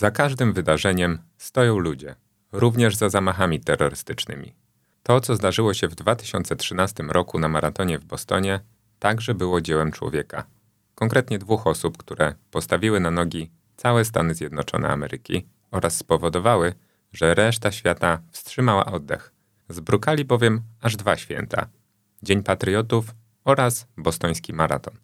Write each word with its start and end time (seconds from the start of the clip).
Za 0.00 0.10
każdym 0.10 0.52
wydarzeniem 0.52 1.18
stoją 1.38 1.78
ludzie, 1.78 2.14
również 2.52 2.96
za 2.96 3.08
zamachami 3.08 3.60
terrorystycznymi. 3.60 4.54
To, 5.02 5.20
co 5.20 5.36
zdarzyło 5.36 5.74
się 5.74 5.88
w 5.88 5.94
2013 5.94 7.02
roku 7.02 7.38
na 7.38 7.48
maratonie 7.48 7.98
w 7.98 8.04
Bostonie, 8.04 8.60
także 8.98 9.34
było 9.34 9.60
dziełem 9.60 9.92
człowieka. 9.92 10.44
Konkretnie 10.94 11.38
dwóch 11.38 11.66
osób, 11.66 11.98
które 11.98 12.34
postawiły 12.50 13.00
na 13.00 13.10
nogi 13.10 13.50
całe 13.76 14.04
Stany 14.04 14.34
Zjednoczone 14.34 14.88
Ameryki 14.88 15.46
oraz 15.70 15.96
spowodowały, 15.96 16.74
że 17.12 17.34
reszta 17.34 17.72
świata 17.72 18.22
wstrzymała 18.30 18.86
oddech. 18.86 19.32
Zbrukali 19.68 20.24
bowiem 20.24 20.62
aż 20.80 20.96
dwa 20.96 21.16
święta: 21.16 21.66
Dzień 22.22 22.42
Patriotów 22.42 23.14
oraz 23.44 23.86
Bostoński 23.96 24.52
Maraton. 24.52 24.94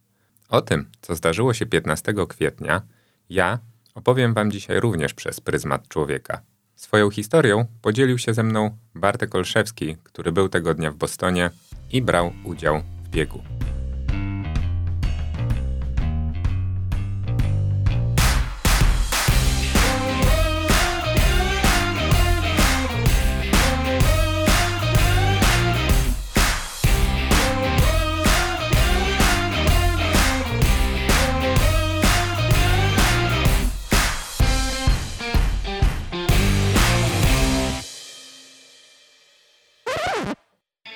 O 0.49 0.61
tym, 0.61 0.91
co 1.01 1.15
zdarzyło 1.15 1.55
się 1.55 1.67
15 1.67 2.15
kwietnia, 2.29 2.83
ja 3.31 3.59
opowiem 3.97 4.35
Wam 4.35 4.51
dzisiaj 4.51 4.81
również 4.81 5.15
przez 5.15 5.41
pryzmat 5.41 5.89
człowieka. 5.89 6.41
Swoją 6.77 7.11
historią 7.11 7.67
podzielił 7.83 8.19
się 8.19 8.35
ze 8.35 8.43
mną 8.43 8.77
Bartek 8.95 9.35
Olszewski, 9.35 9.97
który 10.03 10.33
był 10.33 10.49
tego 10.49 10.75
dnia 10.75 10.91
w 10.91 10.97
Bostonie 10.97 11.51
i 11.93 12.03
brał 12.03 12.33
udział 12.45 12.83
w 13.05 13.09
biegu. 13.09 13.43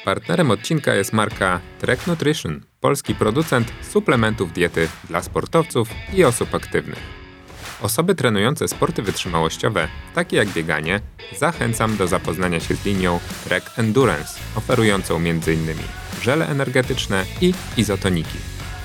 Partnerem 0.05 0.51
odcinka 0.51 0.95
jest 0.95 1.12
marka 1.12 1.61
Trek 1.79 2.06
Nutrition, 2.06 2.61
polski 2.81 3.15
producent 3.15 3.73
suplementów 3.91 4.53
diety 4.53 4.89
dla 5.09 5.23
sportowców 5.23 5.89
i 6.15 6.25
osób 6.25 6.55
aktywnych. 6.55 6.98
Osoby 7.81 8.15
trenujące 8.15 8.69
sporty 8.69 9.03
wytrzymałościowe, 9.03 9.89
takie 10.15 10.37
jak 10.37 10.48
bieganie, 10.48 11.01
zachęcam 11.39 11.97
do 11.97 12.07
zapoznania 12.07 12.61
się 12.61 12.75
z 12.75 12.84
linią 12.84 13.20
Trek 13.45 13.65
Endurance, 13.77 14.41
oferującą 14.57 15.17
m.in. 15.17 15.77
żele 16.23 16.48
energetyczne 16.48 17.25
i 17.41 17.55
izotoniki. 17.77 18.39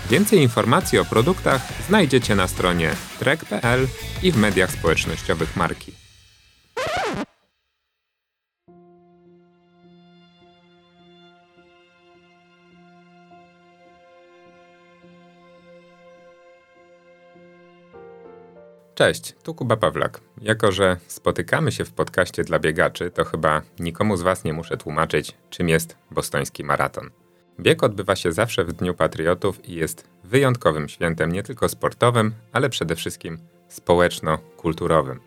Więcej 0.10 0.40
informacji 0.40 1.00
o 1.00 1.06
produktach 1.06 1.62
znajdziecie 1.88 2.36
na 2.36 2.48
stronie 2.48 2.96
trek.pl 3.20 3.88
i 4.24 4.32
w 4.32 4.38
mediach 4.38 4.72
społecznościowych 4.72 5.56
marki. 5.56 5.92
Cześć, 18.96 19.36
tu 19.44 19.54
Kuba 19.54 19.78
Pawlak. 19.78 20.22
Jako, 20.42 20.72
że 20.72 20.98
spotykamy 21.08 21.72
się 21.72 21.86
w 21.86 21.92
podcaście 21.92 22.44
dla 22.44 22.60
biegaczy, 22.60 23.12
to 23.12 23.26
chyba 23.26 23.62
nikomu 23.80 24.18
z 24.18 24.22
Was 24.22 24.44
nie 24.44 24.54
muszę 24.54 24.78
tłumaczyć, 24.78 25.36
czym 25.50 25.70
jest 25.70 25.98
bostoński 26.12 26.64
maraton. 26.64 27.10
Bieg 27.60 27.84
odbywa 27.84 28.16
się 28.16 28.32
zawsze 28.32 28.66
w 28.66 28.74
Dniu 28.74 28.94
Patriotów 28.94 29.70
i 29.70 29.74
jest 29.74 30.10
wyjątkowym 30.24 30.90
świętem 30.90 31.32
nie 31.32 31.44
tylko 31.44 31.70
sportowym, 31.70 32.34
ale 32.52 32.70
przede 32.70 32.96
wszystkim 32.96 33.38
społeczno-kulturowym. 33.68 35.20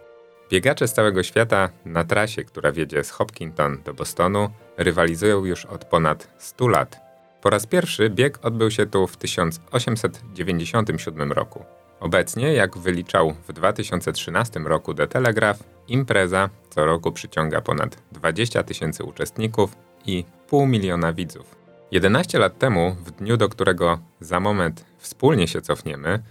Biegacze 0.50 0.88
z 0.88 0.92
całego 0.92 1.22
świata 1.22 1.70
na 1.84 2.04
trasie, 2.04 2.44
która 2.44 2.72
wiedzie 2.72 3.04
z 3.04 3.10
Hopkinton 3.10 3.82
do 3.84 3.94
Bostonu, 3.94 4.50
rywalizują 4.76 5.44
już 5.44 5.64
od 5.64 5.84
ponad 5.84 6.28
100 6.38 6.68
lat. 6.68 7.00
Po 7.42 7.50
raz 7.50 7.66
pierwszy 7.66 8.10
bieg 8.10 8.38
odbył 8.42 8.70
się 8.70 8.86
tu 8.86 9.06
w 9.06 9.16
1897 9.16 11.32
roku. 11.32 11.77
Obecnie, 12.00 12.52
jak 12.52 12.78
wyliczał 12.78 13.34
w 13.48 13.52
2013 13.52 14.60
roku 14.60 14.94
The 14.94 15.06
Telegraph, 15.06 15.60
impreza 15.88 16.50
co 16.70 16.84
roku 16.84 17.12
przyciąga 17.12 17.60
ponad 17.60 18.02
20 18.12 18.62
tysięcy 18.62 19.04
uczestników 19.04 19.76
i 20.06 20.24
pół 20.48 20.66
miliona 20.66 21.12
widzów. 21.12 21.56
11 21.90 22.38
lat 22.38 22.58
temu, 22.58 22.96
w 23.04 23.10
dniu, 23.10 23.36
do 23.36 23.48
którego 23.48 23.98
za 24.20 24.40
moment 24.40 24.84
wspólnie 24.98 25.48
się 25.48 25.60
cofniemy, 25.60 26.22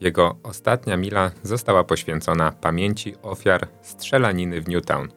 jego 0.00 0.36
ostatnia 0.42 0.96
mila 0.96 1.30
została 1.42 1.84
poświęcona 1.84 2.52
pamięci 2.52 3.14
ofiar 3.22 3.68
strzelaniny 3.82 4.60
w 4.60 4.68
Newtown. 4.68 5.08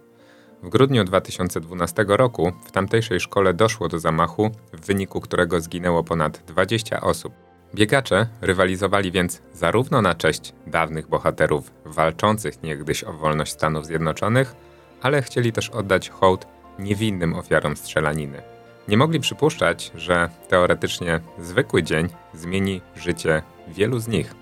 W 0.64 0.70
grudniu 0.70 1.03
2012 1.03 2.06
roku 2.08 2.52
w 2.66 2.72
tamtejszej 2.72 3.20
szkole 3.20 3.53
doszło 3.53 3.88
do 3.88 4.00
zamachu, 4.00 4.52
w 4.74 4.86
wyniku 4.86 5.22
którego 5.22 5.62
zginęło 5.62 6.03
ponad 6.03 6.44
20 6.47 7.02
osób. 7.02 7.48
Biegacze 7.75 8.28
rywalizowali 8.41 9.12
więc 9.12 9.41
zarówno 9.53 10.02
na 10.02 10.16
cześć 10.16 10.53
dawnych 10.68 11.07
bohaterów 11.07 11.72
walczących 11.85 12.63
niegdyś 12.63 13.03
o 13.03 13.13
wolność 13.13 13.52
Stanów 13.52 13.85
Zjednoczonych, 13.85 14.56
ale 15.02 15.22
chcieli 15.22 15.52
też 15.52 15.69
oddać 15.69 16.09
hołd 16.09 16.46
niewinnym 16.79 17.35
ofiarom 17.35 17.78
strzelaniny. 17.78 18.41
Nie 18.88 18.97
mogli 18.97 19.19
przypuszczać, 19.19 19.91
że 19.96 20.29
teoretycznie 20.47 21.19
zwykły 21.40 21.84
dzień 21.84 22.09
zmieni 22.34 22.81
życie 22.96 23.41
wielu 23.68 24.00
z 24.00 24.08
nich. 24.08 24.35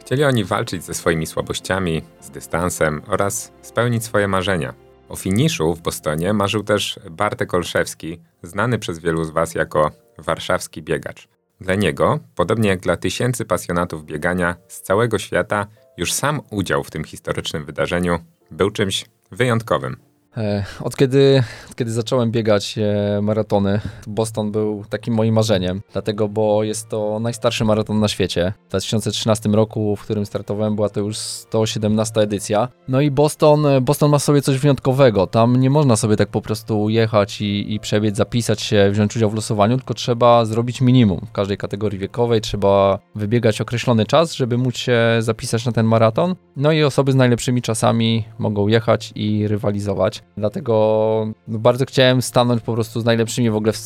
Chcieli 0.00 0.24
oni 0.24 0.44
walczyć 0.44 0.84
ze 0.84 0.94
swoimi 0.94 1.26
słabościami, 1.26 2.02
z 2.20 2.30
dystansem 2.30 3.02
oraz 3.06 3.52
spełnić 3.62 4.04
swoje 4.04 4.28
marzenia. 4.28 4.74
O 5.08 5.16
finiszu 5.16 5.74
w 5.74 5.80
Bostonie 5.80 6.32
marzył 6.32 6.62
też 6.62 7.00
Bartek 7.10 7.54
Olszewski, 7.54 8.18
znany 8.42 8.78
przez 8.78 8.98
wielu 8.98 9.24
z 9.24 9.30
Was 9.30 9.54
jako 9.54 9.90
warszawski 10.18 10.82
biegacz. 10.82 11.31
Dla 11.62 11.74
niego, 11.74 12.18
podobnie 12.34 12.68
jak 12.68 12.80
dla 12.80 12.96
tysięcy 12.96 13.44
pasjonatów 13.44 14.04
biegania 14.04 14.56
z 14.68 14.80
całego 14.80 15.18
świata, 15.18 15.66
już 15.96 16.12
sam 16.12 16.40
udział 16.50 16.84
w 16.84 16.90
tym 16.90 17.04
historycznym 17.04 17.64
wydarzeniu 17.64 18.18
był 18.50 18.70
czymś 18.70 19.04
wyjątkowym. 19.30 20.11
E, 20.36 20.64
od 20.80 20.96
kiedy, 20.96 21.42
od 21.70 21.76
kiedy 21.76 21.92
zacząłem 21.92 22.30
biegać 22.30 22.78
e, 22.78 23.20
maratony, 23.22 23.80
Boston 24.06 24.52
był 24.52 24.84
takim 24.90 25.14
moim 25.14 25.34
marzeniem, 25.34 25.80
dlatego, 25.92 26.28
bo 26.28 26.62
jest 26.62 26.88
to 26.88 27.18
najstarszy 27.20 27.64
maraton 27.64 28.00
na 28.00 28.08
świecie. 28.08 28.52
W 28.66 28.68
2013 28.68 29.48
roku, 29.48 29.96
w 29.96 30.02
którym 30.02 30.26
startowałem, 30.26 30.76
była 30.76 30.88
to 30.88 31.00
już 31.00 31.16
117 31.16 32.20
edycja. 32.20 32.68
No 32.88 33.00
i 33.00 33.10
Boston, 33.10 33.66
Boston 33.82 34.10
ma 34.10 34.18
sobie 34.18 34.42
coś 34.42 34.58
wyjątkowego. 34.58 35.26
Tam 35.26 35.56
nie 35.56 35.70
można 35.70 35.96
sobie 35.96 36.16
tak 36.16 36.28
po 36.28 36.42
prostu 36.42 36.88
jechać 36.88 37.40
i, 37.40 37.74
i 37.74 37.80
przebiec, 37.80 38.16
zapisać 38.16 38.60
się, 38.60 38.90
wziąć 38.90 39.16
udział 39.16 39.30
w 39.30 39.34
losowaniu, 39.34 39.76
tylko 39.76 39.94
trzeba 39.94 40.44
zrobić 40.44 40.80
minimum. 40.80 41.20
W 41.28 41.32
każdej 41.32 41.56
kategorii 41.56 41.98
wiekowej 41.98 42.40
trzeba 42.40 42.98
wybiegać 43.14 43.60
określony 43.60 44.06
czas, 44.06 44.32
żeby 44.32 44.58
móc 44.58 44.76
się 44.76 44.98
zapisać 45.18 45.66
na 45.66 45.72
ten 45.72 45.86
maraton. 45.86 46.36
No 46.56 46.72
i 46.72 46.82
osoby 46.82 47.12
z 47.12 47.14
najlepszymi 47.14 47.62
czasami 47.62 48.24
mogą 48.38 48.68
jechać 48.68 49.12
i 49.14 49.48
rywalizować. 49.48 50.21
Dlatego 50.36 51.26
no, 51.48 51.58
bardzo 51.58 51.84
chciałem 51.86 52.22
stanąć 52.22 52.62
po 52.62 52.74
prostu 52.74 53.00
z 53.00 53.04
najlepszymi 53.04 53.50
w 53.50 53.56
ogóle. 53.56 53.72
W, 53.72 53.78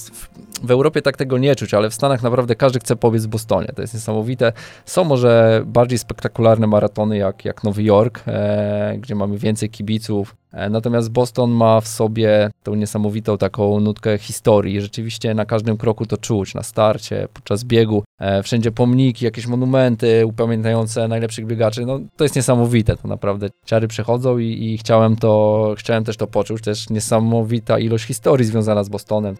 w, 0.62 0.70
Europie 0.70 1.02
tak 1.02 1.16
tego 1.16 1.38
nie 1.38 1.56
czuć, 1.56 1.74
ale 1.74 1.90
w 1.90 1.94
Stanach 1.94 2.22
naprawdę 2.22 2.54
każdy 2.54 2.78
chce 2.78 2.96
pobiec 2.96 3.24
w 3.24 3.28
Bostonie. 3.28 3.68
To 3.74 3.82
jest 3.82 3.94
niesamowite. 3.94 4.52
Są 4.84 5.04
może 5.04 5.62
bardziej 5.66 5.98
spektakularne 5.98 6.66
maratony 6.66 7.16
jak, 7.16 7.44
jak 7.44 7.64
Nowy 7.64 7.82
Jork, 7.82 8.22
e, 8.26 8.96
gdzie 8.98 9.14
mamy 9.14 9.38
więcej 9.38 9.70
kibiców, 9.70 10.36
natomiast 10.70 11.10
Boston 11.10 11.50
ma 11.50 11.80
w 11.80 11.88
sobie 11.88 12.50
tą 12.62 12.74
niesamowitą 12.74 13.38
taką 13.38 13.80
nutkę 13.80 14.18
historii. 14.18 14.80
Rzeczywiście 14.80 15.34
na 15.34 15.46
każdym 15.46 15.76
kroku 15.76 16.06
to 16.06 16.16
czuć, 16.16 16.54
na 16.54 16.62
starcie, 16.62 17.28
podczas 17.32 17.64
biegu. 17.64 18.04
E, 18.20 18.42
wszędzie 18.42 18.72
pomniki, 18.72 19.24
jakieś 19.24 19.46
monumenty 19.46 20.26
upamiętniające 20.26 21.08
najlepszych 21.08 21.46
biegaczy. 21.46 21.86
No, 21.86 22.00
to 22.16 22.24
jest 22.24 22.36
niesamowite, 22.36 22.96
to 22.96 23.08
naprawdę 23.08 23.48
ciary 23.64 23.88
przechodzą 23.88 24.38
i, 24.38 24.44
i 24.44 24.78
chciałem, 24.78 25.16
to, 25.16 25.74
chciałem 25.78 26.04
też 26.04 26.16
to 26.16 26.26
poczuć. 26.26 26.62
Też 26.62 26.90
niesamowita 26.90 27.78
ilość 27.78 28.04
historii 28.04 28.46
związana 28.46 28.84
z 28.84 28.88
Bostonem. 28.88 29.36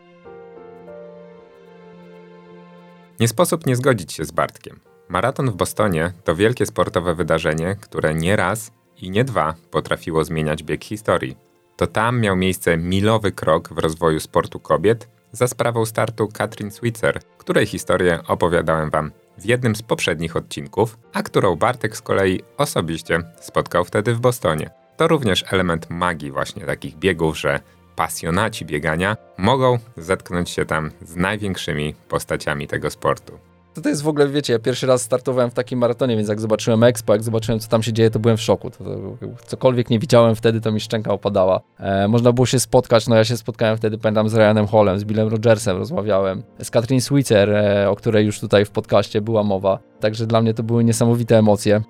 Nie 3.20 3.28
sposób 3.28 3.66
nie 3.66 3.76
zgodzić 3.76 4.12
się 4.12 4.24
z 4.24 4.30
Bartkiem. 4.30 4.80
Maraton 5.08 5.50
w 5.50 5.56
Bostonie 5.56 6.12
to 6.24 6.34
wielkie 6.34 6.66
sportowe 6.66 7.14
wydarzenie, 7.14 7.76
które 7.80 8.14
nieraz 8.14 8.70
i 9.00 9.10
nie 9.10 9.24
dwa 9.24 9.54
potrafiło 9.70 10.24
zmieniać 10.24 10.62
bieg 10.62 10.84
historii. 10.84 11.36
To 11.76 11.86
tam 11.86 12.20
miał 12.20 12.36
miejsce 12.36 12.76
milowy 12.76 13.32
krok 13.32 13.68
w 13.72 13.78
rozwoju 13.78 14.20
sportu 14.20 14.60
kobiet 14.60 15.08
za 15.32 15.48
sprawą 15.48 15.84
startu 15.84 16.28
Katrin 16.28 16.70
Switzer, 16.70 17.20
której 17.38 17.66
historię 17.66 18.20
opowiadałem 18.28 18.90
wam 18.90 19.10
w 19.38 19.44
jednym 19.44 19.76
z 19.76 19.82
poprzednich 19.82 20.36
odcinków, 20.36 20.98
a 21.12 21.22
którą 21.22 21.56
Bartek 21.56 21.96
z 21.96 22.02
kolei 22.02 22.40
osobiście 22.56 23.22
spotkał 23.40 23.84
wtedy 23.84 24.14
w 24.14 24.20
Bostonie. 24.20 24.70
To 24.96 25.08
również 25.08 25.44
element 25.50 25.90
magii 25.90 26.30
właśnie 26.30 26.66
takich 26.66 26.96
biegów, 26.96 27.38
że 27.38 27.60
pasjonaci 27.96 28.64
biegania 28.64 29.16
mogą 29.38 29.78
zetknąć 29.96 30.50
się 30.50 30.64
tam 30.64 30.90
z 31.02 31.16
największymi 31.16 31.94
postaciami 32.08 32.66
tego 32.66 32.90
sportu. 32.90 33.38
To, 33.76 33.82
to 33.82 33.88
jest 33.88 34.02
w 34.02 34.08
ogóle, 34.08 34.28
wiecie, 34.28 34.52
ja 34.52 34.58
pierwszy 34.58 34.86
raz 34.86 35.02
startowałem 35.02 35.50
w 35.50 35.54
takim 35.54 35.78
maratonie, 35.78 36.16
więc 36.16 36.28
jak 36.28 36.40
zobaczyłem 36.40 36.84
Expo, 36.84 37.12
jak 37.12 37.22
zobaczyłem, 37.22 37.60
co 37.60 37.68
tam 37.68 37.82
się 37.82 37.92
dzieje, 37.92 38.10
to 38.10 38.18
byłem 38.18 38.36
w 38.36 38.40
szoku. 38.40 38.70
To, 38.70 38.84
to, 38.84 39.16
cokolwiek 39.46 39.90
nie 39.90 39.98
widziałem 39.98 40.36
wtedy, 40.36 40.60
to 40.60 40.72
mi 40.72 40.80
szczęka 40.80 41.12
opadała. 41.12 41.60
E, 41.78 42.08
można 42.08 42.32
było 42.32 42.46
się 42.46 42.60
spotkać, 42.60 43.08
no 43.08 43.16
ja 43.16 43.24
się 43.24 43.36
spotkałem 43.36 43.76
wtedy, 43.76 43.98
pamiętam, 43.98 44.28
z 44.28 44.34
Ryanem 44.34 44.66
Hallem, 44.66 44.98
z 44.98 45.04
Billem 45.04 45.28
Rogersem 45.28 45.76
rozmawiałem, 45.76 46.42
z 46.62 46.70
Katrin 46.70 47.00
Switzer, 47.00 47.50
e, 47.50 47.90
o 47.90 47.96
której 47.96 48.26
już 48.26 48.40
tutaj 48.40 48.64
w 48.64 48.70
podcaście 48.70 49.20
była 49.20 49.42
mowa. 49.42 49.78
Także 50.00 50.26
dla 50.26 50.42
mnie 50.42 50.54
to 50.54 50.62
były 50.62 50.84
niesamowite 50.84 51.38
emocje. 51.38 51.82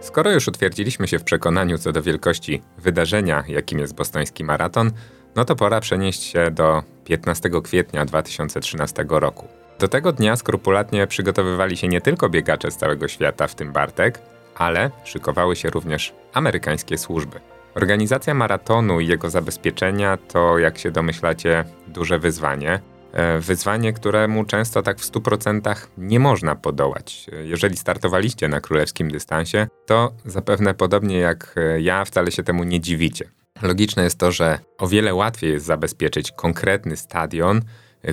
Skoro 0.00 0.30
już 0.30 0.48
utwierdziliśmy 0.48 1.08
się 1.08 1.18
w 1.18 1.24
przekonaniu 1.24 1.78
co 1.78 1.92
do 1.92 2.02
wielkości 2.02 2.62
wydarzenia, 2.78 3.44
jakim 3.48 3.78
jest 3.78 3.94
bostoński 3.94 4.44
maraton, 4.44 4.90
no 5.36 5.44
to 5.44 5.56
pora 5.56 5.80
przenieść 5.80 6.22
się 6.22 6.50
do 6.50 6.82
15 7.04 7.50
kwietnia 7.62 8.04
2013 8.04 9.04
roku. 9.08 9.63
Do 9.78 9.88
tego 9.88 10.12
dnia 10.12 10.36
skrupulatnie 10.36 11.06
przygotowywali 11.06 11.76
się 11.76 11.88
nie 11.88 12.00
tylko 12.00 12.28
biegacze 12.28 12.70
z 12.70 12.76
całego 12.76 13.08
świata, 13.08 13.46
w 13.46 13.54
tym 13.54 13.72
Bartek, 13.72 14.18
ale 14.54 14.90
szykowały 15.04 15.56
się 15.56 15.70
również 15.70 16.12
amerykańskie 16.32 16.98
służby. 16.98 17.40
Organizacja 17.74 18.34
maratonu 18.34 19.00
i 19.00 19.06
jego 19.06 19.30
zabezpieczenia 19.30 20.16
to, 20.16 20.58
jak 20.58 20.78
się 20.78 20.90
domyślacie, 20.90 21.64
duże 21.88 22.18
wyzwanie. 22.18 22.80
E, 23.12 23.38
wyzwanie, 23.40 23.92
któremu 23.92 24.44
często 24.44 24.82
tak 24.82 24.98
w 24.98 25.12
100% 25.12 25.86
nie 25.98 26.20
można 26.20 26.54
podołać. 26.54 27.26
Jeżeli 27.44 27.76
startowaliście 27.76 28.48
na 28.48 28.60
królewskim 28.60 29.10
dystansie, 29.10 29.66
to 29.86 30.12
zapewne 30.24 30.74
podobnie 30.74 31.18
jak 31.18 31.54
e, 31.56 31.80
ja 31.80 32.04
wcale 32.04 32.30
się 32.30 32.42
temu 32.42 32.64
nie 32.64 32.80
dziwicie. 32.80 33.30
Logiczne 33.62 34.04
jest 34.04 34.18
to, 34.18 34.32
że 34.32 34.58
o 34.78 34.88
wiele 34.88 35.14
łatwiej 35.14 35.52
jest 35.52 35.66
zabezpieczyć 35.66 36.32
konkretny 36.32 36.96
stadion, 36.96 37.56
e, 37.56 37.62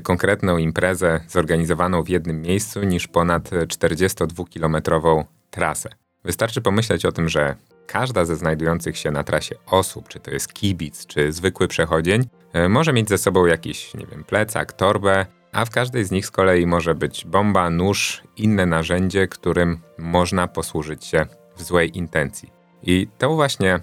konkretną 0.03 0.57
imprezę 0.57 1.19
zorganizowaną 1.27 2.03
w 2.03 2.09
jednym 2.09 2.41
miejscu 2.41 2.83
niż 2.83 3.07
ponad 3.07 3.49
42-kilometrową 3.49 5.23
trasę. 5.49 5.89
Wystarczy 6.23 6.61
pomyśleć 6.61 7.05
o 7.05 7.11
tym, 7.11 7.29
że 7.29 7.55
każda 7.88 8.25
ze 8.25 8.35
znajdujących 8.35 8.97
się 8.97 9.11
na 9.11 9.23
trasie 9.23 9.55
osób, 9.65 10.07
czy 10.07 10.19
to 10.19 10.31
jest 10.31 10.53
kibic, 10.53 11.05
czy 11.05 11.33
zwykły 11.33 11.67
przechodzień, 11.67 12.29
e, 12.53 12.69
może 12.69 12.93
mieć 12.93 13.09
ze 13.09 13.17
sobą 13.17 13.45
jakiś, 13.45 13.93
nie 13.93 14.05
wiem, 14.05 14.23
plecak, 14.23 14.73
torbę, 14.73 15.25
a 15.51 15.65
w 15.65 15.69
każdej 15.69 16.05
z 16.05 16.11
nich 16.11 16.25
z 16.25 16.31
kolei 16.31 16.65
może 16.65 16.95
być 16.95 17.25
bomba, 17.25 17.69
nóż, 17.69 18.23
inne 18.37 18.65
narzędzie, 18.65 19.27
którym 19.27 19.79
można 19.97 20.47
posłużyć 20.47 21.05
się 21.05 21.25
w 21.55 21.61
złej 21.61 21.97
intencji. 21.97 22.49
I 22.83 23.07
to 23.17 23.35
właśnie 23.35 23.79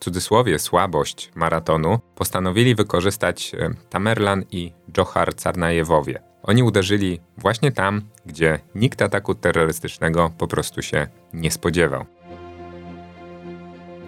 w 0.00 0.04
cudzysłowie 0.04 0.58
słabość 0.58 1.30
maratonu 1.34 1.98
postanowili 2.14 2.74
wykorzystać 2.74 3.54
e, 3.54 3.70
Tamerlan 3.90 4.44
i 4.50 4.72
Johar 4.96 5.34
Carnajewowie. 5.34 6.22
Oni 6.42 6.62
uderzyli 6.62 7.20
właśnie 7.38 7.72
tam, 7.72 8.02
gdzie 8.26 8.58
nikt 8.74 9.02
ataku 9.02 9.34
terrorystycznego 9.34 10.30
po 10.38 10.48
prostu 10.48 10.82
się 10.82 11.06
nie 11.32 11.50
spodziewał. 11.50 12.04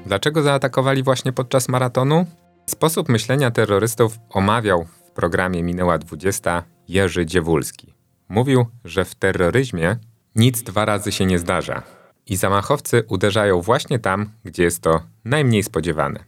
Dlaczego 0.06 0.42
zaatakowali 0.42 1.02
właśnie 1.02 1.32
podczas 1.32 1.68
maratonu? 1.68 2.26
Sposób 2.66 3.08
myślenia 3.08 3.50
terrorystów 3.50 4.18
omawiał 4.28 4.84
w 4.84 5.10
programie 5.10 5.62
Minęła 5.62 5.98
20 5.98 6.64
Jerzy 6.88 7.26
Dziewulski. 7.26 7.94
Mówił, 8.28 8.66
że 8.84 9.04
w 9.04 9.14
terroryzmie 9.14 9.96
nic 10.36 10.62
dwa 10.62 10.84
razy 10.84 11.12
się 11.12 11.26
nie 11.26 11.38
zdarza 11.38 11.99
i 12.26 12.36
zamachowcy 12.36 13.04
uderzają 13.08 13.60
właśnie 13.60 13.98
tam, 13.98 14.30
gdzie 14.44 14.62
jest 14.62 14.82
to 14.82 15.00
najmniej 15.24 15.62
spodziewane. 15.62 16.24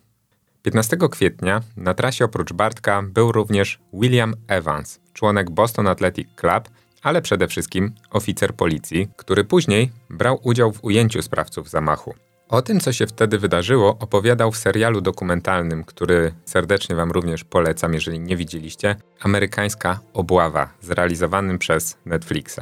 15 0.63 0.97
kwietnia 1.11 1.61
na 1.77 1.95
trasie 1.95 2.25
oprócz 2.25 2.53
Bartka 2.53 3.03
był 3.03 3.33
również 3.33 3.79
William 3.93 4.35
Evans, 4.49 5.01
członek 5.13 5.51
Boston 5.51 5.87
Athletic 5.87 6.29
Club, 6.37 6.69
ale 7.03 7.23
przede 7.23 7.49
wszystkim 7.49 7.93
oficer 8.11 8.55
policji, 8.55 9.09
który 9.17 9.45
później 9.45 9.91
brał 10.11 10.41
udział 10.43 10.73
w 10.73 10.85
ujęciu 10.85 11.23
sprawców 11.23 11.71
zamachu. 11.71 12.15
O 12.49 12.63
tym, 12.63 12.81
co 12.81 12.93
się 12.93 13.07
wtedy 13.07 13.39
wydarzyło, 13.39 13.99
opowiadał 13.99 14.53
w 14.53 14.57
serialu 14.57 15.01
dokumentalnym, 15.01 15.85
który 15.85 16.35
serdecznie 16.45 16.97
Wam 16.97 17.11
również 17.11 17.45
polecam, 17.45 17.95
jeżeli 17.95 18.21
nie 18.21 18.37
widzieliście, 18.37 18.97
Amerykańska 19.21 20.01
Obława, 20.13 20.69
zrealizowanym 20.81 21.59
przez 21.59 21.99
Netflixa. 22.07 22.61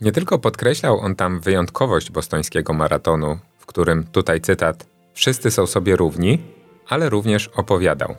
Nie 0.00 0.12
tylko 0.12 0.38
podkreślał 0.38 1.00
on 1.00 1.14
tam 1.14 1.40
wyjątkowość 1.40 2.10
bostońskiego 2.10 2.72
maratonu, 2.72 3.38
w 3.58 3.66
którym, 3.66 4.06
tutaj 4.12 4.40
cytat, 4.40 4.86
wszyscy 5.14 5.50
są 5.50 5.66
sobie 5.66 5.96
równi, 5.96 6.38
ale 6.88 7.08
również 7.08 7.48
opowiadał. 7.48 8.14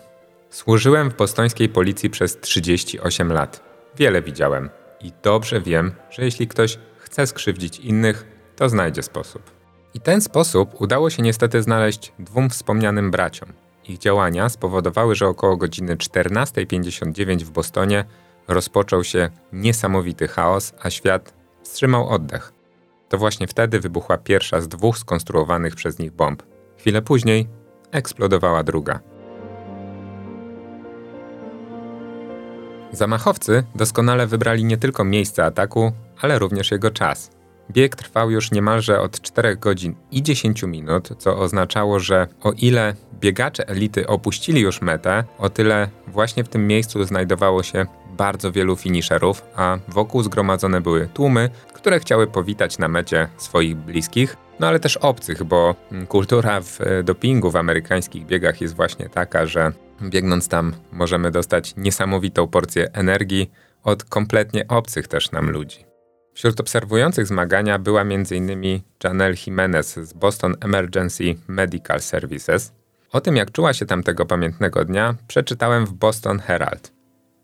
Służyłem 0.49 1.09
w 1.09 1.15
bostońskiej 1.15 1.69
policji 1.69 2.09
przez 2.09 2.39
38 2.39 3.31
lat. 3.31 3.63
Wiele 3.95 4.21
widziałem 4.21 4.69
i 5.01 5.11
dobrze 5.23 5.61
wiem, 5.61 5.91
że 6.09 6.25
jeśli 6.25 6.47
ktoś 6.47 6.79
chce 6.97 7.27
skrzywdzić 7.27 7.79
innych, 7.79 8.25
to 8.55 8.69
znajdzie 8.69 9.03
sposób. 9.03 9.51
I 9.93 9.99
ten 9.99 10.21
sposób 10.21 10.81
udało 10.81 11.09
się 11.09 11.23
niestety 11.23 11.61
znaleźć 11.61 12.13
dwóm 12.19 12.49
wspomnianym 12.49 13.11
braciom. 13.11 13.53
Ich 13.87 13.97
działania 13.97 14.49
spowodowały, 14.49 15.15
że 15.15 15.27
około 15.27 15.57
godziny 15.57 15.95
14.59 15.95 17.43
w 17.43 17.51
Bostonie 17.51 18.05
rozpoczął 18.47 19.03
się 19.03 19.29
niesamowity 19.53 20.27
chaos, 20.27 20.73
a 20.81 20.89
świat 20.89 21.38
wstrzymał 21.69 22.09
oddech. 22.09 22.53
To 23.09 23.17
właśnie 23.17 23.47
wtedy 23.47 23.79
wybuchła 23.79 24.17
pierwsza 24.17 24.61
z 24.61 24.67
dwóch 24.67 24.97
skonstruowanych 24.97 25.75
przez 25.75 25.99
nich 25.99 26.11
bomb. 26.11 26.43
Chwilę 26.77 27.01
później 27.01 27.47
eksplodowała 27.91 28.63
druga. 28.63 28.99
Zamachowcy 32.91 33.63
doskonale 33.75 34.27
wybrali 34.27 34.65
nie 34.65 34.77
tylko 34.77 35.03
miejsce 35.03 35.45
ataku, 35.45 35.91
ale 36.21 36.39
również 36.39 36.71
jego 36.71 36.91
czas– 36.91 37.29
Bieg 37.71 37.95
trwał 37.95 38.31
już 38.31 38.51
niemalże 38.51 39.01
od 39.01 39.21
4 39.21 39.55
godzin 39.55 39.95
i 40.11 40.23
10 40.23 40.63
minut, 40.63 41.09
co 41.17 41.37
oznaczało, 41.37 41.99
że 41.99 42.27
o 42.41 42.51
ile 42.51 42.95
biegacze 43.19 43.67
elity 43.67 44.07
opuścili 44.07 44.61
już 44.61 44.81
metę, 44.81 45.23
o 45.37 45.49
tyle 45.49 45.89
właśnie 46.07 46.43
w 46.43 46.49
tym 46.49 46.67
miejscu 46.67 47.03
znajdowało 47.03 47.63
się 47.63 47.85
bardzo 48.19 48.51
wielu 48.51 48.75
finisherów, 48.75 49.41
a 49.55 49.77
wokół 49.87 50.23
zgromadzone 50.23 50.81
były 50.81 51.09
tłumy, 51.13 51.49
które 51.73 51.99
chciały 51.99 52.27
powitać 52.27 52.77
na 52.77 52.87
mecie 52.87 53.27
swoich 53.37 53.75
bliskich, 53.75 54.37
no 54.59 54.67
ale 54.67 54.79
też 54.79 54.97
obcych, 54.97 55.43
bo 55.43 55.75
kultura 56.07 56.61
w 56.61 56.81
e, 56.81 57.03
dopingu 57.03 57.51
w 57.51 57.55
amerykańskich 57.55 58.25
biegach 58.25 58.61
jest 58.61 58.75
właśnie 58.75 59.09
taka, 59.09 59.45
że 59.45 59.71
biegnąc 60.01 60.47
tam 60.47 60.73
możemy 60.91 61.31
dostać 61.31 61.73
niesamowitą 61.77 62.47
porcję 62.47 62.89
energii 62.93 63.51
od 63.83 64.03
kompletnie 64.03 64.67
obcych 64.67 65.07
też 65.07 65.31
nam 65.31 65.49
ludzi. 65.49 65.85
Wśród 66.33 66.59
obserwujących 66.59 67.27
zmagania 67.27 67.79
była 67.79 68.01
m.in. 68.01 68.81
Janelle 69.03 69.35
Jimenez 69.47 69.99
z 69.99 70.13
Boston 70.13 70.55
Emergency 70.61 71.35
Medical 71.47 72.01
Services. 72.01 72.73
O 73.11 73.21
tym, 73.21 73.35
jak 73.35 73.51
czuła 73.51 73.73
się 73.73 73.85
tamtego 73.85 74.25
pamiętnego 74.25 74.85
dnia, 74.85 75.15
przeczytałem 75.27 75.85
w 75.85 75.93
Boston 75.93 76.39
Herald. 76.39 76.98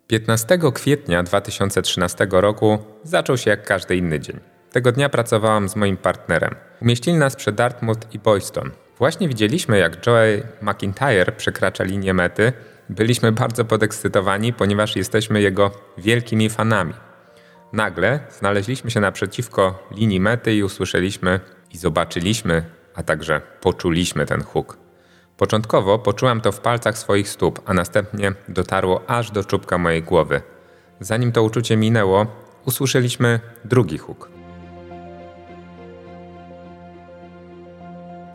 15 0.07 0.59
kwietnia 0.73 1.23
2013 1.23 2.27
roku 2.31 2.77
zaczął 3.03 3.37
się 3.37 3.49
jak 3.49 3.63
każdy 3.63 3.95
inny 3.95 4.19
dzień. 4.19 4.39
Tego 4.71 4.91
dnia 4.91 5.09
pracowałam 5.09 5.69
z 5.69 5.75
moim 5.75 5.97
partnerem. 5.97 6.55
Umieścili 6.81 7.17
nas 7.17 7.35
przy 7.35 7.51
Dartmouth 7.51 8.13
i 8.13 8.19
Boyston. 8.19 8.71
Właśnie 8.97 9.27
widzieliśmy, 9.27 9.77
jak 9.77 10.07
Joey 10.07 10.43
McIntyre 10.61 11.31
przekracza 11.31 11.83
linię 11.83 12.13
mety. 12.13 12.53
Byliśmy 12.89 13.31
bardzo 13.31 13.65
podekscytowani, 13.65 14.53
ponieważ 14.53 14.95
jesteśmy 14.95 15.41
jego 15.41 15.71
wielkimi 15.97 16.49
fanami. 16.49 16.93
Nagle 17.73 18.19
znaleźliśmy 18.29 18.91
się 18.91 18.99
naprzeciwko 18.99 19.87
linii 19.91 20.19
mety 20.19 20.55
i 20.55 20.63
usłyszeliśmy 20.63 21.39
i 21.73 21.77
zobaczyliśmy, 21.77 22.63
a 22.95 23.03
także 23.03 23.41
poczuliśmy 23.61 24.25
ten 24.25 24.43
huk. 24.43 24.84
Początkowo 25.37 25.99
poczułam 25.99 26.41
to 26.41 26.51
w 26.51 26.59
palcach 26.59 26.97
swoich 26.97 27.29
stóp, 27.29 27.61
a 27.65 27.73
następnie 27.73 28.33
dotarło 28.49 29.09
aż 29.09 29.31
do 29.31 29.43
czubka 29.43 29.77
mojej 29.77 30.03
głowy. 30.03 30.41
Zanim 30.99 31.31
to 31.31 31.43
uczucie 31.43 31.77
minęło, 31.77 32.27
usłyszeliśmy 32.65 33.39
drugi 33.65 33.97
huk. 33.97 34.29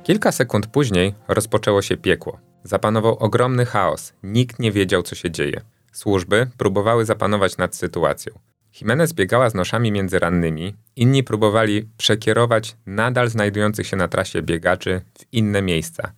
Kilka 0.03 0.33
sekund 0.33 0.67
później 0.67 1.15
rozpoczęło 1.29 1.83
się 1.83 1.97
piekło. 1.97 2.39
Zapanował 2.65 3.19
ogromny 3.19 3.67
chaos, 3.67 4.13
nikt 4.23 4.59
nie 4.59 4.73
wiedział, 4.73 5.03
co 5.03 5.15
się 5.15 5.31
dzieje. 5.31 5.61
Służby 5.93 6.47
próbowały 6.59 7.05
zapanować 7.05 7.57
nad 7.57 7.77
sytuacją. 7.77 8.33
Jimenez 8.81 9.13
biegała 9.13 9.51
z 9.51 9.55
noszami 9.55 9.93
między 9.93 10.19
rannymi, 10.19 10.77
inni 10.97 11.25
próbowali 11.25 11.89
przekierować 11.97 12.77
nadal 12.87 13.29
znajdujących 13.29 13.87
się 13.87 13.97
na 13.97 14.09
trasie 14.09 14.43
biegaczy 14.43 15.01
w 15.19 15.33
inne 15.33 15.63
miejsca. 15.63 16.13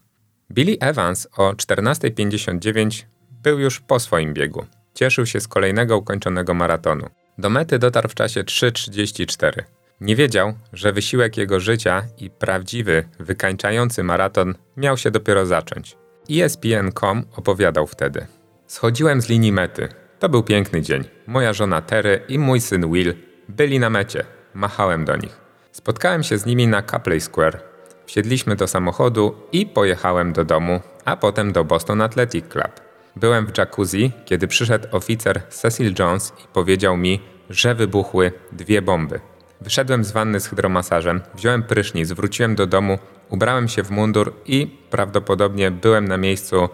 Billy 0.52 0.76
Evans 0.80 1.28
o 1.36 1.52
14.59 1.52 3.04
był 3.42 3.58
już 3.58 3.80
po 3.80 4.00
swoim 4.00 4.34
biegu. 4.34 4.66
Cieszył 4.94 5.26
się 5.26 5.40
z 5.40 5.48
kolejnego 5.48 5.98
ukończonego 5.98 6.54
maratonu. 6.54 7.06
Do 7.38 7.50
mety 7.50 7.78
dotarł 7.78 8.08
w 8.08 8.14
czasie 8.14 8.42
3.34. 8.42 9.62
Nie 10.00 10.16
wiedział, 10.16 10.54
że 10.72 10.92
wysiłek 10.92 11.36
jego 11.36 11.60
życia 11.60 12.02
i 12.18 12.30
prawdziwy, 12.30 13.04
wykańczający 13.20 14.02
maraton 14.02 14.54
miał 14.76 14.96
się 14.96 15.10
dopiero 15.10 15.46
zacząć. 15.46 15.96
ESPN.com 16.30 17.24
opowiadał 17.36 17.86
wtedy. 17.86 18.26
Schodziłem 18.66 19.22
z 19.22 19.28
linii 19.28 19.52
mety. 19.52 19.88
To 20.18 20.28
był 20.28 20.42
piękny 20.42 20.82
dzień. 20.82 21.04
Moja 21.26 21.52
żona 21.52 21.82
Terry 21.82 22.20
i 22.28 22.38
mój 22.38 22.60
syn 22.60 22.92
Will 22.92 23.14
Byli 23.48 23.78
na 23.78 23.90
mecie. 23.90 24.24
Machałem 24.54 25.04
do 25.04 25.16
nich. 25.16 25.40
Spotkałem 25.72 26.22
się 26.22 26.38
z 26.38 26.46
nimi 26.46 26.66
na 26.66 26.82
Copley 26.82 27.20
Square. 27.20 27.71
Wsiedliśmy 28.06 28.56
do 28.56 28.68
samochodu 28.68 29.34
i 29.52 29.66
pojechałem 29.66 30.32
do 30.32 30.44
domu, 30.44 30.80
a 31.04 31.16
potem 31.16 31.52
do 31.52 31.64
Boston 31.64 32.00
Athletic 32.00 32.48
Club. 32.48 32.80
Byłem 33.16 33.46
w 33.46 33.58
jacuzzi, 33.58 34.12
kiedy 34.24 34.48
przyszedł 34.48 34.88
oficer 34.96 35.42
Cecil 35.48 35.94
Jones 35.98 36.32
i 36.44 36.48
powiedział 36.52 36.96
mi, 36.96 37.20
że 37.50 37.74
wybuchły 37.74 38.32
dwie 38.52 38.82
bomby. 38.82 39.20
Wyszedłem 39.60 40.04
z 40.04 40.12
wanny 40.12 40.40
z 40.40 40.46
hydromasażem, 40.46 41.20
wziąłem 41.34 41.62
prysznic, 41.62 42.12
wróciłem 42.12 42.54
do 42.54 42.66
domu, 42.66 42.98
ubrałem 43.30 43.68
się 43.68 43.82
w 43.82 43.90
mundur 43.90 44.34
i 44.46 44.66
prawdopodobnie 44.90 45.70
byłem 45.70 46.08
na 46.08 46.16
miejscu 46.16 46.68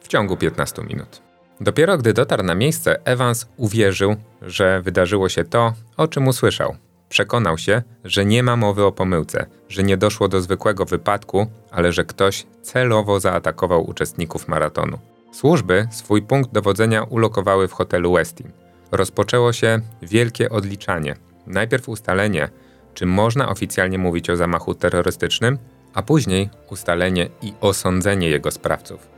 w 0.00 0.08
ciągu 0.08 0.36
15 0.36 0.82
minut. 0.82 1.22
Dopiero 1.60 1.98
gdy 1.98 2.12
dotarł 2.12 2.42
na 2.42 2.54
miejsce, 2.54 3.00
Evans 3.04 3.46
uwierzył, 3.56 4.16
że 4.42 4.82
wydarzyło 4.82 5.28
się 5.28 5.44
to, 5.44 5.72
o 5.96 6.08
czym 6.08 6.28
usłyszał. 6.28 6.76
Przekonał 7.08 7.58
się, 7.58 7.82
że 8.04 8.24
nie 8.24 8.42
ma 8.42 8.56
mowy 8.56 8.84
o 8.84 8.92
pomyłce, 8.92 9.46
że 9.68 9.82
nie 9.82 9.96
doszło 9.96 10.28
do 10.28 10.40
zwykłego 10.40 10.84
wypadku, 10.84 11.46
ale 11.70 11.92
że 11.92 12.04
ktoś 12.04 12.46
celowo 12.62 13.20
zaatakował 13.20 13.90
uczestników 13.90 14.48
maratonu. 14.48 14.98
Służby 15.32 15.88
swój 15.90 16.22
punkt 16.22 16.52
dowodzenia 16.52 17.02
ulokowały 17.02 17.68
w 17.68 17.72
hotelu 17.72 18.12
Westin. 18.12 18.50
Rozpoczęło 18.92 19.52
się 19.52 19.80
wielkie 20.02 20.50
odliczanie. 20.50 21.16
Najpierw 21.46 21.88
ustalenie, 21.88 22.48
czy 22.94 23.06
można 23.06 23.48
oficjalnie 23.48 23.98
mówić 23.98 24.30
o 24.30 24.36
zamachu 24.36 24.74
terrorystycznym, 24.74 25.58
a 25.94 26.02
później 26.02 26.50
ustalenie 26.70 27.28
i 27.42 27.52
osądzenie 27.60 28.28
jego 28.28 28.50
sprawców. 28.50 29.08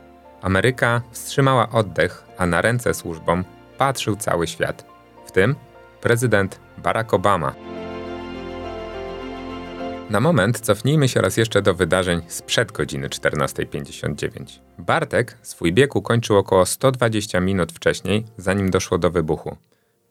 Ameryka 0.41 1.01
wstrzymała 1.11 1.69
oddech, 1.69 2.23
a 2.37 2.45
na 2.45 2.61
ręce 2.61 2.93
służbom 2.93 3.43
patrzył 3.77 4.15
cały 4.15 4.47
świat, 4.47 4.85
w 5.25 5.31
tym 5.31 5.55
prezydent 6.01 6.59
Barack 6.77 7.13
Obama. 7.13 7.78
Na 10.09 10.19
moment 10.19 10.59
cofnijmy 10.59 11.07
się 11.07 11.21
raz 11.21 11.37
jeszcze 11.37 11.61
do 11.61 11.73
wydarzeń 11.73 12.21
sprzed 12.27 12.71
godziny 12.71 13.09
14.59. 13.09 14.59
Bartek 14.77 15.37
swój 15.41 15.73
bieg 15.73 15.95
ukończył 15.95 16.37
około 16.37 16.65
120 16.65 17.39
minut 17.39 17.71
wcześniej, 17.71 18.25
zanim 18.37 18.69
doszło 18.69 18.97
do 18.97 19.11
wybuchu. 19.11 19.55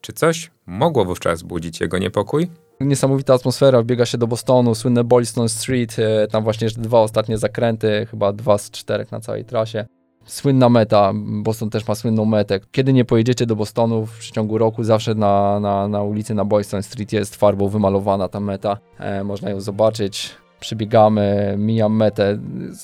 Czy 0.00 0.12
coś 0.12 0.50
mogło 0.67 1.05
wówczas 1.05 1.43
budzić 1.43 1.81
jego 1.81 1.99
niepokój? 1.99 2.50
Niesamowita 2.81 3.35
atmosfera, 3.35 3.83
biega 3.83 4.07
się 4.07 4.19
do 4.19 4.26
Bostonu, 4.26 4.75
słynne 4.75 5.05
Boylston 5.05 5.49
Street, 5.49 5.97
e, 5.99 6.26
tam 6.26 6.45
właśnie 6.45 6.69
dwa 6.69 7.00
ostatnie 7.00 7.38
zakręty, 7.38 8.07
chyba 8.11 8.33
dwa 8.33 8.59
z 8.59 8.71
czterech 8.71 9.12
na 9.12 9.21
całej 9.21 9.45
trasie. 9.45 9.87
Słynna 10.28 10.68
meta, 10.68 11.12
Boston 11.14 11.70
też 11.70 11.88
ma 11.88 11.94
słynną 11.94 12.25
metę. 12.25 12.61
Kiedy 12.73 12.92
nie 12.92 13.04
pojedziecie 13.04 13.47
do 13.47 13.56
Bostonu 13.56 14.06
w 14.06 14.18
przeciągu 14.18 14.58
roku, 14.58 14.85
zawsze 14.85 15.14
na, 15.14 15.61
na, 15.61 15.88
na 15.88 16.02
ulicy 16.02 16.35
na 16.35 16.44
Boylston 16.44 16.82
Street 16.82 17.12
jest 17.12 17.37
farbą 17.37 17.68
wymalowana 17.68 18.28
ta 18.28 18.40
meta. 18.40 18.78
E, 18.99 19.25
można 19.25 19.50
ją 19.50 19.61
zobaczyć 19.61 20.37
przybiegamy, 20.61 21.54
mijam 21.58 21.97
metę, 21.97 22.38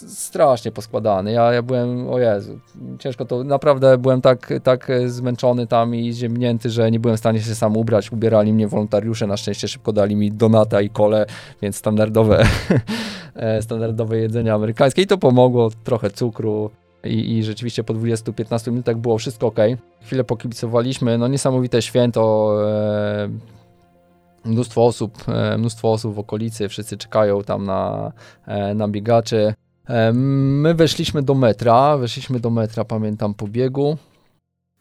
strasznie 0.06 0.72
poskładany. 0.72 1.32
Ja, 1.32 1.52
ja 1.52 1.62
byłem, 1.62 2.08
o 2.08 2.18
Jezu, 2.18 2.58
ciężko 2.98 3.24
to, 3.24 3.44
naprawdę 3.44 3.98
byłem 3.98 4.20
tak, 4.20 4.52
tak 4.62 4.88
zmęczony 5.06 5.66
tam 5.66 5.94
i 5.94 6.12
ziemnięty, 6.12 6.70
że 6.70 6.90
nie 6.90 7.00
byłem 7.00 7.16
w 7.16 7.20
stanie 7.20 7.40
się 7.40 7.54
sam 7.54 7.76
ubrać. 7.76 8.12
Ubierali 8.12 8.52
mnie 8.52 8.68
wolontariusze, 8.68 9.26
na 9.26 9.36
szczęście 9.36 9.68
szybko 9.68 9.92
dali 9.92 10.16
mi 10.16 10.32
donata 10.32 10.80
i 10.80 10.90
kole, 10.90 11.26
więc 11.62 11.76
standardowe, 11.76 12.46
e, 13.34 13.62
standardowe 13.62 14.18
jedzenie 14.18 14.54
amerykańskie 14.54 15.02
i 15.02 15.06
to 15.06 15.18
pomogło, 15.18 15.70
trochę 15.84 16.10
cukru. 16.10 16.70
I, 17.04 17.37
I, 17.37 17.44
rzeczywiście 17.44 17.84
po 17.84 17.94
20-15 17.94 18.70
minutach 18.70 18.96
było 18.96 19.18
wszystko 19.18 19.46
ok. 19.46 19.58
Chwilę 20.02 20.25
pokibicowaliśmy, 20.25 21.18
no 21.18 21.28
niesamowite 21.28 21.82
święto. 21.82 22.54
E, 22.64 23.28
mnóstwo 24.44 24.87
osób, 24.87 25.18
e, 25.28 25.58
mnóstwo 25.58 25.92
osób 25.92 26.14
w 26.14 26.18
okolicy, 26.18 26.68
wszyscy 26.68 26.96
czekają 26.96 27.42
tam 27.42 27.64
na, 27.64 28.12
e, 28.46 28.75
na 28.75 28.88
biegaczy. 28.88 29.54
E, 29.88 30.12
my 30.12 30.75
weszliśmy 30.75 31.23
do 31.23 31.34
metra, 31.34 31.96
weszliśmy 31.96 32.40
do 32.40 32.50
metra, 32.50 32.84
pamiętam, 32.84 33.34
po 33.34 33.49
biegu. 33.49 33.96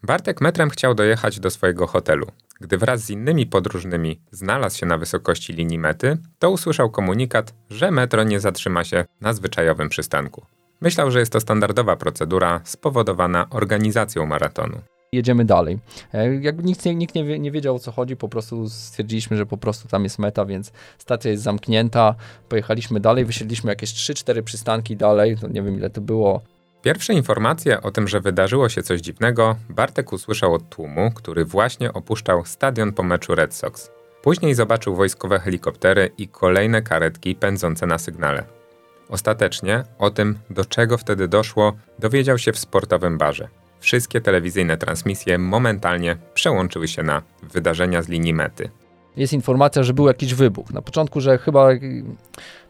Bartek 0.04 0.42
metrem 0.42 0.70
chciał 0.70 0.96
dojechać 0.96 1.40
do 1.40 1.50
swojego 1.50 1.88
hotelu. 1.88 2.28
Gdy 2.62 2.78
wraz 2.78 3.02
z 3.02 3.10
innymi 3.10 3.46
podróżnymi 3.46 4.22
znalazł 4.32 4.78
się 4.78 4.86
na 4.86 4.98
wysokości 4.98 5.54
linii 5.54 5.80
mety, 5.80 6.18
to 6.40 6.52
usłyszał 6.52 6.90
komunikat, 6.90 7.54
że 7.70 7.92
metro 7.92 8.24
nie 8.24 8.40
zatrzyma 8.40 8.84
się 8.84 9.06
na 9.22 9.34
zwyczajowym 9.34 9.90
przystanku. 9.90 10.46
Myślał, 10.84 11.12
że 11.12 11.20
jest 11.20 11.32
to 11.32 11.40
standardowa 11.40 11.96
procedura 11.96 12.62
spowodowana 12.64 13.48
organizacją 13.50 14.26
maratonu 14.26 14.78
jedziemy 15.12 15.46
dalej. 15.46 15.80
E, 16.14 16.36
jakby 16.36 16.64
nikt, 16.64 16.86
nikt 16.86 17.16
nie, 17.16 17.40
nie 17.40 17.52
wiedział 17.52 17.76
o 17.76 17.80
co 17.80 17.92
chodzi, 17.92 18.16
po 18.16 18.30
prostu 18.30 18.70
stwierdziliśmy, 18.70 19.38
że 19.38 19.46
po 19.46 19.58
prostu 19.58 19.88
tam 19.88 20.04
jest 20.04 20.20
meta, 20.20 20.46
więc 20.46 20.72
stacja 20.98 21.32
jest 21.32 21.44
zamknięta. 21.44 22.16
Pojechaliśmy 22.50 23.00
dalej, 23.00 23.26
wysiedliśmy 23.26 23.72
jakieś 23.72 23.94
3-4 23.94 24.42
przystanki 24.42 24.96
dalej, 24.98 25.38
to 25.38 25.48
nie 25.48 25.62
wiem 25.62 25.78
ile 25.78 25.90
to 25.90 26.02
było. 26.02 26.42
Pierwsze 26.82 27.14
informacje 27.14 27.82
o 27.82 27.92
tym, 27.92 28.08
że 28.08 28.20
wydarzyło 28.20 28.70
się 28.70 28.84
coś 28.84 29.02
dziwnego, 29.02 29.56
Bartek 29.70 30.14
usłyszał 30.14 30.54
od 30.54 30.70
tłumu, 30.70 31.12
który 31.12 31.46
właśnie 31.46 31.94
opuszczał 31.94 32.46
stadion 32.46 32.94
po 32.94 33.04
meczu 33.04 33.36
Red 33.36 33.54
Sox. 33.54 33.92
Później 34.24 34.56
zobaczył 34.56 34.96
wojskowe 34.96 35.40
helikoptery 35.40 36.10
i 36.18 36.28
kolejne 36.28 36.82
karetki 36.82 37.36
pędzące 37.36 37.86
na 37.86 37.98
sygnale. 37.98 38.63
Ostatecznie 39.10 39.84
o 40.00 40.10
tym, 40.10 40.40
do 40.50 40.66
czego 40.66 40.98
wtedy 40.98 41.28
doszło, 41.28 41.74
dowiedział 42.00 42.38
się 42.38 42.52
w 42.52 42.60
sportowym 42.60 43.18
barze 43.18 43.48
wszystkie 43.84 44.22
telewizyjne 44.22 44.78
transmisje 44.78 45.38
momentalnie 45.38 46.18
przełączyły 46.34 46.88
się 46.88 47.04
na 47.04 47.22
wydarzenia 47.42 48.02
z 48.02 48.10
linii 48.10 48.34
mety. 48.34 48.70
Jest 49.18 49.34
informacja, 49.34 49.84
że 49.84 49.94
był 49.94 50.08
jakiś 50.08 50.34
wybuch. 50.34 50.74
Na 50.74 50.82
początku, 50.82 51.22
że 51.22 51.38
chyba. 51.38 51.70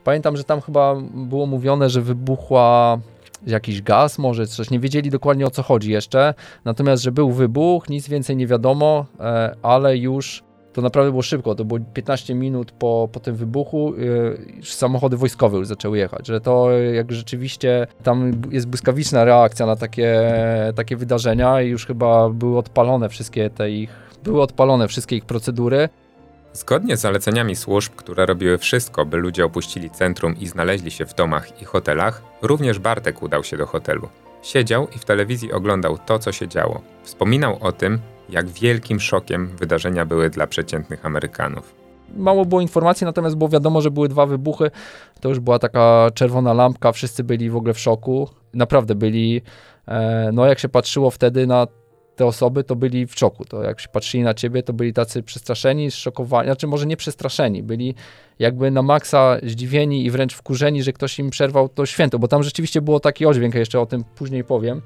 Pamiętam, 0.04 0.38
że 0.38 0.44
tam 0.44 0.62
chyba 0.62 0.96
było 1.14 1.46
mówione, 1.46 1.90
że 1.90 2.02
wybuchła 2.02 3.00
jakiś 3.48 3.82
gaz, 3.82 4.20
może 4.20 4.48
coś. 4.48 4.70
Nie 4.70 4.80
wiedzieli 4.80 5.10
dokładnie 5.10 5.46
o 5.46 5.50
co 5.50 5.64
chodzi 5.64 5.92
jeszcze. 5.92 6.34
Natomiast, 6.66 7.04
że 7.04 7.12
był 7.12 7.32
wybuch, 7.32 7.90
nic 7.90 8.08
więcej 8.08 8.36
nie 8.36 8.48
wiadomo, 8.48 9.06
e, 9.20 9.56
ale 9.62 9.98
już 9.98 10.44
to 10.74 10.82
naprawdę 10.82 11.12
było 11.12 11.22
szybko, 11.22 11.56
to 11.56 11.66
było 11.66 11.80
15 11.94 12.36
minut 12.36 12.72
po, 12.72 13.10
po 13.12 13.20
tym 13.20 13.36
wybuchu, 13.36 13.94
yy, 13.98 14.64
samochody 14.64 15.18
wojskowe 15.18 15.58
już 15.58 15.68
zaczęły 15.68 15.98
jechać, 15.98 16.28
że 16.28 16.42
to 16.42 16.72
jak 16.72 17.12
rzeczywiście 17.12 17.88
tam 18.04 18.32
jest 18.52 18.68
błyskawiczna 18.68 19.24
reakcja 19.24 19.66
na 19.66 19.76
takie, 19.76 20.32
takie 20.76 20.98
wydarzenia 20.98 21.62
i 21.62 21.70
już 21.70 21.86
chyba 21.86 22.30
były 22.30 22.58
odpalone 22.58 23.10
wszystkie 23.10 23.50
te 23.50 23.72
ich, 23.72 23.90
były 24.24 24.42
odpalone 24.42 24.88
wszystkie 24.88 25.16
ich 25.16 25.26
procedury. 25.26 25.90
Zgodnie 26.54 26.98
z 26.98 27.02
zaleceniami 27.02 27.56
służb, 27.56 27.92
które 27.96 28.26
robiły 28.26 28.58
wszystko, 28.58 29.06
by 29.06 29.18
ludzie 29.18 29.46
opuścili 29.46 29.90
centrum 29.90 30.36
i 30.40 30.48
znaleźli 30.48 30.92
się 30.92 31.06
w 31.06 31.16
domach 31.16 31.62
i 31.62 31.66
hotelach, 31.66 32.22
również 32.42 32.80
Bartek 32.80 33.24
udał 33.24 33.44
się 33.44 33.58
do 33.58 33.66
hotelu. 33.66 34.10
Siedział 34.42 34.88
i 34.96 35.00
w 35.00 35.06
telewizji 35.06 35.54
oglądał 35.54 35.98
to, 35.98 36.20
co 36.20 36.32
się 36.32 36.48
działo. 36.48 36.82
Wspominał 37.04 37.58
o 37.62 37.72
tym, 37.72 38.00
jak 38.30 38.50
wielkim 38.50 39.00
szokiem 39.00 39.48
wydarzenia 39.60 40.06
były 40.06 40.30
dla 40.30 40.48
przeciętnych 40.48 41.06
Amerykanów. 41.06 41.76
Mało 42.16 42.46
było 42.46 42.62
informacji, 42.62 43.06
natomiast 43.06 43.36
było 43.36 43.50
wiadomo, 43.50 43.82
że 43.82 43.92
były 43.92 44.10
dwa 44.10 44.26
wybuchy. 44.26 44.72
To 45.22 45.30
już 45.30 45.40
była 45.40 45.60
taka 45.60 46.08
czerwona 46.14 46.54
lampka, 46.54 46.92
wszyscy 46.92 47.24
byli 47.24 47.50
w 47.50 47.56
ogóle 47.56 47.74
w 47.74 47.80
szoku. 47.80 48.30
Naprawdę 48.54 48.96
byli, 48.96 49.42
e, 49.88 50.30
no 50.34 50.46
jak 50.46 50.60
się 50.60 50.70
patrzyło 50.70 51.12
wtedy 51.12 51.48
na 51.48 51.68
te 52.16 52.26
osoby, 52.26 52.64
to 52.64 52.76
byli 52.76 53.08
w 53.08 53.16
szoku. 53.16 53.46
To 53.46 53.64
jak 53.64 53.80
się 53.80 53.90
patrzyli 53.90 54.24
na 54.24 54.34
ciebie, 54.34 54.64
to 54.64 54.74
byli 54.74 54.94
tacy 54.94 55.24
przestraszeni, 55.24 55.92
zszokowani, 55.92 56.48
znaczy 56.48 56.68
może 56.68 56.86
nie 56.86 56.98
przestraszeni, 56.98 57.64
byli 57.64 57.96
jakby 58.40 58.72
na 58.72 58.82
maksa 58.82 59.38
zdziwieni 59.44 60.06
i 60.06 60.12
wręcz 60.12 60.34
wkurzeni, 60.34 60.84
że 60.84 60.94
ktoś 60.94 61.20
im 61.20 61.30
przerwał 61.30 61.70
to 61.70 61.86
święto, 61.86 62.20
bo 62.20 62.28
tam 62.28 62.44
rzeczywiście 62.44 62.82
było 62.82 63.00
taki 63.00 63.26
odźwięk, 63.26 63.56
jeszcze 63.56 63.80
o 63.80 63.86
tym 63.86 64.04
później 64.16 64.44
powiem. 64.44 64.82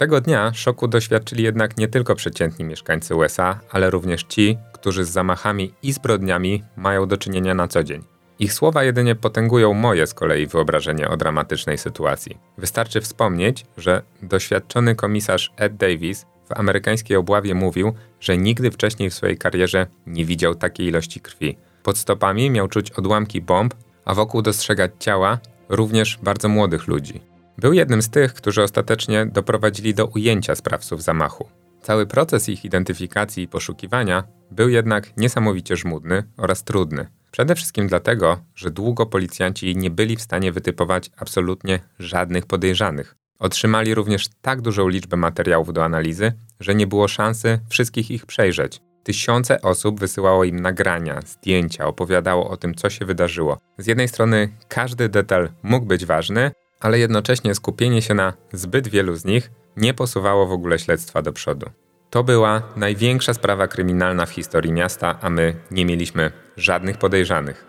Tego 0.00 0.20
dnia 0.20 0.52
szoku 0.54 0.88
doświadczyli 0.88 1.44
jednak 1.44 1.76
nie 1.76 1.88
tylko 1.88 2.14
przeciętni 2.14 2.64
mieszkańcy 2.64 3.14
USA, 3.14 3.60
ale 3.70 3.90
również 3.90 4.22
ci, 4.22 4.58
którzy 4.72 5.04
z 5.04 5.10
zamachami 5.10 5.72
i 5.82 5.92
zbrodniami 5.92 6.64
mają 6.76 7.06
do 7.06 7.16
czynienia 7.16 7.54
na 7.54 7.68
co 7.68 7.84
dzień. 7.84 8.02
Ich 8.38 8.52
słowa 8.52 8.84
jedynie 8.84 9.14
potęgują 9.14 9.74
moje 9.74 10.06
z 10.06 10.14
kolei 10.14 10.46
wyobrażenie 10.46 11.08
o 11.08 11.16
dramatycznej 11.16 11.78
sytuacji. 11.78 12.38
Wystarczy 12.58 13.00
wspomnieć, 13.00 13.66
że 13.76 14.02
doświadczony 14.22 14.94
komisarz 14.94 15.52
Ed 15.56 15.76
Davis 15.76 16.26
w 16.48 16.52
amerykańskiej 16.52 17.16
obławie 17.16 17.54
mówił, 17.54 17.92
że 18.20 18.36
nigdy 18.36 18.70
wcześniej 18.70 19.10
w 19.10 19.14
swojej 19.14 19.38
karierze 19.38 19.86
nie 20.06 20.24
widział 20.24 20.54
takiej 20.54 20.86
ilości 20.86 21.20
krwi. 21.20 21.56
Pod 21.82 21.98
stopami 21.98 22.50
miał 22.50 22.68
czuć 22.68 22.90
odłamki 22.90 23.42
bomb, 23.42 23.74
a 24.04 24.14
wokół 24.14 24.42
dostrzegać 24.42 24.90
ciała 24.98 25.38
również 25.68 26.18
bardzo 26.22 26.48
młodych 26.48 26.88
ludzi. 26.88 27.29
Był 27.60 27.72
jednym 27.72 28.02
z 28.02 28.10
tych, 28.10 28.34
którzy 28.34 28.62
ostatecznie 28.62 29.26
doprowadzili 29.26 29.94
do 29.94 30.06
ujęcia 30.06 30.54
sprawców 30.54 31.02
zamachu. 31.02 31.48
Cały 31.82 32.06
proces 32.06 32.48
ich 32.48 32.64
identyfikacji 32.64 33.42
i 33.42 33.48
poszukiwania 33.48 34.24
był 34.50 34.68
jednak 34.68 35.16
niesamowicie 35.16 35.76
żmudny 35.76 36.22
oraz 36.36 36.64
trudny. 36.64 37.06
Przede 37.30 37.54
wszystkim 37.54 37.86
dlatego, 37.86 38.40
że 38.54 38.70
długo 38.70 39.06
policjanci 39.06 39.76
nie 39.76 39.90
byli 39.90 40.16
w 40.16 40.22
stanie 40.22 40.52
wytypować 40.52 41.10
absolutnie 41.16 41.80
żadnych 41.98 42.46
podejrzanych. 42.46 43.16
Otrzymali 43.38 43.94
również 43.94 44.28
tak 44.42 44.60
dużą 44.60 44.88
liczbę 44.88 45.16
materiałów 45.16 45.72
do 45.72 45.84
analizy, 45.84 46.32
że 46.60 46.74
nie 46.74 46.86
było 46.86 47.08
szansy 47.08 47.58
wszystkich 47.68 48.10
ich 48.10 48.26
przejrzeć. 48.26 48.80
Tysiące 49.02 49.62
osób 49.62 50.00
wysyłało 50.00 50.44
im 50.44 50.60
nagrania, 50.60 51.20
zdjęcia, 51.26 51.86
opowiadało 51.86 52.50
o 52.50 52.56
tym, 52.56 52.74
co 52.74 52.90
się 52.90 53.04
wydarzyło. 53.04 53.58
Z 53.78 53.86
jednej 53.86 54.08
strony 54.08 54.48
każdy 54.68 55.08
detal 55.08 55.48
mógł 55.62 55.86
być 55.86 56.06
ważny, 56.06 56.50
ale 56.80 56.98
jednocześnie 56.98 57.54
skupienie 57.54 58.02
się 58.02 58.14
na 58.14 58.32
zbyt 58.52 58.88
wielu 58.88 59.16
z 59.16 59.24
nich 59.24 59.50
nie 59.76 59.94
posuwało 59.94 60.46
w 60.46 60.52
ogóle 60.52 60.78
śledztwa 60.78 61.22
do 61.22 61.32
przodu. 61.32 61.70
To 62.10 62.24
była 62.24 62.62
największa 62.76 63.34
sprawa 63.34 63.68
kryminalna 63.68 64.26
w 64.26 64.30
historii 64.30 64.72
miasta, 64.72 65.18
a 65.20 65.30
my 65.30 65.54
nie 65.70 65.86
mieliśmy 65.86 66.30
żadnych 66.56 66.98
podejrzanych. 66.98 67.66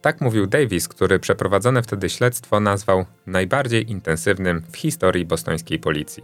Tak 0.00 0.20
mówił 0.20 0.46
Davis, 0.46 0.88
który 0.88 1.18
przeprowadzone 1.18 1.82
wtedy 1.82 2.10
śledztwo 2.10 2.60
nazwał 2.60 3.04
najbardziej 3.26 3.90
intensywnym 3.90 4.62
w 4.72 4.76
historii 4.76 5.26
bostońskiej 5.26 5.78
policji. 5.78 6.22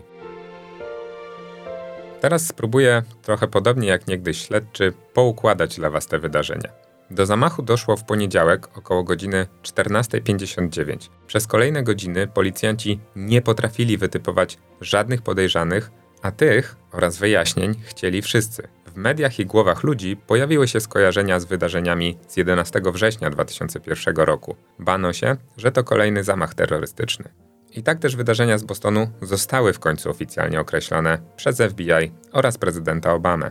Teraz 2.20 2.46
spróbuję, 2.46 3.02
trochę 3.22 3.48
podobnie 3.48 3.88
jak 3.88 4.06
niegdyś 4.06 4.46
śledczy, 4.46 4.92
poukładać 5.14 5.76
dla 5.76 5.90
Was 5.90 6.06
te 6.06 6.18
wydarzenia. 6.18 6.89
Do 7.10 7.26
zamachu 7.26 7.62
doszło 7.62 7.96
w 7.96 8.04
poniedziałek 8.04 8.78
około 8.78 9.02
godziny 9.02 9.46
14.59. 9.62 11.08
Przez 11.26 11.46
kolejne 11.46 11.82
godziny 11.82 12.26
policjanci 12.26 13.00
nie 13.16 13.42
potrafili 13.42 13.98
wytypować 13.98 14.58
żadnych 14.80 15.22
podejrzanych, 15.22 15.90
a 16.22 16.30
tych 16.30 16.76
oraz 16.92 17.18
wyjaśnień 17.18 17.74
chcieli 17.84 18.22
wszyscy. 18.22 18.68
W 18.86 18.96
mediach 18.96 19.38
i 19.38 19.46
głowach 19.46 19.82
ludzi 19.82 20.16
pojawiły 20.16 20.68
się 20.68 20.80
skojarzenia 20.80 21.40
z 21.40 21.44
wydarzeniami 21.44 22.18
z 22.28 22.36
11 22.36 22.80
września 22.92 23.30
2001 23.30 24.16
roku. 24.16 24.56
Bano 24.78 25.12
się, 25.12 25.36
że 25.56 25.72
to 25.72 25.84
kolejny 25.84 26.24
zamach 26.24 26.54
terrorystyczny. 26.54 27.28
I 27.74 27.82
tak 27.82 27.98
też 27.98 28.16
wydarzenia 28.16 28.58
z 28.58 28.62
Bostonu 28.62 29.10
zostały 29.22 29.72
w 29.72 29.78
końcu 29.78 30.10
oficjalnie 30.10 30.60
określone 30.60 31.18
przez 31.36 31.62
FBI 31.62 32.12
oraz 32.32 32.58
prezydenta 32.58 33.14
Obamę. 33.14 33.50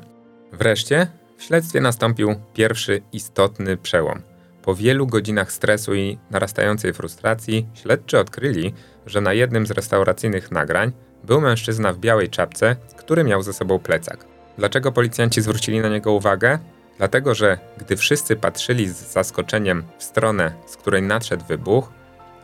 Wreszcie 0.54 1.08
w 1.40 1.44
śledztwie 1.44 1.82
nastąpił 1.82 2.36
pierwszy 2.54 3.02
istotny 3.14 3.78
przełom. 3.78 4.22
Po 4.62 4.76
wielu 4.76 5.08
godzinach 5.08 5.52
stresu 5.52 5.96
i 5.96 6.18
narastającej 6.32 6.94
frustracji 6.94 7.68
śledczy 7.74 8.20
odkryli, 8.20 8.74
że 9.06 9.22
na 9.22 9.34
jednym 9.34 9.66
z 9.68 9.72
restauracyjnych 9.72 10.52
nagrań 10.52 10.92
był 11.24 11.42
mężczyzna 11.42 11.94
w 11.94 11.98
białej 11.98 12.30
czapce, 12.30 12.76
który 12.98 13.24
miał 13.24 13.42
ze 13.42 13.54
sobą 13.54 13.80
plecak. 13.80 14.26
Dlaczego 14.58 14.92
policjanci 14.92 15.42
zwrócili 15.42 15.80
na 15.80 15.90
niego 15.90 16.12
uwagę? 16.12 16.60
Dlatego, 16.98 17.36
że 17.36 17.58
gdy 17.78 17.98
wszyscy 17.98 18.36
patrzyli 18.36 18.90
z 18.90 19.12
zaskoczeniem 19.12 19.84
w 19.98 20.04
stronę, 20.04 20.52
z 20.66 20.76
której 20.76 21.02
nadszedł 21.02 21.46
wybuch, 21.46 21.92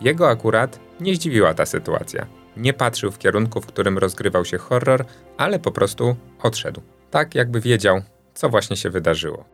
jego 0.01 0.29
akurat 0.29 0.79
nie 0.99 1.15
zdziwiła 1.15 1.53
ta 1.53 1.65
sytuacja. 1.65 2.25
Nie 2.57 2.73
patrzył 2.73 3.11
w 3.11 3.17
kierunku, 3.17 3.61
w 3.61 3.65
którym 3.65 3.97
rozgrywał 3.97 4.45
się 4.45 4.57
horror, 4.57 5.05
ale 5.37 5.59
po 5.59 5.71
prostu 5.71 6.15
odszedł. 6.41 6.81
Tak 7.11 7.35
jakby 7.35 7.61
wiedział, 7.61 8.01
co 8.35 8.49
właśnie 8.49 8.77
się 8.77 8.89
wydarzyło. 8.89 9.45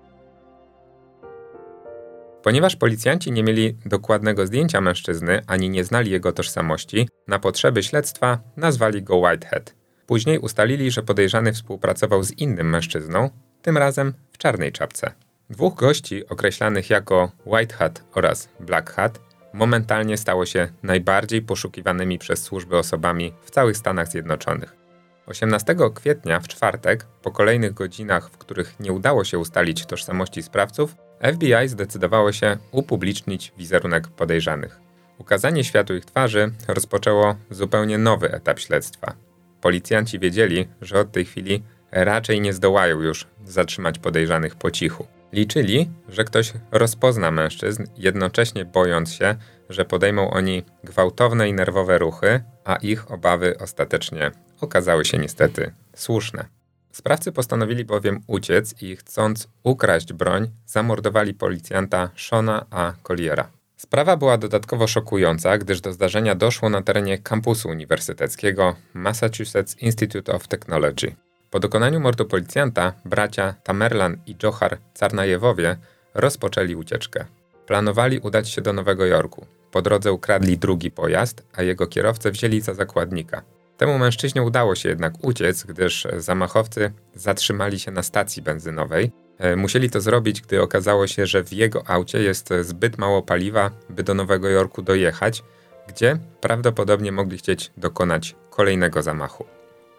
Ponieważ 2.43 2.75
policjanci 2.75 3.31
nie 3.31 3.43
mieli 3.43 3.77
dokładnego 3.85 4.47
zdjęcia 4.47 4.81
mężczyzny 4.81 5.41
ani 5.47 5.69
nie 5.69 5.83
znali 5.83 6.11
jego 6.11 6.31
tożsamości, 6.31 7.09
na 7.27 7.39
potrzeby 7.39 7.83
śledztwa 7.83 8.39
nazwali 8.57 9.03
go 9.03 9.17
Whitehead. 9.17 9.75
Później 10.05 10.39
ustalili, 10.39 10.91
że 10.91 11.03
podejrzany 11.03 11.53
współpracował 11.53 12.23
z 12.23 12.31
innym 12.31 12.69
mężczyzną, 12.69 13.29
tym 13.61 13.77
razem 13.77 14.13
w 14.31 14.38
czarnej 14.38 14.71
czapce. 14.71 15.11
Dwóch 15.50 15.75
gości 15.75 16.27
określanych 16.27 16.89
jako 16.89 17.31
White 17.45 17.75
Hat 17.75 18.03
oraz 18.15 18.50
Black 18.59 18.91
Hat 18.91 19.19
momentalnie 19.53 20.17
stało 20.17 20.45
się 20.45 20.67
najbardziej 20.83 21.41
poszukiwanymi 21.41 22.19
przez 22.19 22.43
służby 22.43 22.77
osobami 22.77 23.33
w 23.43 23.51
całych 23.51 23.77
Stanach 23.77 24.07
Zjednoczonych. 24.07 24.80
18 25.25 25.75
kwietnia 25.95 26.39
w 26.39 26.47
czwartek, 26.47 27.05
po 27.21 27.31
kolejnych 27.31 27.73
godzinach, 27.73 28.29
w 28.29 28.37
których 28.37 28.79
nie 28.79 28.93
udało 28.93 29.23
się 29.23 29.39
ustalić 29.39 29.85
tożsamości 29.85 30.43
sprawców, 30.43 30.95
FBI 31.33 31.67
zdecydowało 31.67 32.31
się 32.31 32.57
upublicznić 32.71 33.53
wizerunek 33.57 34.07
podejrzanych. 34.07 34.79
Ukazanie 35.17 35.63
światu 35.63 35.95
ich 35.95 36.05
twarzy 36.05 36.51
rozpoczęło 36.67 37.35
zupełnie 37.49 37.97
nowy 37.97 38.31
etap 38.31 38.59
śledztwa. 38.59 39.13
Policjanci 39.61 40.19
wiedzieli, 40.19 40.67
że 40.81 40.99
od 40.99 41.11
tej 41.11 41.25
chwili 41.25 41.63
raczej 41.91 42.41
nie 42.41 42.53
zdołają 42.53 43.01
już 43.01 43.27
zatrzymać 43.46 44.00
podejrzanych 44.00 44.55
po 44.55 44.72
cichu. 44.72 45.07
Liczyli, 45.33 45.89
że 46.09 46.24
ktoś 46.24 46.53
rozpozna 46.72 47.31
mężczyzn, 47.31 47.83
jednocześnie 47.98 48.65
bojąc 48.65 49.13
się, 49.13 49.35
że 49.69 49.85
podejmą 49.85 50.31
oni 50.31 50.63
gwałtowne 50.83 51.50
i 51.50 51.53
nerwowe 51.53 51.98
ruchy, 51.98 52.43
a 52.65 52.75
ich 52.75 53.11
obawy 53.11 53.57
ostatecznie 53.59 54.31
okazały 54.61 55.05
się 55.05 55.17
niestety 55.17 55.71
słuszne. 55.95 56.45
Sprawcy 56.91 57.31
postanowili 57.31 57.85
bowiem 57.85 58.19
uciec 58.27 58.81
i 58.81 58.95
chcąc 58.95 59.47
ukraść 59.63 60.13
broń, 60.13 60.50
zamordowali 60.65 61.33
policjanta 61.33 62.09
Shona 62.15 62.65
A. 62.69 62.93
Colliera. 63.03 63.50
Sprawa 63.77 64.17
była 64.17 64.37
dodatkowo 64.37 64.87
szokująca, 64.87 65.57
gdyż 65.57 65.81
do 65.81 65.93
zdarzenia 65.93 66.35
doszło 66.35 66.69
na 66.69 66.81
terenie 66.81 67.17
kampusu 67.17 67.69
uniwersyteckiego 67.69 68.75
Massachusetts 68.93 69.77
Institute 69.81 70.33
of 70.33 70.47
Technology. 70.47 71.15
Po 71.51 71.59
dokonaniu 71.59 72.00
mordu 72.00 72.25
policjanta, 72.25 72.93
bracia 73.05 73.53
Tamerlan 73.63 74.17
i 74.25 74.35
Johar 74.43 74.77
Carnajewowie 74.93 75.77
rozpoczęli 76.13 76.75
ucieczkę. 76.75 77.25
Planowali 77.67 78.19
udać 78.19 78.50
się 78.50 78.61
do 78.61 78.74
Nowego 78.74 79.05
Jorku. 79.05 79.45
Po 79.71 79.81
drodze 79.81 80.13
ukradli 80.13 80.57
drugi 80.57 80.91
pojazd, 80.91 81.43
a 81.53 81.63
jego 81.63 81.87
kierowcę 81.87 82.31
wzięli 82.31 82.61
za 82.61 82.74
zakładnika. 82.74 83.41
Temu 83.81 83.98
mężczyźnie 83.98 84.44
udało 84.44 84.75
się 84.75 84.89
jednak 84.89 85.13
uciec, 85.22 85.63
gdyż 85.63 86.07
zamachowcy 86.17 86.91
zatrzymali 87.15 87.79
się 87.79 87.91
na 87.91 88.03
stacji 88.03 88.41
benzynowej. 88.41 89.11
E, 89.37 89.55
musieli 89.55 89.89
to 89.89 90.01
zrobić, 90.01 90.41
gdy 90.41 90.61
okazało 90.61 91.07
się, 91.07 91.25
że 91.25 91.44
w 91.44 91.53
jego 91.53 91.89
aucie 91.89 92.24
jest 92.24 92.50
zbyt 92.61 92.98
mało 92.98 93.22
paliwa, 93.22 93.72
by 93.89 94.03
do 94.03 94.13
Nowego 94.13 94.50
Jorku 94.50 94.81
dojechać, 94.81 95.44
gdzie 95.87 96.17
prawdopodobnie 96.41 97.11
mogli 97.11 97.37
chcieć 97.37 97.72
dokonać 97.77 98.35
kolejnego 98.50 99.01
zamachu. 99.01 99.46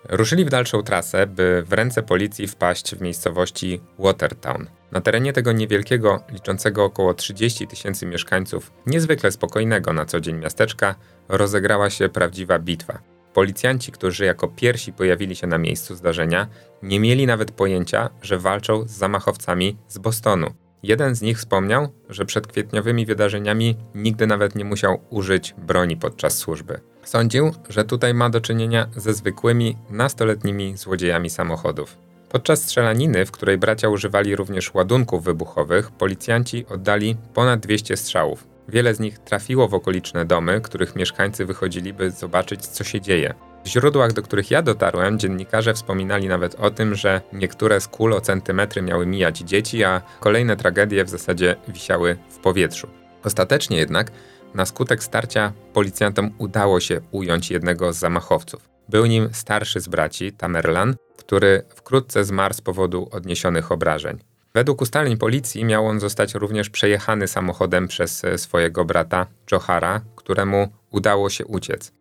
Ruszyli 0.08 0.44
w 0.44 0.50
dalszą 0.50 0.82
trasę, 0.82 1.26
by 1.26 1.62
w 1.66 1.72
ręce 1.72 2.02
policji 2.02 2.48
wpaść 2.48 2.94
w 2.94 3.00
miejscowości 3.00 3.80
Watertown. 3.98 4.66
Na 4.92 5.00
terenie 5.00 5.32
tego 5.32 5.52
niewielkiego, 5.52 6.22
liczącego 6.30 6.84
około 6.84 7.14
30 7.14 7.66
tysięcy 7.66 8.06
mieszkańców, 8.06 8.72
niezwykle 8.86 9.32
spokojnego 9.32 9.92
na 9.92 10.06
co 10.06 10.20
dzień 10.20 10.36
miasteczka, 10.36 10.94
rozegrała 11.28 11.90
się 11.90 12.08
prawdziwa 12.08 12.58
bitwa. 12.58 13.11
Policjanci, 13.34 13.92
którzy 13.92 14.24
jako 14.24 14.48
pierwsi 14.48 14.92
pojawili 14.92 15.36
się 15.36 15.46
na 15.46 15.58
miejscu 15.58 15.94
zdarzenia, 15.94 16.46
nie 16.82 17.00
mieli 17.00 17.26
nawet 17.26 17.50
pojęcia, 17.50 18.10
że 18.22 18.38
walczą 18.38 18.88
z 18.88 18.90
zamachowcami 18.90 19.76
z 19.88 19.98
Bostonu. 19.98 20.46
Jeden 20.82 21.14
z 21.14 21.22
nich 21.22 21.38
wspomniał, 21.38 21.88
że 22.08 22.24
przed 22.24 22.46
kwietniowymi 22.46 23.06
wydarzeniami 23.06 23.76
nigdy 23.94 24.26
nawet 24.26 24.54
nie 24.54 24.64
musiał 24.64 25.00
użyć 25.10 25.54
broni 25.58 25.96
podczas 25.96 26.38
służby. 26.38 26.80
Sądził, 27.04 27.52
że 27.68 27.84
tutaj 27.84 28.14
ma 28.14 28.30
do 28.30 28.40
czynienia 28.40 28.88
ze 28.96 29.14
zwykłymi, 29.14 29.76
nastoletnimi 29.90 30.76
złodziejami 30.76 31.30
samochodów. 31.30 31.98
Podczas 32.28 32.62
strzelaniny, 32.62 33.26
w 33.26 33.30
której 33.30 33.58
bracia 33.58 33.88
używali 33.88 34.36
również 34.36 34.74
ładunków 34.74 35.24
wybuchowych, 35.24 35.90
policjanci 35.90 36.66
oddali 36.66 37.16
ponad 37.34 37.60
200 37.60 37.96
strzałów. 37.96 38.51
Wiele 38.68 38.94
z 38.94 39.00
nich 39.00 39.18
trafiło 39.18 39.68
w 39.68 39.74
okoliczne 39.74 40.24
domy, 40.24 40.60
których 40.60 40.96
mieszkańcy 40.96 41.46
wychodzili, 41.46 41.92
by 41.92 42.10
zobaczyć, 42.10 42.66
co 42.66 42.84
się 42.84 43.00
dzieje. 43.00 43.34
W 43.64 43.68
źródłach, 43.68 44.12
do 44.12 44.22
których 44.22 44.50
ja 44.50 44.62
dotarłem, 44.62 45.18
dziennikarze 45.18 45.74
wspominali 45.74 46.28
nawet 46.28 46.54
o 46.54 46.70
tym, 46.70 46.94
że 46.94 47.20
niektóre 47.32 47.80
z 47.80 47.88
kul 47.88 48.12
o 48.12 48.20
centymetry 48.20 48.82
miały 48.82 49.06
mijać 49.06 49.38
dzieci, 49.38 49.84
a 49.84 50.02
kolejne 50.20 50.56
tragedie 50.56 51.04
w 51.04 51.08
zasadzie 51.08 51.56
wisiały 51.68 52.16
w 52.28 52.38
powietrzu. 52.38 52.88
Ostatecznie 53.24 53.76
jednak, 53.76 54.12
na 54.54 54.66
skutek 54.66 55.02
starcia, 55.02 55.52
policjantom 55.72 56.30
udało 56.38 56.80
się 56.80 57.00
ująć 57.10 57.50
jednego 57.50 57.92
z 57.92 57.96
zamachowców. 57.96 58.68
Był 58.88 59.06
nim 59.06 59.28
starszy 59.32 59.80
z 59.80 59.88
braci, 59.88 60.32
Tamerlan, 60.32 60.96
który 61.16 61.62
wkrótce 61.68 62.24
zmarł 62.24 62.54
z 62.54 62.60
powodu 62.60 63.08
odniesionych 63.12 63.72
obrażeń. 63.72 64.31
Według 64.54 64.82
ustaleń 64.82 65.16
policji 65.16 65.64
miał 65.64 65.86
on 65.86 66.00
zostać 66.00 66.34
również 66.34 66.70
przejechany 66.70 67.28
samochodem 67.28 67.88
przez 67.88 68.22
swojego 68.36 68.84
brata 68.84 69.26
Johara, 69.52 70.00
któremu 70.16 70.68
udało 70.90 71.30
się 71.30 71.44
uciec. 71.44 71.92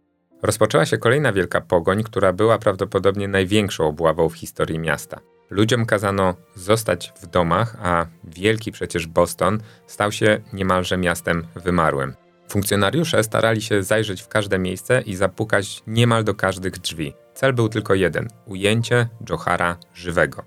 Rozpoczęła 0.41 0.85
się 0.85 0.97
kolejna 0.97 1.33
wielka 1.33 1.61
pogoń, 1.61 2.03
która 2.03 2.33
była 2.33 2.57
prawdopodobnie 2.57 3.27
największą 3.27 3.87
obławą 3.87 4.29
w 4.29 4.35
historii 4.35 4.79
miasta. 4.79 5.19
Ludziom 5.49 5.85
kazano 5.85 6.35
zostać 6.55 7.13
w 7.21 7.27
domach, 7.27 7.75
a 7.81 8.05
wielki 8.23 8.71
przecież 8.71 9.07
Boston 9.07 9.59
stał 9.87 10.11
się 10.11 10.41
niemalże 10.53 10.97
miastem 10.97 11.47
wymarłym. 11.55 12.13
Funkcjonariusze 12.49 13.23
starali 13.23 13.61
się 13.61 13.83
zajrzeć 13.83 14.21
w 14.21 14.27
każde 14.27 14.59
miejsce 14.59 15.01
i 15.01 15.15
zapukać 15.15 15.83
niemal 15.87 16.23
do 16.23 16.35
każdych 16.35 16.79
drzwi. 16.79 17.13
Cel 17.33 17.53
był 17.53 17.69
tylko 17.69 17.93
jeden 17.93 18.27
ujęcie 18.45 19.07
Johara 19.29 19.77
żywego. 19.93 20.43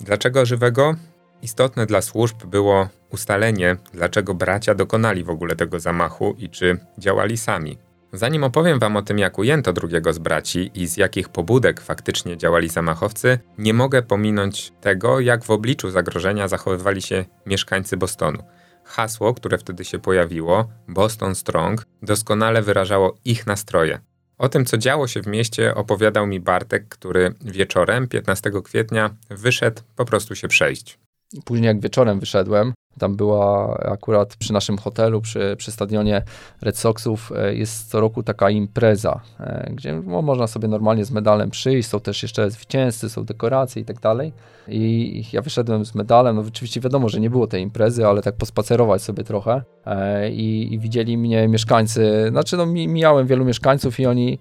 Dlaczego 0.00 0.46
żywego? 0.46 0.94
Istotne 1.42 1.86
dla 1.86 2.02
służb 2.02 2.44
było 2.46 2.88
ustalenie, 3.10 3.76
dlaczego 3.92 4.34
bracia 4.34 4.74
dokonali 4.74 5.24
w 5.24 5.30
ogóle 5.30 5.56
tego 5.56 5.80
zamachu 5.80 6.34
i 6.38 6.50
czy 6.50 6.78
działali 6.98 7.36
sami. 7.36 7.78
Zanim 8.12 8.44
opowiem 8.44 8.78
wam 8.78 8.96
o 8.96 9.02
tym, 9.02 9.18
jak 9.18 9.38
ujęto 9.38 9.72
drugiego 9.72 10.12
z 10.12 10.18
braci 10.18 10.70
i 10.74 10.86
z 10.86 10.96
jakich 10.96 11.28
pobudek 11.28 11.80
faktycznie 11.80 12.36
działali 12.36 12.68
zamachowcy, 12.68 13.38
nie 13.58 13.74
mogę 13.74 14.02
pominąć 14.02 14.72
tego, 14.80 15.20
jak 15.20 15.44
w 15.44 15.50
obliczu 15.50 15.90
zagrożenia 15.90 16.48
zachowywali 16.48 17.02
się 17.02 17.24
mieszkańcy 17.46 17.96
Bostonu. 17.96 18.38
Hasło, 18.84 19.34
które 19.34 19.58
wtedy 19.58 19.84
się 19.84 19.98
pojawiło, 19.98 20.68
Boston 20.88 21.34
Strong, 21.34 21.86
doskonale 22.02 22.62
wyrażało 22.62 23.14
ich 23.24 23.46
nastroje. 23.46 24.00
O 24.38 24.48
tym, 24.48 24.64
co 24.64 24.78
działo 24.78 25.06
się 25.06 25.22
w 25.22 25.26
mieście, 25.26 25.74
opowiadał 25.74 26.26
mi 26.26 26.40
Bartek, 26.40 26.88
który 26.88 27.34
wieczorem 27.40 28.08
15 28.08 28.50
kwietnia 28.64 29.10
wyszedł 29.30 29.82
po 29.96 30.04
prostu 30.04 30.34
się 30.34 30.48
przejść. 30.48 30.98
Później 31.44 31.66
jak 31.66 31.80
wieczorem 31.80 32.20
wyszedłem, 32.20 32.72
tam 32.98 33.16
była 33.16 33.74
akurat 33.78 34.36
przy 34.36 34.52
naszym 34.52 34.78
hotelu, 34.78 35.20
przy, 35.20 35.54
przy 35.58 35.72
stadionie 35.72 36.22
Red 36.60 36.78
Soxów 36.78 37.32
e, 37.36 37.54
jest 37.54 37.90
co 37.90 38.00
roku 38.00 38.22
taka 38.22 38.50
impreza, 38.50 39.20
e, 39.40 39.70
gdzie 39.74 40.02
no, 40.06 40.22
można 40.22 40.46
sobie 40.46 40.68
normalnie 40.68 41.04
z 41.04 41.10
medalem 41.10 41.50
przyjść, 41.50 41.88
są 41.88 42.00
też 42.00 42.22
jeszcze 42.22 42.50
zwycięzcy, 42.50 43.10
są 43.10 43.24
dekoracje 43.24 43.82
i 43.82 43.84
tak 43.84 44.00
dalej. 44.00 44.32
I 44.68 45.24
ja 45.32 45.42
wyszedłem 45.42 45.84
z 45.84 45.94
medalem, 45.94 46.36
no 46.36 46.42
oczywiście 46.48 46.80
wiadomo, 46.80 47.08
że 47.08 47.20
nie 47.20 47.30
było 47.30 47.46
tej 47.46 47.62
imprezy, 47.62 48.06
ale 48.06 48.22
tak 48.22 48.36
pospacerować 48.36 49.02
sobie 49.02 49.24
trochę 49.24 49.62
e, 49.86 50.30
i, 50.30 50.74
i 50.74 50.78
widzieli 50.78 51.18
mnie 51.18 51.48
mieszkańcy, 51.48 52.26
znaczy 52.30 52.56
no 52.56 52.66
mijałem 52.66 53.26
wielu 53.26 53.44
mieszkańców 53.44 54.00
i 54.00 54.06
oni 54.06 54.38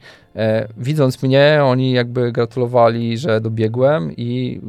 widząc 0.77 1.23
mnie, 1.23 1.59
oni 1.63 1.91
jakby 1.91 2.31
gratulowali, 2.31 3.17
że 3.17 3.41
dobiegłem 3.41 4.11
i 4.17 4.61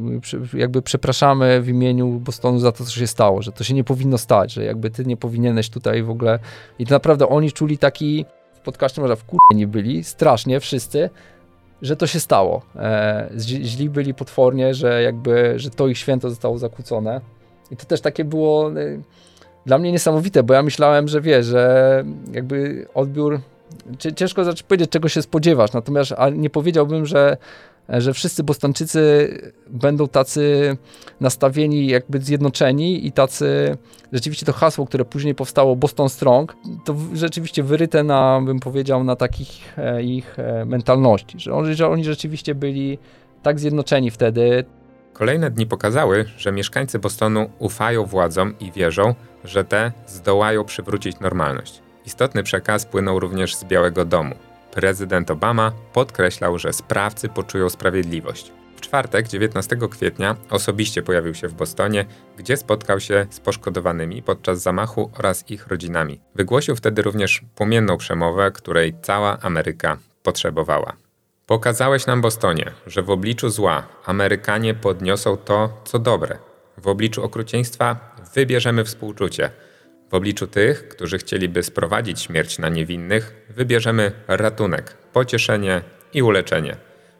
jakby 0.53 0.81
przepraszamy 0.81 1.61
w 1.61 1.69
imieniu 1.69 2.07
Bostonu 2.07 2.59
za 2.59 2.71
to, 2.71 2.83
co 2.83 2.91
się 2.91 3.07
stało, 3.07 3.41
że 3.41 3.51
to 3.51 3.63
się 3.63 3.73
nie 3.73 3.83
powinno 3.83 4.17
stać, 4.17 4.53
że 4.53 4.63
jakby 4.63 4.89
ty 4.89 5.05
nie 5.05 5.17
powinieneś 5.17 5.69
tutaj 5.69 6.03
w 6.03 6.09
ogóle 6.09 6.39
i 6.79 6.85
to 6.85 6.93
naprawdę 6.93 7.29
oni 7.29 7.51
czuli 7.51 7.77
taki 7.77 8.25
może 8.97 9.15
w 9.15 9.25
nie 9.55 9.67
byli, 9.67 10.03
strasznie 10.03 10.59
wszyscy, 10.59 11.09
że 11.81 11.95
to 11.95 12.07
się 12.07 12.19
stało. 12.19 12.61
E, 12.75 13.29
źli 13.39 13.89
byli 13.89 14.13
potwornie, 14.13 14.73
że 14.73 15.03
jakby, 15.03 15.53
że 15.59 15.69
to 15.69 15.87
ich 15.87 15.97
święto 15.97 16.29
zostało 16.29 16.57
zakłócone. 16.57 17.21
I 17.71 17.75
to 17.75 17.85
też 17.85 18.01
takie 18.01 18.25
było 18.25 18.71
e, 18.71 18.73
dla 19.65 19.77
mnie 19.77 19.91
niesamowite, 19.91 20.43
bo 20.43 20.53
ja 20.53 20.63
myślałem, 20.63 21.07
że 21.07 21.21
wie, 21.21 21.43
że 21.43 22.03
jakby 22.31 22.87
odbiór 22.93 23.39
ciężko 24.15 24.43
zacząć 24.43 24.63
powiedzieć, 24.63 24.89
czego 24.89 25.09
się 25.09 25.21
spodziewasz, 25.21 25.73
natomiast 25.73 26.13
nie 26.33 26.49
powiedziałbym, 26.49 27.05
że 27.05 27.37
że 27.89 28.13
wszyscy 28.13 28.43
Bostończycy 28.43 29.29
będą 29.67 30.07
tacy 30.07 30.77
nastawieni, 31.19 31.87
jakby 31.87 32.19
zjednoczeni 32.19 33.07
i 33.07 33.11
tacy, 33.11 33.77
rzeczywiście 34.13 34.45
to 34.45 34.53
hasło, 34.53 34.85
które 34.85 35.05
później 35.05 35.35
powstało 35.35 35.75
Boston 35.75 36.09
Strong, 36.09 36.55
to 36.85 36.95
rzeczywiście 37.13 37.63
wyryte 37.63 38.03
na, 38.03 38.41
bym 38.45 38.59
powiedział, 38.59 39.03
na 39.03 39.15
takich 39.15 39.77
e, 39.77 40.03
ich 40.03 40.39
e, 40.39 40.65
mentalności, 40.65 41.39
że 41.39 41.53
oni, 41.53 41.75
że 41.75 41.87
oni 41.87 42.03
rzeczywiście 42.03 42.55
byli 42.55 42.97
tak 43.43 43.59
zjednoczeni 43.59 44.11
wtedy. 44.11 44.63
Kolejne 45.13 45.51
dni 45.51 45.65
pokazały, 45.65 46.25
że 46.37 46.51
mieszkańcy 46.51 46.99
Bostonu 46.99 47.49
ufają 47.59 48.05
władzom 48.05 48.53
i 48.59 48.71
wierzą, 48.71 49.15
że 49.43 49.63
te 49.63 49.91
zdołają 50.07 50.63
przywrócić 50.65 51.19
normalność. 51.19 51.81
Istotny 52.09 52.43
przekaz 52.43 52.85
płynął 52.85 53.19
również 53.19 53.55
z 53.55 53.63
Białego 53.63 54.05
Domu. 54.05 54.35
Prezydent 54.71 55.31
Obama 55.31 55.71
podkreślał, 55.93 56.59
że 56.59 56.73
sprawcy 56.73 57.29
poczują 57.29 57.69
sprawiedliwość. 57.69 58.51
W 58.75 58.81
czwartek, 58.81 59.27
19 59.27 59.77
kwietnia, 59.91 60.35
osobiście 60.49 61.01
pojawił 61.01 61.33
się 61.35 61.47
w 61.47 61.53
Bostonie, 61.53 62.05
gdzie 62.37 62.57
spotkał 62.57 62.99
się 62.99 63.27
z 63.29 63.39
poszkodowanymi 63.39 64.23
podczas 64.23 64.61
zamachu 64.61 65.11
oraz 65.17 65.51
ich 65.51 65.67
rodzinami. 65.67 66.19
Wygłosił 66.35 66.75
wtedy 66.75 67.01
również 67.01 67.41
płomienną 67.55 67.97
przemowę, 67.97 68.51
której 68.51 68.93
cała 69.01 69.39
Ameryka 69.39 69.97
potrzebowała. 70.23 70.93
Pokazałeś 71.45 72.05
nam, 72.05 72.21
Bostonie, 72.21 72.71
że 72.87 73.01
w 73.01 73.09
obliczu 73.09 73.49
zła 73.49 73.83
Amerykanie 74.05 74.73
podniosą 74.73 75.37
to, 75.37 75.81
co 75.83 75.99
dobre. 75.99 76.37
W 76.77 76.87
obliczu 76.87 77.23
okrucieństwa 77.23 78.15
wybierzemy 78.35 78.83
współczucie– 78.83 79.49
w 80.09 80.13
obliczu 80.13 80.47
tych, 80.47 80.87
którzy 80.87 81.17
chcieliby 81.17 81.63
sprowadzić 81.63 82.21
śmierć 82.21 82.59
na 82.59 82.69
niewinnych, 82.69 83.45
wybierzemy 83.49 84.11
ratunek, 84.27 84.97
pocieszenie 85.13 85.81
i 86.13 86.21
uleczenie. 86.21 86.77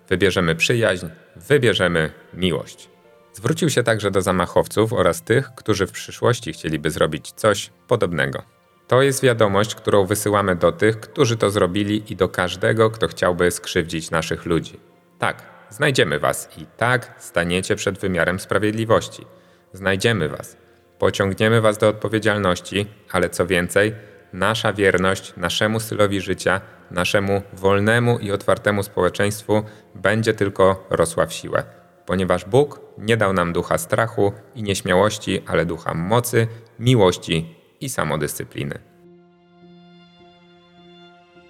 Wybierzemy 0.09 0.55
przyjaźń, 0.55 1.07
wybierzemy 1.35 2.11
miłość. 2.33 2.89
Zwrócił 3.33 3.69
się 3.69 3.83
także 3.83 4.11
do 4.11 4.21
zamachowców 4.21 4.93
oraz 4.93 5.21
tych, 5.23 5.49
którzy 5.55 5.87
w 5.87 5.91
przyszłości 5.91 6.53
chcieliby 6.53 6.91
zrobić 6.91 7.31
coś 7.31 7.69
podobnego. 7.87 8.43
To 8.87 9.01
jest 9.01 9.23
wiadomość, 9.23 9.75
którą 9.75 10.05
wysyłamy 10.05 10.55
do 10.55 10.71
tych, 10.71 10.99
którzy 10.99 11.37
to 11.37 11.49
zrobili 11.49 12.13
i 12.13 12.15
do 12.15 12.29
każdego, 12.29 12.89
kto 12.89 13.07
chciałby 13.07 13.51
skrzywdzić 13.51 14.11
naszych 14.11 14.45
ludzi. 14.45 14.79
Tak, 15.19 15.43
znajdziemy 15.69 16.19
was 16.19 16.49
i 16.57 16.65
tak 16.77 17.15
staniecie 17.19 17.75
przed 17.75 17.99
wymiarem 17.99 18.39
sprawiedliwości. 18.39 19.25
Znajdziemy 19.73 20.29
was 20.29 20.57
Pociągniemy 20.99 21.61
Was 21.61 21.77
do 21.77 21.87
odpowiedzialności, 21.87 22.87
ale 23.11 23.29
co 23.29 23.47
więcej, 23.47 23.95
nasza 24.33 24.73
wierność 24.73 25.33
naszemu 25.37 25.79
stylowi 25.79 26.21
życia, 26.21 26.61
naszemu 26.91 27.41
wolnemu 27.53 28.19
i 28.19 28.31
otwartemu 28.31 28.83
społeczeństwu 28.83 29.63
będzie 29.95 30.33
tylko 30.33 30.87
rosła 30.89 31.25
w 31.25 31.33
siłę, 31.33 31.63
ponieważ 32.05 32.45
Bóg 32.45 32.81
nie 32.97 33.17
dał 33.17 33.33
nam 33.33 33.53
ducha 33.53 33.77
strachu 33.77 34.33
i 34.55 34.63
nieśmiałości, 34.63 35.41
ale 35.47 35.65
ducha 35.65 35.93
mocy, 35.93 36.47
miłości 36.79 37.55
i 37.81 37.89
samodyscypliny. 37.89 38.79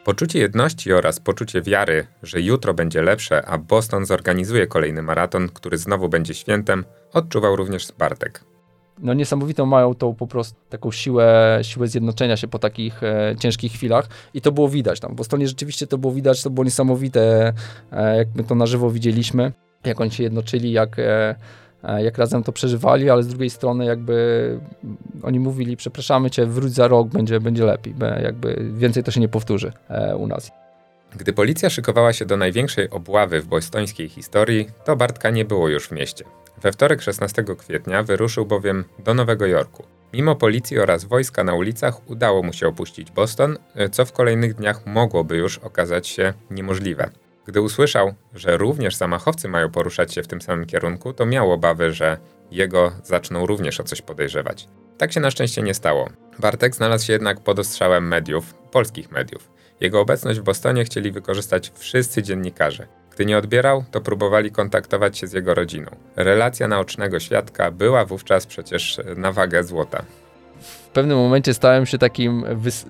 Poczucie 0.04 0.40
jedności 0.40 0.94
oraz 0.94 1.20
poczucie 1.20 1.62
wiary, 1.62 2.08
że 2.24 2.42
jutro 2.42 2.74
będzie 2.74 3.02
lepsze, 3.02 3.46
a 3.46 3.58
Boston 3.58 4.06
zorganizuje 4.06 4.68
kolejny 4.68 5.02
maraton, 5.02 5.50
który 5.50 5.78
znowu 5.78 6.10
będzie 6.10 6.34
świętem, 6.34 6.86
odczuwał 7.14 7.56
również 7.56 7.92
Bartek 7.98 8.49
no 9.02 9.14
niesamowitą 9.14 9.66
mają 9.66 9.96
tą 9.96 10.16
po 10.16 10.28
prostu 10.28 10.60
taką 10.70 10.92
siłę, 10.92 11.60
siłę 11.62 11.88
zjednoczenia 11.88 12.38
się 12.38 12.48
po 12.48 12.60
takich 12.60 13.04
e, 13.04 13.36
ciężkich 13.40 13.72
chwilach 13.72 14.08
i 14.34 14.42
to 14.42 14.52
było 14.52 14.70
widać 14.70 15.00
tam. 15.00 15.12
W 15.12 15.16
Bostonie 15.16 15.48
rzeczywiście 15.48 15.88
to 15.88 15.98
było 15.98 16.14
widać, 16.14 16.44
to 16.44 16.50
było 16.50 16.64
niesamowite, 16.64 17.54
e, 17.92 18.18
jak 18.18 18.28
my 18.36 18.44
to 18.44 18.56
na 18.56 18.66
żywo 18.66 18.92
widzieliśmy, 18.92 19.52
jak 19.86 20.02
oni 20.02 20.12
się 20.12 20.24
jednoczyli, 20.24 20.72
jak, 20.72 21.00
e, 21.00 21.36
e 21.84 22.04
jak 22.04 22.18
razem 22.18 22.44
to 22.44 22.52
przeżywali, 22.52 23.10
ale 23.10 23.24
z 23.24 23.28
drugiej 23.28 23.50
strony 23.50 23.86
jakby 23.86 24.60
oni 25.24 25.40
mówili, 25.40 25.78
przepraszamy 25.78 26.32
cię, 26.32 26.46
wróć 26.46 26.74
za 26.74 26.88
rok, 26.88 27.08
będzie, 27.08 27.40
będzie 27.40 27.66
lepiej, 27.66 27.94
jakby 28.24 28.72
więcej 28.74 29.04
to 29.04 29.12
się 29.12 29.20
nie 29.20 29.30
powtórzy 29.30 29.74
e, 29.90 30.18
u 30.18 30.28
nas. 30.28 30.52
Gdy 31.18 31.34
policja 31.34 31.70
szykowała 31.70 32.14
się 32.14 32.26
do 32.26 32.38
największej 32.38 32.90
obławy 32.90 33.42
w 33.42 33.48
bostońskiej 33.48 34.10
historii, 34.10 34.68
to 34.86 34.96
Bartka 34.96 35.30
nie 35.30 35.46
było 35.46 35.70
już 35.70 35.88
w 35.88 35.92
mieście. 35.92 36.26
We 36.63 36.72
wtorek 36.72 37.02
16 37.02 37.43
kwietnia 37.58 38.04
wyruszył 38.04 38.45
bowiem 38.45 38.86
do 39.00 39.13
Nowego 39.13 39.45
Jorku. 39.45 39.84
Mimo 40.13 40.36
policji 40.36 40.80
oraz 40.80 41.06
wojska 41.06 41.43
na 41.43 41.54
ulicach 41.54 42.10
udało 42.10 42.43
mu 42.43 42.54
się 42.54 42.67
opuścić 42.67 43.12
Boston, 43.12 43.58
co 43.91 44.06
w 44.06 44.12
kolejnych 44.12 44.54
dniach 44.54 44.86
mogłoby 44.86 45.38
już 45.38 45.58
okazać 45.58 46.08
się 46.08 46.34
niemożliwe. 46.52 47.10
Gdy 47.45 47.62
usłyszał, 47.62 48.13
że 48.34 48.58
również 48.58 48.95
zamachowcy 48.95 49.48
mają 49.48 49.72
poruszać 49.72 50.13
się 50.13 50.24
w 50.24 50.28
tym 50.28 50.41
samym 50.41 50.65
kierunku, 50.65 51.13
to 51.13 51.26
miał 51.26 51.52
obawy, 51.52 51.91
że 51.91 52.17
jego 52.52 52.91
zaczną 53.04 53.45
również 53.45 53.80
o 53.80 53.84
coś 53.84 54.02
podejrzewać. 54.02 54.67
Tak 54.98 55.13
się 55.13 55.19
na 55.19 55.32
szczęście 55.32 55.62
nie 55.62 55.74
stało. 55.74 56.10
Bartek 56.39 56.76
znalazł 56.76 57.06
się 57.06 57.13
jednak 57.13 57.39
pod 57.39 57.60
ostrzałem 57.60 58.08
mediów, 58.08 58.54
polskich 58.54 59.12
mediów. 59.12 59.50
Jego 59.80 60.02
obecność 60.02 60.39
w 60.39 60.43
Bostonie 60.43 60.86
chcieli 60.86 61.12
wykorzystać 61.12 61.72
wszyscy 61.76 62.24
dziennikarze. 62.24 62.88
Gdy 63.19 63.25
nie 63.25 63.38
odbierał, 63.38 63.84
to 63.91 64.01
próbowali 64.01 64.51
kontaktować 64.51 65.17
się 65.17 65.27
z 65.27 65.34
jego 65.34 65.53
rodziną. 65.53 65.91
Relacja 66.15 66.67
naocznego 66.67 67.19
świadka 67.19 67.71
była 67.71 68.05
wówczas 68.05 68.45
przecież 68.45 68.99
na 69.15 69.32
wagę 69.32 69.63
złota. 69.63 70.03
W 70.62 70.88
pewnym 70.88 71.17
momencie 71.17 71.53
stałem 71.53 71.86
się 71.86 71.97
takim 71.97 72.45
wys 72.55 72.86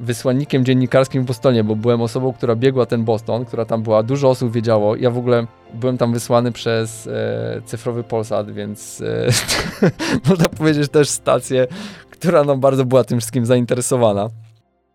wysłannikiem 0.00 0.64
dziennikarskim 0.64 1.22
w 1.22 1.26
Bostonie, 1.26 1.64
bo 1.64 1.76
byłem 1.76 2.02
osobą, 2.02 2.32
która 2.32 2.56
biegła 2.56 2.86
ten 2.86 3.04
Boston, 3.04 3.44
która 3.44 3.64
tam 3.64 3.82
była, 3.82 4.02
dużo 4.02 4.30
osób 4.30 4.52
wiedziało. 4.52 4.96
Ja 4.96 5.10
w 5.10 5.18
ogóle 5.18 5.46
byłem 5.74 5.98
tam 5.98 6.12
wysłany 6.12 6.52
przez 6.52 7.06
e, 7.06 7.62
cyfrowy 7.64 8.04
Polsat, 8.04 8.50
więc 8.50 9.00
e, 9.00 9.28
można 10.28 10.48
powiedzieć 10.48 10.90
też 10.90 11.08
stację, 11.08 11.66
która 12.10 12.44
no, 12.44 12.56
bardzo 12.56 12.84
była 12.84 13.04
tym 13.04 13.18
wszystkim 13.18 13.46
zainteresowana. 13.46 14.30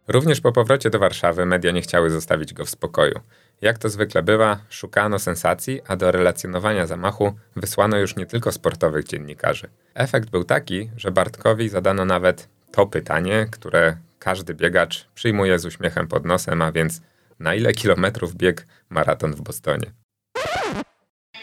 Również 0.08 0.42
po 0.42 0.52
powrocie 0.52 0.90
do 0.90 1.00
Warszawy 1.00 1.46
media 1.46 1.72
nie 1.72 1.82
chciały 1.82 2.10
zostawić 2.10 2.54
go 2.54 2.66
w 2.66 2.70
spokoju. 2.70 3.20
Jak 3.62 3.78
to 3.78 3.90
zwykle 3.90 4.24
bywa, 4.24 4.60
szukano 4.70 5.20
sensacji, 5.20 5.82
a 5.88 5.96
do 5.96 6.12
relacjonowania 6.12 6.88
zamachu 6.88 7.34
wysłano 7.56 7.98
już 7.98 8.16
nie 8.16 8.26
tylko 8.26 8.52
sportowych 8.52 9.06
dziennikarzy. 9.06 9.70
Efekt 9.94 10.30
był 10.30 10.44
taki, 10.44 10.92
że 10.96 11.12
Bartkowi 11.12 11.70
zadano 11.70 12.06
nawet 12.06 12.50
to 12.72 12.86
pytanie, 12.86 13.48
które 13.52 13.98
każdy 14.20 14.54
biegacz 14.54 15.08
przyjmuje 15.16 15.60
z 15.60 15.66
uśmiechem 15.66 16.08
pod 16.08 16.26
nosem, 16.26 16.62
a 16.62 16.72
więc 16.72 17.02
na 17.40 17.56
ile 17.56 17.74
kilometrów 17.74 18.36
bieg 18.36 18.68
maraton 18.90 19.34
w 19.34 19.42
Bostonie. 19.42 19.92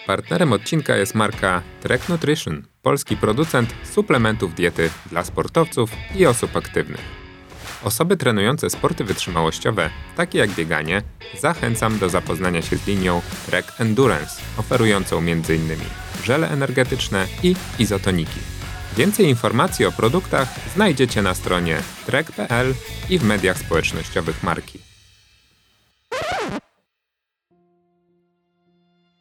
Partnerem 0.07 0.53
odcinka 0.53 0.97
jest 0.97 1.15
marka 1.15 1.63
Trek 1.81 2.09
Nutrition, 2.09 2.63
polski 2.83 3.17
producent 3.17 3.75
suplementów 3.85 4.55
diety 4.55 4.91
dla 5.11 5.25
sportowców 5.25 5.91
i 6.15 6.27
osób 6.27 6.57
aktywnych. 6.57 7.24
Osoby 7.85 8.17
trenujące 8.17 8.71
sporty 8.71 9.05
wytrzymałościowe, 9.05 9.91
takie 10.17 10.39
jak 10.39 10.51
bieganie, 10.51 11.03
zachęcam 11.41 11.99
do 11.99 12.09
zapoznania 12.09 12.63
się 12.63 12.77
z 12.77 12.87
linią 12.87 13.23
Trek 13.47 13.67
Endurance, 13.79 14.43
oferującą 14.57 15.19
m.in. 15.19 15.79
żele 16.25 16.51
energetyczne 16.51 17.27
i 17.43 17.57
izotoniki. 17.79 18.41
Więcej 18.97 19.27
informacji 19.27 19.87
o 19.87 19.93
produktach 19.93 20.49
znajdziecie 20.75 21.23
na 21.23 21.35
stronie 21.35 21.79
trek.pl 22.07 22.75
i 23.11 23.19
w 23.19 23.25
mediach 23.25 23.59
społecznościowych 23.59 24.43
marki. 24.43 24.79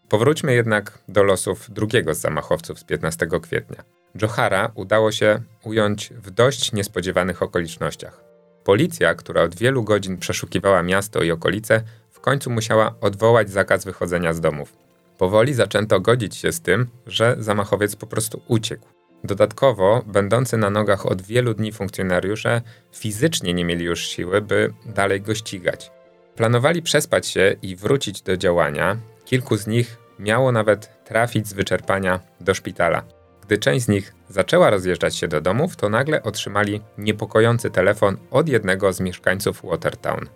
Powróćmy 0.10 0.54
jednak 0.54 1.00
do 1.08 1.24
losów 1.24 1.70
drugiego 1.70 2.14
z 2.16 2.20
zamachowców 2.20 2.80
z 2.80 2.84
15 2.84 3.28
kwietnia. 3.42 3.84
Johara 4.22 4.72
udało 4.76 5.12
się 5.12 5.42
ująć 5.64 6.10
w 6.10 6.32
dość 6.32 6.74
niespodziewanych 6.74 7.42
okolicznościach. 7.42 8.33
Policja, 8.64 9.16
która 9.16 9.42
od 9.42 9.56
wielu 9.56 9.84
godzin 9.84 10.18
przeszukiwała 10.18 10.84
miasto 10.84 11.24
i 11.24 11.32
okolice, 11.32 11.84
w 12.12 12.20
końcu 12.20 12.50
musiała 12.50 12.96
odwołać 13.02 13.50
zakaz 13.50 13.86
wychodzenia 13.86 14.34
z 14.34 14.42
domów. 14.42 14.74
Powoli 15.18 15.54
zaczęto 15.54 16.00
godzić 16.00 16.36
się 16.36 16.52
z 16.52 16.62
tym, 16.62 16.88
że 17.08 17.36
zamachowiec 17.40 17.96
po 17.96 18.08
prostu 18.08 18.42
uciekł. 18.48 18.88
Dodatkowo, 19.24 20.04
będący 20.06 20.58
na 20.58 20.70
nogach 20.70 21.06
od 21.06 21.22
wielu 21.22 21.54
dni 21.54 21.72
funkcjonariusze 21.72 22.62
fizycznie 22.94 23.54
nie 23.54 23.66
mieli 23.66 23.86
już 23.86 24.08
siły, 24.08 24.42
by 24.42 24.74
dalej 24.86 25.22
go 25.22 25.36
ścigać. 25.36 25.92
Planowali 26.36 26.82
przespać 26.82 27.28
się 27.28 27.56
i 27.62 27.76
wrócić 27.76 28.22
do 28.22 28.38
działania. 28.38 28.98
Kilku 29.26 29.58
z 29.58 29.68
nich 29.68 29.98
miało 30.20 30.52
nawet 30.52 31.04
trafić 31.06 31.48
z 31.48 31.54
wyczerpania 31.54 32.20
do 32.42 32.54
szpitala. 32.54 33.04
Gdy 33.46 33.58
część 33.58 33.86
z 33.86 33.88
nich 33.88 34.14
zaczęła 34.30 34.70
rozjeżdżać 34.70 35.16
się 35.16 35.28
do 35.28 35.42
domów, 35.42 35.76
to 35.76 35.90
nagle 35.90 36.24
otrzymali 36.24 36.82
niepokojący 36.98 37.70
telefon 37.70 38.18
od 38.32 38.50
jednego 38.50 38.94
z 38.94 39.00
mieszkańców 39.00 39.62
Watertown. 39.64 40.28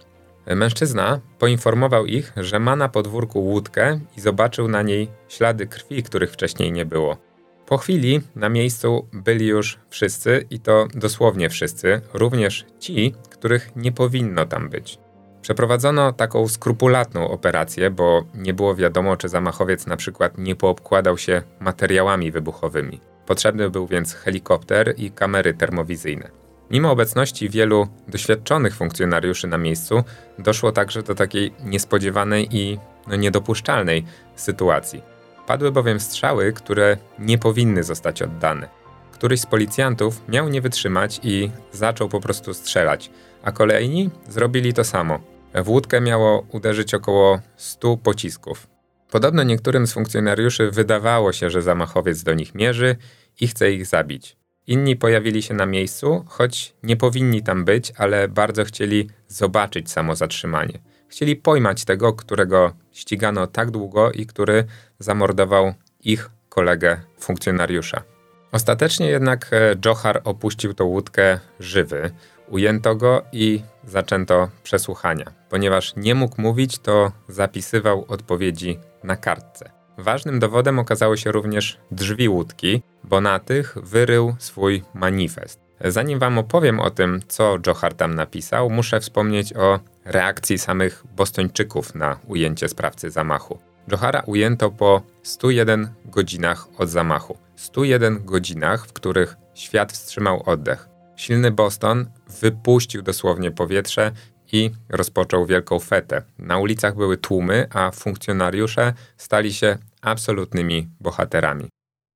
Mężczyzna 0.56 1.20
poinformował 1.40 2.06
ich, 2.06 2.34
że 2.38 2.60
ma 2.60 2.76
na 2.76 2.90
podwórku 2.90 3.40
łódkę 3.40 4.00
i 4.18 4.22
zobaczył 4.22 4.68
na 4.68 4.82
niej 4.82 5.08
ślady 5.28 5.68
krwi, 5.68 6.04
których 6.04 6.32
wcześniej 6.32 6.72
nie 6.72 6.86
było. 6.86 7.18
Po 7.66 7.78
chwili 7.78 8.22
na 8.36 8.50
miejscu 8.50 9.08
byli 9.14 9.48
już 9.48 9.80
wszyscy 9.90 10.46
i 10.50 10.60
to 10.60 10.88
dosłownie 10.94 11.50
wszyscy, 11.50 12.02
również 12.14 12.66
ci, 12.80 13.16
których 13.30 13.72
nie 13.76 13.92
powinno 13.92 14.46
tam 14.46 14.70
być. 14.70 15.00
Przeprowadzono 15.42 16.14
taką 16.14 16.48
skrupulatną 16.48 17.30
operację, 17.30 17.90
bo 17.92 18.24
nie 18.36 18.54
było 18.54 18.76
wiadomo, 18.76 19.18
czy 19.18 19.30
zamachowiec 19.30 19.88
na 19.88 19.98
przykład 19.98 20.38
nie 20.38 20.56
poobkładał 20.56 21.18
się 21.18 21.42
materiałami 21.60 22.32
wybuchowymi. 22.32 23.00
Potrzebny 23.26 23.70
był 23.70 23.88
więc 23.88 24.14
helikopter 24.14 24.94
i 24.98 25.12
kamery 25.12 25.54
termowizyjne. 25.54 26.30
Mimo 26.72 26.92
obecności 26.92 27.50
wielu 27.50 27.88
doświadczonych 28.08 28.76
funkcjonariuszy 28.76 29.48
na 29.48 29.58
miejscu, 29.58 30.04
doszło 30.40 30.72
także 30.72 31.04
do 31.04 31.16
takiej 31.16 31.54
niespodziewanej 31.64 32.48
i 32.52 32.80
no, 33.08 33.16
niedopuszczalnej 33.16 34.06
sytuacji. 34.36 35.02
Padły 35.48 35.72
bowiem 35.72 36.00
strzały, 36.00 36.54
które 36.54 36.98
nie 37.20 37.38
powinny 37.38 37.84
zostać 37.84 38.22
oddane. 38.22 38.68
Któryś 39.12 39.42
z 39.42 39.46
policjantów 39.46 40.22
miał 40.30 40.50
nie 40.50 40.62
wytrzymać 40.62 41.20
i 41.24 41.52
zaczął 41.72 42.10
po 42.10 42.20
prostu 42.20 42.54
strzelać, 42.54 43.10
a 43.44 43.52
kolejni 43.52 44.10
zrobili 44.30 44.74
to 44.74 44.84
samo. 44.84 45.20
W 45.56 45.70
łódkę 45.70 46.02
miało 46.02 46.46
uderzyć 46.52 46.94
około 46.94 47.40
100 47.58 47.98
pocisków. 47.98 48.68
Podobno 49.12 49.44
niektórym 49.44 49.88
z 49.88 49.94
funkcjonariuszy 49.94 50.72
wydawało 50.72 51.34
się, 51.34 51.50
że 51.50 51.62
zamachowiec 51.62 52.24
do 52.24 52.34
nich 52.34 52.56
mierzy 52.56 52.96
i 53.42 53.48
chce 53.48 53.72
ich 53.72 53.86
zabić. 53.86 54.38
Inni 54.68 54.96
pojawili 54.96 55.42
się 55.42 55.54
na 55.54 55.66
miejscu, 55.66 56.26
choć 56.28 56.74
nie 56.84 56.98
powinni 56.98 57.44
tam 57.44 57.66
być, 57.66 57.94
ale 57.98 58.28
bardzo 58.28 58.64
chcieli 58.64 59.10
zobaczyć 59.28 59.92
samo 59.92 60.16
zatrzymanie. 60.16 60.80
Chcieli 61.08 61.36
pojmać 61.36 61.86
tego, 61.86 62.14
którego 62.14 62.74
ścigano 62.92 63.48
tak 63.48 63.72
długo 63.72 64.12
i 64.12 64.26
który 64.26 64.64
zamordował 65.00 65.74
ich 66.04 66.30
kolegę 66.50 67.02
funkcjonariusza. 67.20 68.04
Ostatecznie 68.52 69.08
jednak 69.08 69.48
e, 69.52 69.76
Johar 69.86 70.22
opuścił 70.24 70.74
tą 70.74 70.86
łódkę 70.86 71.40
żywy. 71.60 72.12
Ujęto 72.50 72.96
go 72.96 73.22
i 73.32 73.62
zaczęto 73.84 74.50
przesłuchania. 74.64 75.26
Ponieważ 75.50 75.96
nie 75.96 76.16
mógł 76.16 76.42
mówić, 76.42 76.80
to 76.80 77.12
zapisywał 77.28 78.06
odpowiedzi 78.08 78.80
na 79.04 79.16
kartce. 79.16 79.72
Ważnym 79.98 80.40
dowodem 80.40 80.80
okazało 80.80 81.18
się 81.18 81.32
również 81.32 81.78
drzwi 81.92 82.30
łódki, 82.30 82.82
bo 83.04 83.22
na 83.22 83.40
tych 83.40 83.78
wyrył 83.84 84.36
swój 84.40 84.84
manifest. 84.94 85.60
Zanim 85.86 86.20
wam 86.20 86.38
opowiem 86.38 86.80
o 86.80 86.90
tym, 86.90 87.20
co 87.28 87.58
Johar 87.68 87.94
tam 87.94 88.16
napisał, 88.16 88.70
muszę 88.70 89.00
wspomnieć 89.00 89.54
o 89.54 89.80
reakcji 90.06 90.58
samych 90.58 91.04
bostończyków 91.16 91.96
na 91.96 92.20
ujęcie 92.28 92.70
sprawcy 92.70 93.12
zamachu. 93.12 93.60
Johara 93.92 94.24
ujęto 94.26 94.72
po 94.72 95.02
101 95.24 95.90
godzinach 96.06 96.68
od 96.78 96.90
zamachu. 96.90 97.38
101 97.56 98.26
godzinach, 98.26 98.88
w 98.88 98.94
których 98.94 99.36
świat 99.54 99.92
wstrzymał 99.92 100.44
oddech. 100.46 100.90
Silny 101.18 101.52
Boston 101.52 102.06
wypuścił 102.42 103.02
dosłownie 103.02 103.52
powietrze 103.52 104.12
i 104.52 104.72
rozpoczął 104.90 105.46
wielką 105.46 105.80
fetę. 105.80 106.22
Na 106.40 106.58
ulicach 106.58 106.96
były 106.96 107.18
tłumy, 107.18 107.68
a 107.74 107.92
funkcjonariusze 107.92 108.94
stali 109.18 109.54
się 109.54 109.78
absolutnymi 110.02 110.90
bohaterami. 111.00 111.70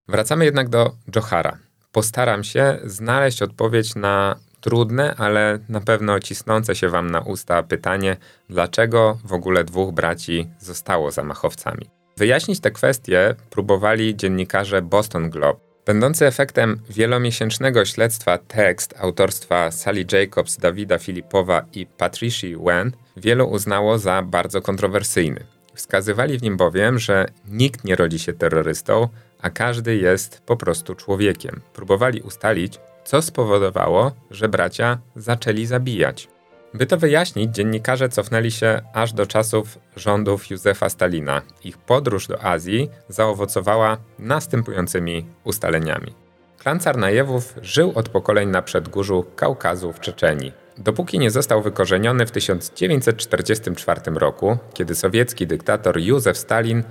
Wracamy 0.08 0.46
jednak 0.46 0.70
do 0.70 0.96
Johara. 1.16 1.58
Postaram 1.92 2.44
się 2.44 2.80
znaleźć 2.84 3.42
odpowiedź 3.42 3.96
na 3.96 4.36
trudne, 4.62 5.16
ale 5.16 5.60
na 5.70 5.82
pewno 5.82 6.20
cisnące 6.20 6.76
się 6.76 6.90
wam 6.90 7.12
na 7.12 7.20
usta 7.20 7.64
pytanie, 7.64 8.18
dlaczego 8.50 9.20
w 9.24 9.34
ogóle 9.34 9.64
dwóch 9.64 9.94
braci 9.94 10.48
zostało 10.60 11.12
zamachowcami. 11.12 11.90
Wyjaśnić 12.18 12.60
te 12.60 12.72
kwestie 12.72 13.36
próbowali 13.50 14.16
dziennikarze 14.16 14.82
Boston 14.82 15.30
Globe. 15.30 15.71
Będący 15.92 16.28
efektem 16.28 16.80
wielomiesięcznego 16.90 17.86
śledztwa 17.86 18.38
tekst 18.38 18.96
autorstwa 19.00 19.72
Sally 19.72 20.06
Jacobs, 20.12 20.58
Dawida 20.58 20.98
Filipowa 20.98 21.66
i 21.74 21.86
Patricia 21.86 22.48
Wen 22.66 22.92
wielu 23.18 23.50
uznało 23.50 23.98
za 23.98 24.22
bardzo 24.22 24.62
kontrowersyjny. 24.62 25.44
Wskazywali 25.74 26.38
w 26.38 26.42
nim 26.42 26.58
bowiem, 26.58 27.00
że 27.00 27.26
nikt 27.48 27.84
nie 27.84 27.96
rodzi 27.96 28.20
się 28.20 28.34
terrorystą, 28.34 29.08
a 29.42 29.50
każdy 29.50 29.96
jest 29.96 30.42
po 30.46 30.58
prostu 30.58 30.96
człowiekiem. 30.96 31.62
Próbowali 31.74 32.22
ustalić, 32.22 32.80
co 33.04 33.22
spowodowało, 33.22 34.12
że 34.30 34.50
bracia 34.50 34.98
zaczęli 35.16 35.66
zabijać. 35.66 36.28
By 36.74 36.86
to 36.86 36.98
wyjaśnić, 36.98 37.56
dziennikarze 37.56 38.10
cofnęli 38.10 38.52
się 38.52 38.82
aż 38.94 39.14
do 39.14 39.26
czasów 39.26 39.80
rządów 39.96 40.50
Józefa 40.50 40.90
Stalina. 40.90 41.42
Ich 41.64 41.78
podróż 41.78 42.28
do 42.28 42.44
Azji 42.44 42.90
zaowocowała 43.10 43.98
następującymi 44.20 45.26
ustaleniami. 45.44 46.14
Klan 46.58 46.80
Carnajewów 46.80 47.56
żył 47.62 47.92
od 47.96 48.10
pokoleń 48.10 48.50
na 48.50 48.62
przedgórzu 48.62 49.26
Kaukazu 49.36 49.94
w 49.94 50.00
Czeczenii. 50.00 50.54
Dopóki 50.78 51.20
nie 51.20 51.32
został 51.32 51.62
wykorzeniony 51.62 52.26
w 52.26 52.32
1944 52.32 54.02
roku, 54.16 54.58
kiedy 54.74 54.96
sowiecki 54.96 55.48
dyktator 55.48 56.00
Józef 56.00 56.38
Stalin 56.38 56.84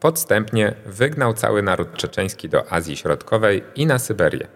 podstępnie 0.00 0.74
wygnał 0.86 1.34
cały 1.34 1.62
naród 1.62 1.94
czeczeński 1.94 2.48
do 2.48 2.72
Azji 2.72 2.96
Środkowej 2.96 3.64
i 3.74 3.86
na 3.86 3.98
Syberię. 3.98 4.46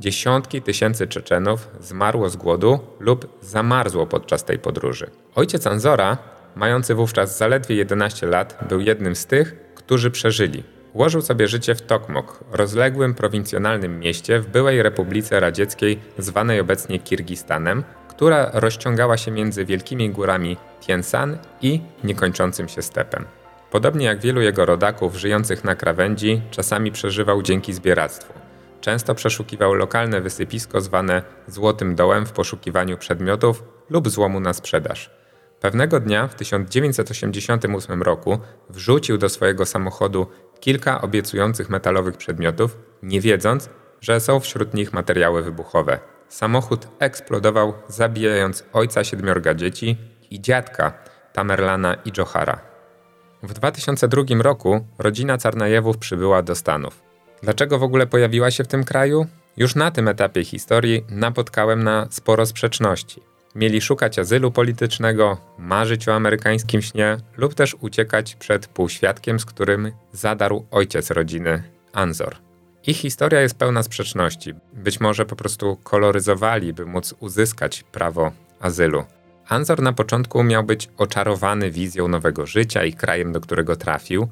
Dziesiątki 0.00 0.62
tysięcy 0.62 1.06
Czeczenów 1.06 1.68
zmarło 1.80 2.28
z 2.28 2.36
głodu 2.36 2.80
lub 3.00 3.38
zamarzło 3.42 4.06
podczas 4.06 4.44
tej 4.44 4.58
podróży. 4.58 5.10
Ojciec 5.34 5.66
Anzora, 5.66 6.18
mający 6.56 6.94
wówczas 6.94 7.38
zaledwie 7.38 7.76
11 7.76 8.26
lat, 8.26 8.64
był 8.68 8.80
jednym 8.80 9.16
z 9.16 9.26
tych, 9.26 9.74
którzy 9.74 10.10
przeżyli. 10.10 10.64
Ułożył 10.92 11.22
sobie 11.22 11.48
życie 11.48 11.74
w 11.74 11.82
Tokmok, 11.82 12.44
rozległym 12.52 13.14
prowincjonalnym 13.14 14.00
mieście 14.00 14.40
w 14.40 14.48
byłej 14.48 14.82
Republice 14.82 15.40
Radzieckiej 15.40 15.98
zwanej 16.18 16.60
obecnie 16.60 16.98
Kirgistanem, 16.98 17.84
która 18.08 18.50
rozciągała 18.52 19.16
się 19.16 19.30
między 19.30 19.64
wielkimi 19.64 20.10
górami 20.10 20.56
Tiensan 20.80 21.38
i 21.62 21.80
niekończącym 22.04 22.68
się 22.68 22.82
stepem. 22.82 23.24
Podobnie 23.70 24.06
jak 24.06 24.20
wielu 24.20 24.40
jego 24.40 24.66
rodaków 24.66 25.16
żyjących 25.16 25.64
na 25.64 25.74
krawędzi, 25.74 26.42
czasami 26.50 26.92
przeżywał 26.92 27.42
dzięki 27.42 27.72
zbieractwu. 27.72 28.32
Często 28.82 29.14
przeszukiwał 29.14 29.74
lokalne 29.74 30.20
wysypisko 30.20 30.80
zwane 30.80 31.22
Złotym 31.46 31.94
Dołem 31.94 32.26
w 32.26 32.32
poszukiwaniu 32.32 32.96
przedmiotów 32.96 33.64
lub 33.90 34.08
złomu 34.08 34.40
na 34.40 34.52
sprzedaż. 34.52 35.10
Pewnego 35.60 36.00
dnia 36.00 36.28
w 36.28 36.34
1988 36.34 38.02
roku 38.02 38.38
wrzucił 38.70 39.18
do 39.18 39.28
swojego 39.28 39.66
samochodu 39.66 40.26
kilka 40.60 41.00
obiecujących 41.00 41.70
metalowych 41.70 42.16
przedmiotów, 42.16 42.78
nie 43.02 43.20
wiedząc, 43.20 43.68
że 44.00 44.20
są 44.20 44.40
wśród 44.40 44.74
nich 44.74 44.92
materiały 44.92 45.42
wybuchowe. 45.42 45.98
Samochód 46.28 46.88
eksplodował, 46.98 47.74
zabijając 47.88 48.64
ojca 48.72 49.04
siedmiorga 49.04 49.54
dzieci 49.54 49.96
i 50.30 50.40
dziadka 50.40 50.92
Tamerlana 51.32 51.94
i 51.94 52.12
Johara. 52.18 52.60
W 53.42 53.52
2002 53.52 54.22
roku 54.40 54.86
rodzina 54.98 55.38
Carnajewów 55.38 55.98
przybyła 55.98 56.42
do 56.42 56.54
Stanów. 56.54 57.11
Dlaczego 57.42 57.78
w 57.78 57.82
ogóle 57.82 58.06
pojawiła 58.06 58.50
się 58.50 58.64
w 58.64 58.68
tym 58.68 58.84
kraju? 58.84 59.26
Już 59.56 59.74
na 59.74 59.90
tym 59.90 60.08
etapie 60.08 60.44
historii 60.44 61.04
napotkałem 61.08 61.82
na 61.82 62.06
sporo 62.10 62.46
sprzeczności. 62.46 63.22
mieli 63.54 63.80
szukać 63.80 64.18
azylu 64.18 64.50
politycznego, 64.50 65.38
marzyć 65.58 66.08
o 66.08 66.14
amerykańskim 66.14 66.82
śnie 66.82 67.16
lub 67.36 67.54
też 67.54 67.76
uciekać 67.80 68.34
przed 68.34 68.66
półświadkiem, 68.66 69.40
z 69.40 69.44
którym 69.44 69.92
zadarł 70.12 70.66
ojciec 70.70 71.10
rodziny, 71.10 71.62
Anzor. 71.92 72.36
Ich 72.86 72.96
historia 72.96 73.40
jest 73.40 73.58
pełna 73.58 73.82
sprzeczności. 73.82 74.54
Być 74.72 75.00
może 75.00 75.26
po 75.26 75.36
prostu 75.36 75.76
koloryzowali, 75.82 76.72
by 76.72 76.86
móc 76.86 77.14
uzyskać 77.20 77.82
prawo 77.82 78.32
azylu. 78.60 79.04
Anzor 79.48 79.82
na 79.82 79.92
początku 79.92 80.44
miał 80.44 80.64
być 80.64 80.88
oczarowany 80.98 81.70
wizją 81.70 82.08
nowego 82.08 82.46
życia 82.46 82.84
i 82.84 82.92
krajem, 82.92 83.32
do 83.32 83.40
którego 83.40 83.76
trafił. 83.76 84.28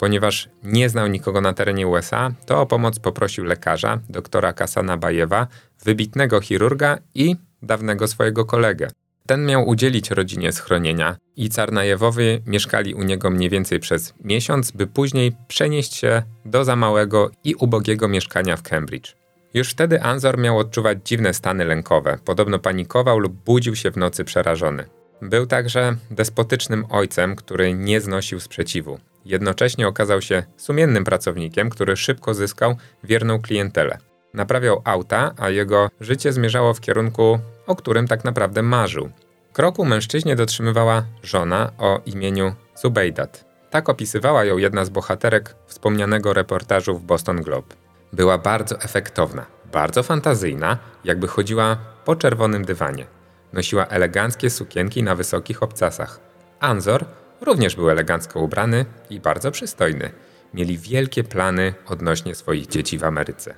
Ponieważ 0.00 0.48
nie 0.62 0.88
znał 0.88 1.06
nikogo 1.06 1.40
na 1.40 1.52
terenie 1.52 1.86
USA, 1.86 2.32
to 2.46 2.60
o 2.60 2.66
pomoc 2.66 2.98
poprosił 2.98 3.44
lekarza, 3.44 4.00
doktora 4.08 4.52
Kasana 4.52 4.96
Bajewa, 4.96 5.46
wybitnego 5.84 6.40
chirurga 6.40 6.98
i 7.14 7.36
dawnego 7.62 8.08
swojego 8.08 8.44
kolegę. 8.44 8.90
Ten 9.26 9.46
miał 9.46 9.68
udzielić 9.68 10.10
rodzinie 10.10 10.52
schronienia 10.52 11.16
i 11.36 11.48
Carnajewowie 11.48 12.40
mieszkali 12.46 12.94
u 12.94 13.02
niego 13.02 13.30
mniej 13.30 13.50
więcej 13.50 13.80
przez 13.80 14.14
miesiąc, 14.24 14.70
by 14.70 14.86
później 14.86 15.32
przenieść 15.48 15.94
się 15.94 16.22
do 16.44 16.64
za 16.64 16.76
małego 16.76 17.30
i 17.44 17.54
ubogiego 17.54 18.08
mieszkania 18.08 18.56
w 18.56 18.62
Cambridge. 18.62 19.16
Już 19.54 19.70
wtedy 19.70 20.02
Anzor 20.02 20.38
miał 20.38 20.58
odczuwać 20.58 20.98
dziwne 21.04 21.34
stany 21.34 21.64
lękowe, 21.64 22.18
podobno 22.24 22.58
panikował 22.58 23.18
lub 23.18 23.32
budził 23.32 23.76
się 23.76 23.90
w 23.90 23.96
nocy 23.96 24.24
przerażony. 24.24 24.84
Był 25.22 25.46
także 25.46 25.96
despotycznym 26.10 26.84
ojcem, 26.90 27.36
który 27.36 27.74
nie 27.74 28.00
znosił 28.00 28.40
sprzeciwu. 28.40 29.00
Jednocześnie 29.24 29.88
okazał 29.88 30.22
się 30.22 30.42
sumiennym 30.56 31.04
pracownikiem, 31.04 31.70
który 31.70 31.96
szybko 31.96 32.34
zyskał 32.34 32.76
wierną 33.04 33.42
klientelę. 33.42 33.98
Naprawiał 34.34 34.82
auta, 34.84 35.34
a 35.38 35.50
jego 35.50 35.90
życie 36.00 36.32
zmierzało 36.32 36.74
w 36.74 36.80
kierunku, 36.80 37.38
o 37.66 37.76
którym 37.76 38.08
tak 38.08 38.24
naprawdę 38.24 38.62
marzył. 38.62 39.10
Kroku 39.52 39.84
mężczyźnie 39.84 40.36
dotrzymywała 40.36 41.04
żona 41.22 41.72
o 41.78 42.00
imieniu 42.06 42.54
Zubejdat. 42.74 43.44
Tak 43.70 43.88
opisywała 43.88 44.44
ją 44.44 44.58
jedna 44.58 44.84
z 44.84 44.90
bohaterek 44.90 45.54
wspomnianego 45.66 46.32
reportażu 46.32 46.98
w 46.98 47.02
Boston 47.02 47.42
Globe. 47.42 47.74
Była 48.12 48.38
bardzo 48.38 48.80
efektowna, 48.80 49.46
bardzo 49.72 50.02
fantazyjna, 50.02 50.78
jakby 51.04 51.28
chodziła 51.28 51.76
po 52.04 52.16
czerwonym 52.16 52.64
dywanie. 52.64 53.06
Nosiła 53.52 53.86
eleganckie 53.86 54.50
sukienki 54.50 55.02
na 55.02 55.14
wysokich 55.14 55.62
obcasach. 55.62 56.20
Anzor 56.60 57.04
również 57.40 57.76
był 57.76 57.90
elegancko 57.90 58.40
ubrany 58.40 58.84
i 59.10 59.20
bardzo 59.20 59.50
przystojny. 59.50 60.10
Mieli 60.54 60.78
wielkie 60.78 61.24
plany 61.24 61.74
odnośnie 61.86 62.34
swoich 62.34 62.66
dzieci 62.66 62.98
w 62.98 63.04
Ameryce. 63.04 63.54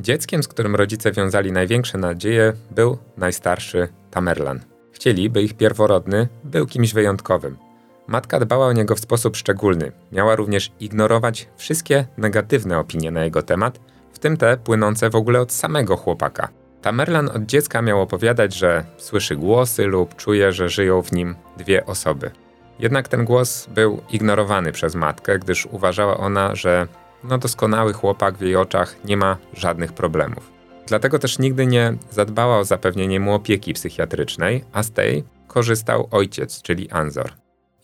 Dzieckiem, 0.00 0.42
z 0.42 0.48
którym 0.48 0.76
rodzice 0.76 1.12
wiązali 1.12 1.52
największe 1.52 1.98
nadzieje, 1.98 2.52
był 2.70 2.98
najstarszy 3.16 3.88
Tamerlan. 4.10 4.60
Chcieli, 4.92 5.30
by 5.30 5.42
ich 5.42 5.54
pierworodny 5.54 6.28
był 6.44 6.66
kimś 6.66 6.92
wyjątkowym. 6.92 7.56
Matka 8.06 8.40
dbała 8.40 8.66
o 8.66 8.72
niego 8.72 8.94
w 8.94 9.00
sposób 9.00 9.36
szczególny. 9.36 9.92
Miała 10.12 10.36
również 10.36 10.72
ignorować 10.80 11.48
wszystkie 11.56 12.06
negatywne 12.16 12.78
opinie 12.78 13.10
na 13.10 13.24
jego 13.24 13.42
temat, 13.42 13.80
w 14.12 14.18
tym 14.18 14.36
te 14.36 14.56
płynące 14.56 15.10
w 15.10 15.16
ogóle 15.16 15.40
od 15.40 15.52
samego 15.52 15.96
chłopaka. 15.96 16.48
Tamerlan 16.82 17.28
od 17.28 17.46
dziecka 17.46 17.82
miał 17.82 18.00
opowiadać, 18.00 18.54
że 18.54 18.84
słyszy 18.96 19.36
głosy 19.36 19.86
lub 19.86 20.16
czuje, 20.16 20.52
że 20.52 20.68
żyją 20.68 21.02
w 21.02 21.12
nim 21.12 21.34
dwie 21.56 21.86
osoby. 21.86 22.30
Jednak 22.78 23.08
ten 23.08 23.24
głos 23.24 23.66
był 23.66 24.02
ignorowany 24.10 24.72
przez 24.72 24.94
matkę, 24.94 25.38
gdyż 25.38 25.66
uważała 25.66 26.16
ona, 26.16 26.54
że 26.54 26.86
no 27.24 27.38
doskonały 27.38 27.92
chłopak 27.92 28.34
w 28.34 28.40
jej 28.40 28.56
oczach 28.56 28.96
nie 29.04 29.16
ma 29.16 29.36
żadnych 29.52 29.92
problemów. 29.92 30.52
Dlatego 30.86 31.18
też 31.18 31.38
nigdy 31.38 31.66
nie 31.66 31.96
zadbała 32.10 32.58
o 32.58 32.64
zapewnienie 32.64 33.20
mu 33.20 33.34
opieki 33.34 33.74
psychiatrycznej, 33.74 34.64
a 34.72 34.82
z 34.82 34.90
tej 34.90 35.24
korzystał 35.46 36.08
ojciec, 36.10 36.62
czyli 36.62 36.90
Anzor. 36.90 37.32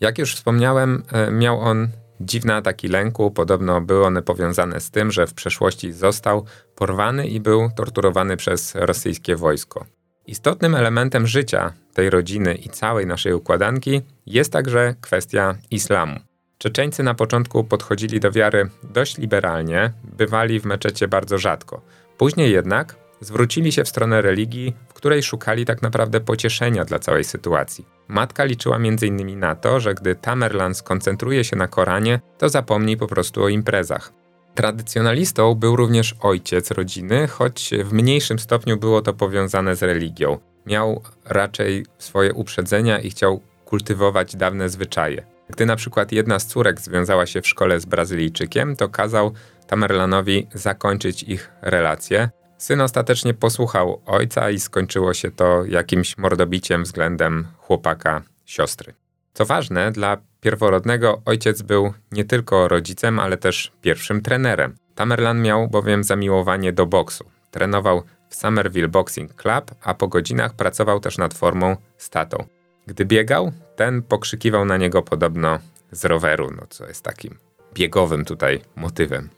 Jak 0.00 0.18
już 0.18 0.34
wspomniałem, 0.34 1.02
e, 1.12 1.30
miał 1.30 1.60
on 1.60 1.88
dziwne 2.20 2.54
ataki 2.54 2.88
lęku, 2.88 3.30
podobno 3.30 3.80
były 3.80 4.06
one 4.06 4.22
powiązane 4.22 4.80
z 4.80 4.90
tym, 4.90 5.10
że 5.10 5.26
w 5.26 5.34
przeszłości 5.34 5.92
został 5.92 6.44
porwany 6.74 7.28
i 7.28 7.40
był 7.40 7.70
torturowany 7.76 8.36
przez 8.36 8.74
rosyjskie 8.74 9.36
wojsko. 9.36 9.86
Istotnym 10.30 10.74
elementem 10.74 11.26
życia 11.26 11.72
tej 11.94 12.10
rodziny 12.10 12.54
i 12.54 12.68
całej 12.68 13.06
naszej 13.06 13.32
układanki 13.32 14.02
jest 14.26 14.52
także 14.52 14.94
kwestia 15.00 15.54
islamu. 15.70 16.20
Czeczeńcy 16.58 17.02
na 17.02 17.14
początku 17.14 17.64
podchodzili 17.64 18.20
do 18.20 18.32
wiary 18.32 18.70
dość 18.82 19.18
liberalnie, 19.18 19.92
bywali 20.04 20.60
w 20.60 20.64
meczecie 20.64 21.08
bardzo 21.08 21.38
rzadko. 21.38 21.80
Później 22.18 22.52
jednak 22.52 22.96
zwrócili 23.20 23.72
się 23.72 23.84
w 23.84 23.88
stronę 23.88 24.22
religii, 24.22 24.76
w 24.88 24.94
której 24.94 25.22
szukali 25.22 25.64
tak 25.64 25.82
naprawdę 25.82 26.20
pocieszenia 26.20 26.84
dla 26.84 26.98
całej 26.98 27.24
sytuacji. 27.24 27.86
Matka 28.08 28.44
liczyła 28.44 28.76
m.in. 28.76 29.38
na 29.38 29.54
to, 29.54 29.80
że 29.80 29.94
gdy 29.94 30.14
Tamerlan 30.14 30.74
skoncentruje 30.74 31.44
się 31.44 31.56
na 31.56 31.68
Koranie, 31.68 32.20
to 32.38 32.48
zapomni 32.48 32.96
po 32.96 33.06
prostu 33.06 33.42
o 33.42 33.48
imprezach. 33.48 34.19
Tradycjonalistą 34.54 35.54
był 35.54 35.76
również 35.76 36.14
ojciec 36.20 36.70
rodziny, 36.70 37.28
choć 37.28 37.70
w 37.84 37.92
mniejszym 37.92 38.38
stopniu 38.38 38.76
było 38.76 39.02
to 39.02 39.14
powiązane 39.14 39.76
z 39.76 39.82
religią. 39.82 40.38
Miał 40.66 41.02
raczej 41.24 41.86
swoje 41.98 42.32
uprzedzenia 42.32 42.98
i 42.98 43.10
chciał 43.10 43.40
kultywować 43.64 44.36
dawne 44.36 44.68
zwyczaje. 44.68 45.26
Gdy 45.48 45.66
na 45.66 45.76
przykład 45.76 46.12
jedna 46.12 46.38
z 46.38 46.46
córek 46.46 46.80
związała 46.80 47.26
się 47.26 47.42
w 47.42 47.48
szkole 47.48 47.80
z 47.80 47.84
Brazylijczykiem, 47.84 48.76
to 48.76 48.88
kazał 48.88 49.32
Tamerlanowi 49.66 50.46
zakończyć 50.54 51.22
ich 51.22 51.50
relacje. 51.62 52.30
Syn 52.58 52.80
ostatecznie 52.80 53.34
posłuchał 53.34 54.00
ojca 54.06 54.50
i 54.50 54.60
skończyło 54.60 55.14
się 55.14 55.30
to 55.30 55.64
jakimś 55.64 56.18
mordobiciem 56.18 56.82
względem 56.82 57.46
chłopaka 57.58 58.22
siostry. 58.44 58.94
Co 59.32 59.44
ważne, 59.44 59.92
dla 59.92 60.16
pierworodnego 60.40 61.22
ojciec 61.24 61.62
był 61.62 61.92
nie 62.12 62.24
tylko 62.24 62.68
rodzicem, 62.68 63.18
ale 63.18 63.36
też 63.36 63.72
pierwszym 63.82 64.22
trenerem. 64.22 64.74
Tamerlan 64.94 65.42
miał 65.42 65.68
bowiem 65.68 66.04
zamiłowanie 66.04 66.72
do 66.72 66.86
boksu. 66.86 67.24
Trenował 67.50 68.02
w 68.28 68.34
Somerville 68.34 68.88
Boxing 68.88 69.34
Club, 69.34 69.74
a 69.82 69.94
po 69.94 70.08
godzinach 70.08 70.54
pracował 70.54 71.00
też 71.00 71.18
nad 71.18 71.34
formą 71.34 71.76
statą. 71.98 72.44
Gdy 72.86 73.04
biegał, 73.04 73.52
ten 73.76 74.02
pokrzykiwał 74.02 74.64
na 74.64 74.76
niego 74.76 75.02
podobno 75.02 75.58
z 75.92 76.04
roweru, 76.04 76.50
no 76.56 76.66
co 76.70 76.88
jest 76.88 77.04
takim 77.04 77.38
biegowym 77.74 78.24
tutaj 78.24 78.60
motywem. 78.76 79.28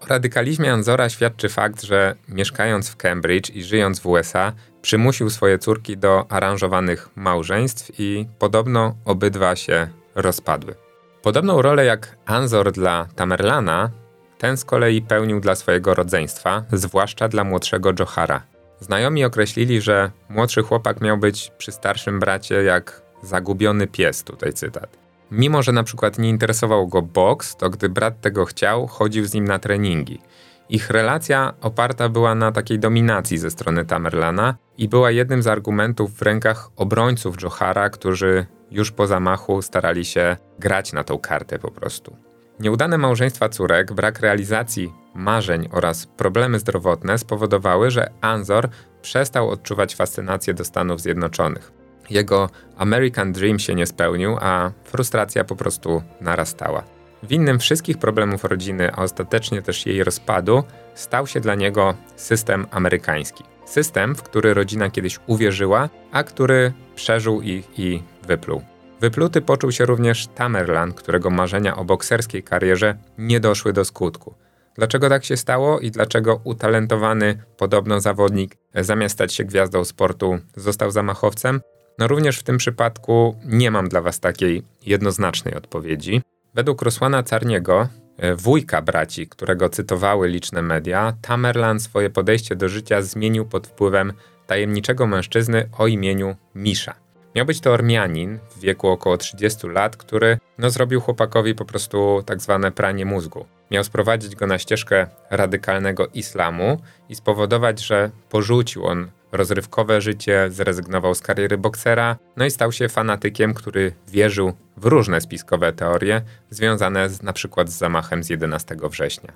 O 0.00 0.06
radykalizmie 0.06 0.72
Anzora 0.72 1.08
świadczy 1.08 1.48
fakt, 1.48 1.82
że 1.82 2.14
mieszkając 2.28 2.90
w 2.90 2.96
Cambridge 2.96 3.50
i 3.50 3.62
żyjąc 3.62 4.00
w 4.00 4.06
USA, 4.06 4.52
przymusił 4.84 5.30
swoje 5.30 5.58
córki 5.58 5.96
do 5.96 6.26
aranżowanych 6.28 7.08
małżeństw 7.16 7.90
i 7.98 8.26
podobno 8.38 8.94
obydwa 9.04 9.56
się 9.56 9.88
rozpadły. 10.14 10.74
Podobną 11.22 11.62
rolę 11.62 11.84
jak 11.84 12.16
Anzor 12.26 12.72
dla 12.72 13.08
Tamerlana, 13.16 13.90
ten 14.38 14.56
z 14.56 14.64
kolei 14.64 15.02
pełnił 15.02 15.40
dla 15.40 15.54
swojego 15.54 15.94
rodzeństwa, 15.94 16.64
zwłaszcza 16.72 17.28
dla 17.28 17.44
młodszego 17.44 17.92
Johara. 17.98 18.42
Znajomi 18.80 19.24
określili, 19.24 19.80
że 19.80 20.10
młodszy 20.28 20.62
chłopak 20.62 21.00
miał 21.00 21.18
być 21.18 21.52
przy 21.58 21.72
starszym 21.72 22.20
bracie 22.20 22.54
jak 22.54 23.02
zagubiony 23.22 23.86
pies, 23.86 24.24
tutaj 24.24 24.52
cytat. 24.52 24.96
Mimo, 25.30 25.62
że 25.62 25.72
na 25.72 25.82
przykład 25.82 26.18
nie 26.18 26.28
interesował 26.28 26.86
go 26.86 27.02
boks, 27.02 27.56
to 27.56 27.70
gdy 27.70 27.88
brat 27.88 28.20
tego 28.20 28.44
chciał, 28.44 28.86
chodził 28.86 29.24
z 29.24 29.34
nim 29.34 29.44
na 29.44 29.58
treningi. 29.58 30.20
Ich 30.68 30.90
relacja 30.90 31.54
oparta 31.60 32.08
była 32.08 32.34
na 32.34 32.52
takiej 32.52 32.78
dominacji 32.78 33.38
ze 33.38 33.50
strony 33.50 33.84
Tamerlana 33.84 34.54
i 34.78 34.88
była 34.88 35.10
jednym 35.10 35.42
z 35.42 35.46
argumentów 35.46 36.14
w 36.14 36.22
rękach 36.22 36.70
obrońców 36.76 37.42
Johara, 37.42 37.90
którzy 37.90 38.46
już 38.70 38.90
po 38.90 39.06
zamachu 39.06 39.62
starali 39.62 40.04
się 40.04 40.36
grać 40.58 40.92
na 40.92 41.04
tą 41.04 41.18
kartę 41.18 41.58
po 41.58 41.70
prostu. 41.70 42.16
Nieudane 42.60 42.98
małżeństwa 42.98 43.48
córek, 43.48 43.92
brak 43.92 44.20
realizacji 44.20 44.92
marzeń 45.14 45.68
oraz 45.72 46.06
problemy 46.06 46.58
zdrowotne 46.58 47.18
spowodowały, 47.18 47.90
że 47.90 48.10
Anzor 48.20 48.68
przestał 49.02 49.50
odczuwać 49.50 49.94
fascynację 49.94 50.54
do 50.54 50.64
Stanów 50.64 51.00
Zjednoczonych. 51.00 51.72
Jego 52.10 52.50
American 52.76 53.32
Dream 53.32 53.58
się 53.58 53.74
nie 53.74 53.86
spełnił, 53.86 54.36
a 54.40 54.70
frustracja 54.84 55.44
po 55.44 55.56
prostu 55.56 56.02
narastała. 56.20 56.93
Winnym 57.28 57.58
wszystkich 57.58 57.98
problemów 57.98 58.44
rodziny, 58.44 58.92
a 58.92 59.02
ostatecznie 59.02 59.62
też 59.62 59.86
jej 59.86 60.04
rozpadu, 60.04 60.64
stał 60.94 61.26
się 61.26 61.40
dla 61.40 61.54
niego 61.54 61.94
system 62.16 62.66
amerykański. 62.70 63.44
System, 63.64 64.14
w 64.14 64.22
który 64.22 64.54
rodzina 64.54 64.90
kiedyś 64.90 65.18
uwierzyła, 65.26 65.88
a 66.12 66.24
który 66.24 66.72
przeżył 66.94 67.42
ich 67.42 67.78
i 67.78 68.02
wypluł. 68.26 68.62
Wypluty 69.00 69.40
poczuł 69.40 69.72
się 69.72 69.86
również 69.86 70.26
Tamerlan, 70.26 70.92
którego 70.92 71.30
marzenia 71.30 71.76
o 71.76 71.84
bokserskiej 71.84 72.42
karierze 72.42 72.96
nie 73.18 73.40
doszły 73.40 73.72
do 73.72 73.84
skutku. 73.84 74.34
Dlaczego 74.74 75.08
tak 75.08 75.24
się 75.24 75.36
stało 75.36 75.80
i 75.80 75.90
dlaczego 75.90 76.40
utalentowany, 76.44 77.38
podobno 77.56 78.00
zawodnik, 78.00 78.56
zamiast 78.74 79.14
stać 79.14 79.34
się 79.34 79.44
gwiazdą 79.44 79.84
sportu, 79.84 80.38
został 80.56 80.90
zamachowcem? 80.90 81.60
No 81.98 82.08
również 82.08 82.38
w 82.38 82.42
tym 82.42 82.58
przypadku 82.58 83.36
nie 83.44 83.70
mam 83.70 83.88
dla 83.88 84.00
Was 84.00 84.20
takiej 84.20 84.62
jednoznacznej 84.86 85.54
odpowiedzi. 85.54 86.22
Według 86.54 86.82
Rosłana 86.82 87.22
Carniego, 87.22 87.88
e, 88.16 88.34
wujka 88.34 88.82
braci, 88.82 89.28
którego 89.28 89.68
cytowały 89.68 90.28
liczne 90.28 90.62
media, 90.62 91.16
Tamerlan 91.22 91.80
swoje 91.80 92.10
podejście 92.10 92.56
do 92.56 92.68
życia 92.68 93.02
zmienił 93.02 93.46
pod 93.46 93.66
wpływem 93.66 94.12
tajemniczego 94.46 95.06
mężczyzny 95.06 95.68
o 95.78 95.86
imieniu 95.86 96.36
Misza. 96.54 96.94
Miał 97.34 97.46
być 97.46 97.60
to 97.60 97.72
Ormianin 97.72 98.38
w 98.56 98.60
wieku 98.60 98.88
około 98.88 99.16
30 99.16 99.66
lat, 99.66 99.96
który 99.96 100.38
no, 100.58 100.70
zrobił 100.70 101.00
chłopakowi 101.00 101.54
po 101.54 101.64
prostu 101.64 102.22
tak 102.26 102.42
zwane 102.42 102.72
pranie 102.72 103.04
mózgu. 103.04 103.46
Miał 103.70 103.84
sprowadzić 103.84 104.36
go 104.36 104.46
na 104.46 104.58
ścieżkę 104.58 105.06
radykalnego 105.30 106.06
islamu 106.06 106.80
i 107.08 107.14
spowodować, 107.14 107.80
że 107.80 108.10
porzucił 108.30 108.86
on 108.86 109.10
rozrywkowe 109.34 110.00
życie, 110.00 110.48
zrezygnował 110.50 111.14
z 111.14 111.20
kariery 111.20 111.58
boksera, 111.58 112.16
no 112.36 112.44
i 112.44 112.50
stał 112.50 112.72
się 112.72 112.88
fanatykiem, 112.88 113.54
który 113.54 113.92
wierzył 114.08 114.52
w 114.76 114.84
różne 114.84 115.20
spiskowe 115.20 115.72
teorie 115.72 116.22
związane 116.50 117.08
z, 117.08 117.22
na 117.22 117.32
przykład 117.32 117.70
z 117.70 117.78
zamachem 117.78 118.24
z 118.24 118.30
11 118.30 118.76
września. 118.90 119.32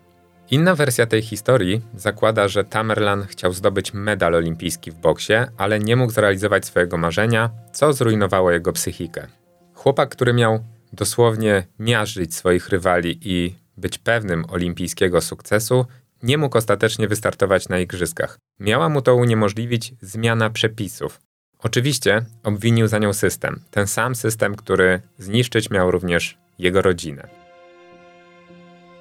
Inna 0.51 0.75
wersja 0.75 1.07
tej 1.07 1.23
historii 1.23 1.81
zakłada, 1.95 2.49
że 2.49 2.65
Tamerlan 2.65 3.27
chciał 3.27 3.53
zdobyć 3.53 3.95
medal 3.95 4.35
olimpijski 4.35 4.91
w 4.91 4.95
boksie, 4.95 5.35
ale 5.57 5.79
nie 5.79 5.97
mógł 5.97 6.13
zrealizować 6.13 6.67
swojego 6.67 6.97
marzenia, 6.97 7.51
co 7.73 7.93
zrujnowało 7.93 8.51
jego 8.51 8.73
psychikę. 8.73 9.27
Chłopak, 9.75 10.09
który 10.09 10.33
miał 10.33 10.65
dosłownie 10.93 11.67
miażdżyć 11.79 12.35
swoich 12.35 12.69
rywali 12.69 13.19
i 13.23 13.55
być 13.77 13.99
pewnym 13.99 14.45
olimpijskiego 14.49 15.21
sukcesu, 15.21 15.87
nie 16.23 16.39
mógł 16.39 16.59
ostatecznie 16.59 17.09
wystartować 17.09 17.69
na 17.69 17.79
igrzyskach. 17.79 18.39
Miała 18.61 18.89
mu 18.89 19.03
to 19.03 19.15
uniemożliwić 19.15 19.95
zmiana 20.01 20.51
przepisów. 20.51 21.21
Oczywiście 21.59 22.25
obwinił 22.45 22.89
za 22.89 22.99
nią 22.99 23.13
system, 23.13 23.61
ten 23.71 23.87
sam 23.87 24.15
system, 24.15 24.55
który 24.55 25.01
zniszczyć 25.19 25.71
miał 25.71 25.91
również 25.91 26.39
jego 26.59 26.83
rodzinę. 26.83 27.29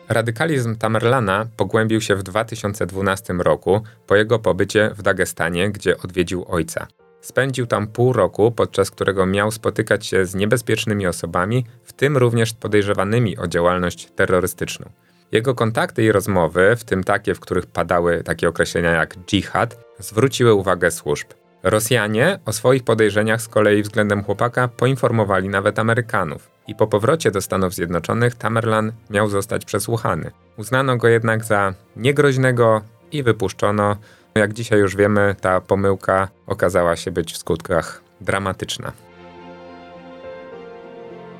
Radykalizm 0.09 0.75
Tamerlana 0.75 1.47
pogłębił 1.57 2.01
się 2.01 2.15
w 2.15 2.23
2012 2.23 3.33
roku 3.33 3.81
po 4.07 4.15
jego 4.15 4.39
pobycie 4.39 4.91
w 4.97 5.01
Dagestanie, 5.01 5.71
gdzie 5.71 5.97
odwiedził 5.97 6.45
ojca. 6.47 6.87
Spędził 7.21 7.67
tam 7.67 7.87
pół 7.87 8.13
roku, 8.13 8.51
podczas 8.51 8.91
którego 8.91 9.25
miał 9.25 9.51
spotykać 9.51 10.05
się 10.05 10.25
z 10.25 10.35
niebezpiecznymi 10.35 11.07
osobami, 11.07 11.65
w 11.83 11.93
tym 11.93 12.17
również 12.17 12.53
podejrzewanymi 12.53 13.37
o 13.37 13.47
działalność 13.47 14.11
terrorystyczną. 14.15 14.89
Jego 15.31 15.55
kontakty 15.55 16.03
i 16.03 16.11
rozmowy, 16.11 16.75
w 16.75 16.83
tym 16.83 17.03
takie, 17.03 17.35
w 17.35 17.39
których 17.39 17.65
padały 17.65 18.23
takie 18.23 18.49
określenia 18.49 18.91
jak 18.91 19.15
dżihad, 19.17 19.77
zwróciły 19.99 20.53
uwagę 20.53 20.91
służb. 20.91 21.27
Rosjanie 21.63 22.39
o 22.45 22.53
swoich 22.53 22.83
podejrzeniach 22.83 23.41
z 23.41 23.47
kolei 23.47 23.83
względem 23.83 24.23
chłopaka 24.23 24.67
poinformowali 24.67 25.49
nawet 25.49 25.79
Amerykanów 25.79 26.49
i 26.67 26.75
po 26.75 26.87
powrocie 26.87 27.31
do 27.31 27.41
Stanów 27.41 27.73
Zjednoczonych 27.73 28.35
Tamerlan 28.35 28.91
miał 29.09 29.29
zostać 29.29 29.65
przesłuchany. 29.65 30.31
Uznano 30.57 30.97
go 30.97 31.07
jednak 31.07 31.45
za 31.45 31.73
niegroźnego 31.95 32.81
i 33.11 33.23
wypuszczono. 33.23 33.95
Jak 34.35 34.53
dzisiaj 34.53 34.79
już 34.79 34.95
wiemy, 34.95 35.35
ta 35.41 35.61
pomyłka 35.61 36.27
okazała 36.47 36.95
się 36.95 37.11
być 37.11 37.33
w 37.33 37.37
skutkach 37.37 38.01
dramatyczna. 38.21 38.91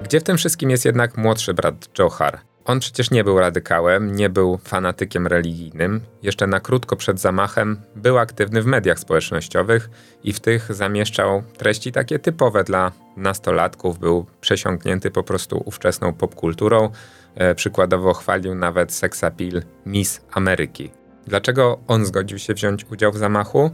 Gdzie 0.03 0.19
w 0.19 0.23
tym 0.23 0.37
wszystkim 0.37 0.69
jest 0.69 0.85
jednak 0.85 1.17
młodszy 1.17 1.53
brat 1.53 1.99
Johar? 1.99 2.46
On 2.67 2.79
przecież 2.79 3.11
nie 3.11 3.23
był 3.23 3.39
radykałem, 3.39 4.15
nie 4.15 4.29
był 4.29 4.57
fanatykiem 4.57 5.27
religijnym. 5.27 6.01
Jeszcze 6.23 6.47
na 6.47 6.59
krótko 6.59 6.95
przed 6.95 7.19
zamachem 7.19 7.81
był 7.95 8.17
aktywny 8.17 8.61
w 8.61 8.65
mediach 8.65 8.99
społecznościowych 8.99 9.89
i 10.23 10.33
w 10.33 10.39
tych 10.39 10.73
zamieszczał 10.73 11.43
treści 11.57 11.91
takie 11.91 12.19
typowe 12.19 12.63
dla 12.63 12.91
nastolatków. 13.17 13.99
Był 13.99 14.25
przesiąknięty 14.41 15.11
po 15.11 15.23
prostu 15.23 15.63
ówczesną 15.65 16.13
popkulturą. 16.13 16.89
E, 17.35 17.55
przykładowo 17.55 18.13
chwalił 18.13 18.55
nawet 18.55 18.93
seksapil 18.93 19.61
Miss 19.85 20.21
Ameryki. 20.31 20.91
Dlaczego 21.27 21.79
on 21.87 22.05
zgodził 22.05 22.39
się 22.39 22.53
wziąć 22.53 22.85
udział 22.91 23.11
w 23.11 23.17
zamachu? 23.17 23.71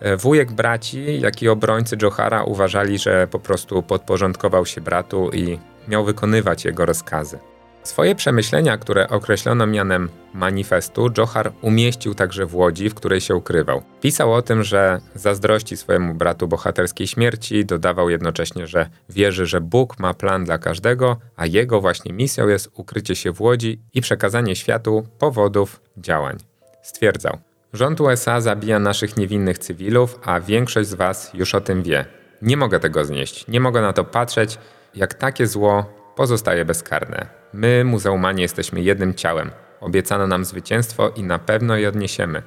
E, 0.00 0.16
wujek 0.16 0.52
braci, 0.52 1.20
jak 1.20 1.42
i 1.42 1.48
obrońcy 1.48 1.96
Johara 2.02 2.44
uważali, 2.44 2.98
że 2.98 3.26
po 3.26 3.38
prostu 3.38 3.82
podporządkował 3.82 4.66
się 4.66 4.80
bratu 4.80 5.30
i 5.32 5.58
miał 5.88 6.04
wykonywać 6.04 6.64
jego 6.64 6.86
rozkazy. 6.86 7.38
Swoje 7.84 8.14
przemyślenia, 8.14 8.78
które 8.78 9.08
określono 9.08 9.66
mianem 9.66 10.08
manifestu, 10.34 11.10
Johar 11.18 11.52
umieścił 11.60 12.14
także 12.14 12.46
w 12.46 12.54
Łodzi, 12.54 12.90
w 12.90 12.94
której 12.94 13.20
się 13.20 13.34
ukrywał. 13.34 13.82
Pisał 14.00 14.32
o 14.32 14.42
tym, 14.42 14.62
że 14.62 15.00
zazdrości 15.14 15.76
swojemu 15.76 16.14
bratu 16.14 16.48
bohaterskiej 16.48 17.06
śmierci, 17.06 17.64
dodawał 17.64 18.10
jednocześnie, 18.10 18.66
że 18.66 18.88
wierzy, 19.08 19.46
że 19.46 19.60
Bóg 19.60 19.98
ma 19.98 20.14
plan 20.14 20.44
dla 20.44 20.58
każdego, 20.58 21.16
a 21.36 21.46
jego 21.46 21.80
właśnie 21.80 22.12
misją 22.12 22.48
jest 22.48 22.70
ukrycie 22.74 23.16
się 23.16 23.32
w 23.32 23.40
Łodzi 23.40 23.80
i 23.94 24.00
przekazanie 24.00 24.56
światu 24.56 25.06
powodów 25.18 25.80
działań. 25.96 26.36
Stwierdzał: 26.82 27.38
Rząd 27.72 28.00
USA 28.00 28.40
zabija 28.40 28.78
naszych 28.78 29.16
niewinnych 29.16 29.58
cywilów, 29.58 30.18
a 30.22 30.40
większość 30.40 30.88
z 30.88 30.94
was 30.94 31.30
już 31.34 31.54
o 31.54 31.60
tym 31.60 31.82
wie. 31.82 32.04
Nie 32.42 32.56
mogę 32.56 32.80
tego 32.80 33.04
znieść, 33.04 33.48
nie 33.48 33.60
mogę 33.60 33.80
na 33.80 33.92
to 33.92 34.04
patrzeć, 34.04 34.58
jak 34.94 35.14
takie 35.14 35.46
zło 35.46 35.84
pozostaje 36.16 36.64
bezkarne. 36.64 37.43
My, 37.54 37.84
muzeumanie, 37.84 38.42
jesteśmy 38.42 38.82
jednym 38.82 39.14
ciałem. 39.14 39.50
Obiecano 39.80 40.26
nam 40.26 40.44
zwycięstwo 40.44 41.10
i 41.10 41.22
na 41.22 41.38
pewno 41.38 41.76
je 41.76 41.88
odniesiemy. 41.88 42.42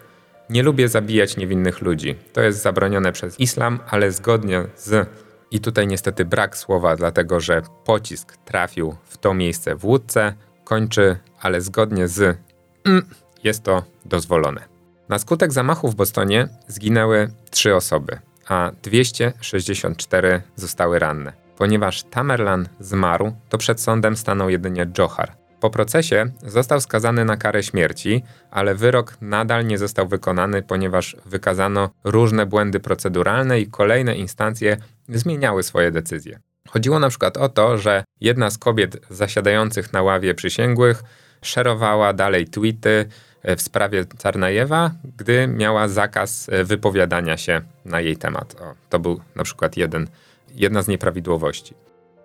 Nie 0.49 0.63
lubię 0.63 0.87
zabijać 0.87 1.37
niewinnych 1.37 1.81
ludzi. 1.81 2.15
To 2.33 2.41
jest 2.41 2.61
zabronione 2.61 3.11
przez 3.11 3.39
islam, 3.39 3.79
ale 3.89 4.11
zgodnie 4.11 4.63
z. 4.75 5.09
I 5.51 5.59
tutaj 5.59 5.87
niestety 5.87 6.25
brak 6.25 6.57
słowa, 6.57 6.95
dlatego 6.95 7.39
że 7.39 7.61
pocisk 7.85 8.37
trafił 8.37 8.95
w 9.03 9.17
to 9.17 9.33
miejsce 9.33 9.75
w 9.75 9.85
łódce, 9.85 10.33
kończy, 10.63 11.17
ale 11.41 11.61
zgodnie 11.61 12.07
z. 12.07 12.37
Mm, 12.85 13.05
jest 13.43 13.63
to 13.63 13.83
dozwolone. 14.05 14.61
Na 15.09 15.19
skutek 15.19 15.53
zamachu 15.53 15.89
w 15.89 15.95
Bostonie 15.95 16.47
zginęły 16.67 17.29
trzy 17.49 17.75
osoby, 17.75 18.19
a 18.47 18.71
264 18.83 20.41
zostały 20.55 20.99
ranne. 20.99 21.46
Ponieważ 21.57 22.03
Tamerlan 22.03 22.67
zmarł, 22.79 23.35
to 23.49 23.57
przed 23.57 23.81
sądem 23.81 24.17
stanął 24.17 24.49
jedynie 24.49 24.87
Johar. 24.97 25.31
Po 25.59 25.69
procesie 25.69 26.25
został 26.43 26.81
skazany 26.81 27.25
na 27.25 27.37
karę 27.37 27.63
śmierci, 27.63 28.23
ale 28.51 28.75
wyrok 28.75 29.17
nadal 29.21 29.65
nie 29.65 29.77
został 29.77 30.07
wykonany, 30.07 30.61
ponieważ 30.61 31.17
wykazano 31.25 31.89
różne 32.03 32.45
błędy 32.45 32.79
proceduralne 32.79 33.59
i 33.59 33.67
kolejne 33.67 34.15
instancje 34.15 34.77
zmieniały 35.09 35.63
swoje 35.63 35.91
decyzje. 35.91 36.39
Chodziło 36.69 36.99
na 36.99 37.09
przykład 37.09 37.37
o 37.37 37.49
to, 37.49 37.77
że 37.77 38.03
jedna 38.21 38.49
z 38.49 38.57
kobiet 38.57 38.97
zasiadających 39.09 39.93
na 39.93 40.01
ławie 40.01 40.33
przysięgłych 40.33 41.03
szerowała 41.41 42.13
dalej 42.13 42.47
tweety 42.47 43.05
e, 43.43 43.55
w 43.55 43.61
sprawie 43.61 44.05
Czarnajewa, 44.17 44.91
gdy 45.17 45.47
miała 45.47 45.87
zakaz 45.87 46.49
e, 46.49 46.63
wypowiadania 46.63 47.37
się 47.37 47.61
na 47.85 48.01
jej 48.01 48.17
temat. 48.17 48.55
O, 48.61 48.75
to 48.89 48.99
był 48.99 49.21
na 49.35 49.43
przykład 49.43 49.77
jeden 49.77 50.07
jedna 50.55 50.81
z 50.81 50.87
nieprawidłowości. 50.87 51.73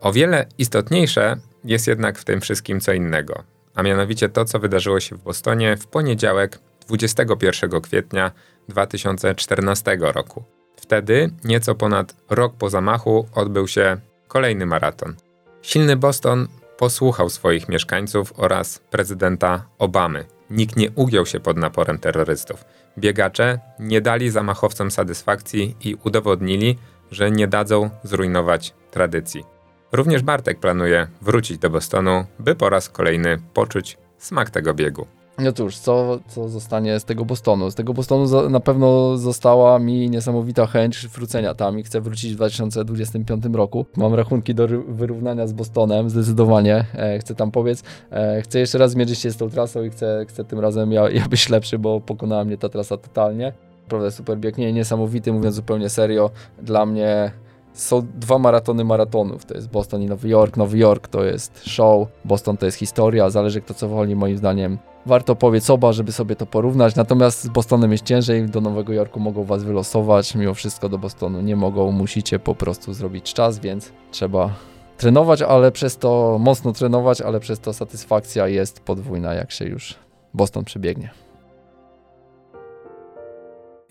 O 0.01 0.13
wiele 0.13 0.47
istotniejsze 0.59 1.37
jest 1.65 1.87
jednak 1.87 2.19
w 2.19 2.25
tym 2.25 2.41
wszystkim 2.41 2.81
co 2.81 2.93
innego, 2.93 3.43
a 3.75 3.83
mianowicie 3.83 4.29
to, 4.29 4.45
co 4.45 4.59
wydarzyło 4.59 5.01
się 5.01 5.17
w 5.17 5.23
Bostonie 5.23 5.77
w 5.77 5.87
poniedziałek 5.87 6.59
21 6.89 7.81
kwietnia 7.81 8.33
2014 8.69 9.99
roku. 10.01 10.45
Wtedy, 10.77 11.31
nieco 11.45 11.75
ponad 11.75 12.17
rok 12.31 12.55
po 12.59 12.71
zamachu, 12.71 13.29
odbył 13.35 13.69
się 13.69 13.97
kolejny 14.29 14.67
maraton. 14.67 15.15
Silny 15.63 15.97
Boston 15.97 16.49
posłuchał 16.79 17.31
swoich 17.31 17.69
mieszkańców 17.69 18.33
oraz 18.37 18.79
prezydenta 18.91 19.65
Obamy. 19.79 20.25
Nikt 20.51 20.77
nie 20.77 20.91
ugiął 20.91 21.27
się 21.27 21.41
pod 21.41 21.57
naporem 21.57 21.99
terrorystów. 21.99 22.65
Biegacze 22.99 23.59
nie 23.79 24.01
dali 24.01 24.31
zamachowcom 24.31 24.91
satysfakcji 24.91 25.77
i 25.81 25.97
udowodnili, 26.05 26.79
że 27.13 27.31
nie 27.31 27.49
dadzą 27.49 27.91
zrujnować 28.03 28.75
tradycji. 28.91 29.45
Również 29.93 30.23
Bartek 30.23 30.61
planuje 30.61 31.07
wrócić 31.23 31.59
do 31.59 31.71
Bostonu, 31.71 32.25
by 32.39 32.55
po 32.55 32.71
raz 32.71 32.89
kolejny 32.89 33.39
poczuć 33.55 33.99
smak 34.19 34.51
tego 34.51 34.75
biegu. 34.75 35.07
No 35.39 35.53
cóż, 35.53 35.77
co, 35.77 36.19
co 36.29 36.49
zostanie 36.49 37.01
z 37.01 37.05
tego 37.05 37.25
Bostonu? 37.25 37.71
Z 37.71 37.75
tego 37.75 37.95
Bostonu 37.95 38.51
na 38.51 38.61
pewno 38.61 39.17
została 39.17 39.79
mi 39.79 40.11
niesamowita 40.11 40.67
chęć 40.67 41.09
wrócenia 41.09 41.55
tam 41.55 41.79
i 41.79 41.83
chcę 41.83 42.01
wrócić 42.01 42.33
w 42.33 42.37
2025 42.37 43.45
roku. 43.53 43.87
Mam 43.97 44.15
rachunki 44.15 44.55
do 44.55 44.69
wyrównania 44.89 45.47
z 45.47 45.53
Bostonem, 45.53 46.11
zdecydowanie. 46.11 46.85
E, 46.95 47.19
chcę 47.19 47.35
tam 47.35 47.51
powiedz, 47.51 47.83
e, 48.11 48.43
chcę 48.43 48.59
jeszcze 48.59 48.79
raz 48.79 48.91
zmierzyć 48.91 49.19
się 49.19 49.31
z 49.31 49.37
tą 49.37 49.51
trasą 49.51 49.83
i 49.83 49.91
chcę, 49.91 50.25
chcę 50.29 50.45
tym 50.45 50.61
razem 50.61 50.93
ja, 50.93 51.11
ja 51.11 51.29
być 51.29 51.49
lepszy, 51.49 51.79
bo 51.79 52.01
pokonała 52.01 52.45
mnie 52.45 52.59
ta 52.59 52.69
trasa 52.69 52.97
totalnie 52.97 53.53
naprawdę 53.83 54.11
super 54.11 54.39
biegnie, 54.39 54.73
niesamowity, 54.73 55.33
mówiąc 55.33 55.55
zupełnie 55.55 55.89
serio. 55.89 56.31
Dla 56.63 56.87
mnie 56.87 57.33
są 57.73 58.07
dwa 58.15 58.39
maratony 58.39 58.85
maratonów. 58.85 59.45
To 59.45 59.55
jest 59.55 59.71
Boston 59.71 60.03
i 60.03 60.07
Nowy 60.07 60.29
Jork. 60.29 60.57
Nowy 60.57 60.79
Jork 60.79 61.09
to 61.09 61.25
jest 61.25 61.65
show, 61.65 62.09
Boston 62.25 62.57
to 62.57 62.67
jest 62.67 62.79
historia, 62.79 63.31
zależy 63.31 63.61
kto 63.61 63.75
co 63.75 63.89
woli, 63.89 64.17
moim 64.17 64.37
zdaniem. 64.37 64.79
Warto 65.07 65.37
powiedz 65.37 65.71
oba, 65.71 65.93
żeby 65.93 66.13
sobie 66.13 66.37
to 66.37 66.47
porównać. 66.47 66.97
Natomiast 66.97 67.43
z 67.43 67.49
Bostonem 67.49 67.93
jest 67.93 68.05
ciężej, 68.05 68.49
do 68.49 68.61
Nowego 68.61 68.93
Jorku 68.93 69.21
mogą 69.21 69.45
was 69.45 69.65
wylosować. 69.65 70.35
Mimo 70.35 70.55
wszystko 70.55 70.89
do 70.89 70.99
Bostonu 70.99 71.41
nie 71.41 71.57
mogą, 71.57 71.91
musicie 71.91 72.39
po 72.39 72.55
prostu 72.55 72.95
zrobić 72.95 73.33
czas, 73.35 73.59
więc 73.59 73.93
trzeba 74.11 74.55
trenować, 74.97 75.43
ale 75.43 75.73
przez 75.73 75.99
to 75.99 76.39
mocno 76.41 76.73
trenować, 76.73 77.21
ale 77.21 77.41
przez 77.41 77.61
to 77.61 77.73
satysfakcja 77.73 78.49
jest 78.49 78.81
podwójna, 78.81 79.35
jak 79.35 79.51
się 79.51 79.65
już 79.65 79.95
Boston 80.35 80.65
przebiegnie. 80.65 81.22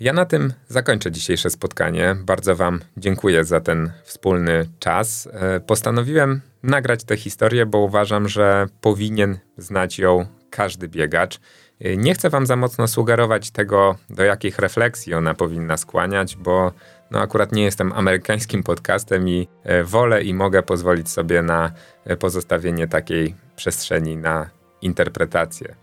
Ja 0.02 0.14
na 0.14 0.26
tym 0.26 0.54
zakończę 0.68 1.12
dzisiejsze 1.12 1.49
spotkanie. 1.49 2.16
Bardzo 2.26 2.56
Wam 2.56 2.80
dziękuję 2.97 3.45
za 3.45 3.60
ten 3.60 3.91
wspólny 4.04 4.66
czas. 4.80 5.30
E, 5.34 5.60
postanowiłem 5.60 6.41
nagrać 6.64 7.04
tę 7.04 7.18
historię, 7.18 7.66
bo 7.66 7.78
uważam, 7.78 8.28
że 8.28 8.68
powinien 8.82 9.39
znać 9.58 9.99
ją 9.99 10.26
każdy 10.49 10.88
biegacz. 10.88 11.39
E, 11.82 11.97
nie 11.97 12.14
chcę 12.14 12.30
Wam 12.30 12.45
za 12.45 12.56
mocno 12.56 12.88
sugerować 12.88 13.52
tego, 13.52 13.95
do 14.10 14.24
jakich 14.24 14.60
refleksji 14.60 15.14
ona 15.14 15.34
powinna 15.34 15.78
skłaniać, 15.78 16.36
bo 16.36 16.72
no 17.12 17.20
akurat 17.20 17.52
nie 17.52 17.64
jestem 17.64 17.93
amerykańskim 17.93 18.64
podcastem 18.64 19.30
i 19.30 19.47
e, 19.64 19.84
wolę 19.84 20.24
i 20.24 20.34
mogę 20.34 20.64
pozwolić 20.64 21.10
sobie 21.10 21.41
na 21.41 21.72
pozostawienie 22.20 22.88
takiej 22.88 23.36
przestrzeni 23.56 24.18
na 24.18 24.49
interpretację. 24.82 25.76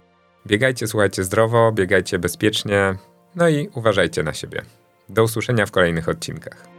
Biegajcie, 0.46 0.86
słuchajcie 0.86 1.24
zdrowo, 1.24 1.72
biegajcie 1.72 2.18
bezpiecznie, 2.18 2.94
no 3.38 3.48
i 3.48 3.68
uważajcie 3.74 4.22
na 4.22 4.34
siebie. 4.34 4.62
Do 5.08 5.24
usłyszenia 5.24 5.66
w 5.66 5.70
kolejnych 5.70 6.08
odcinkach. 6.08 6.77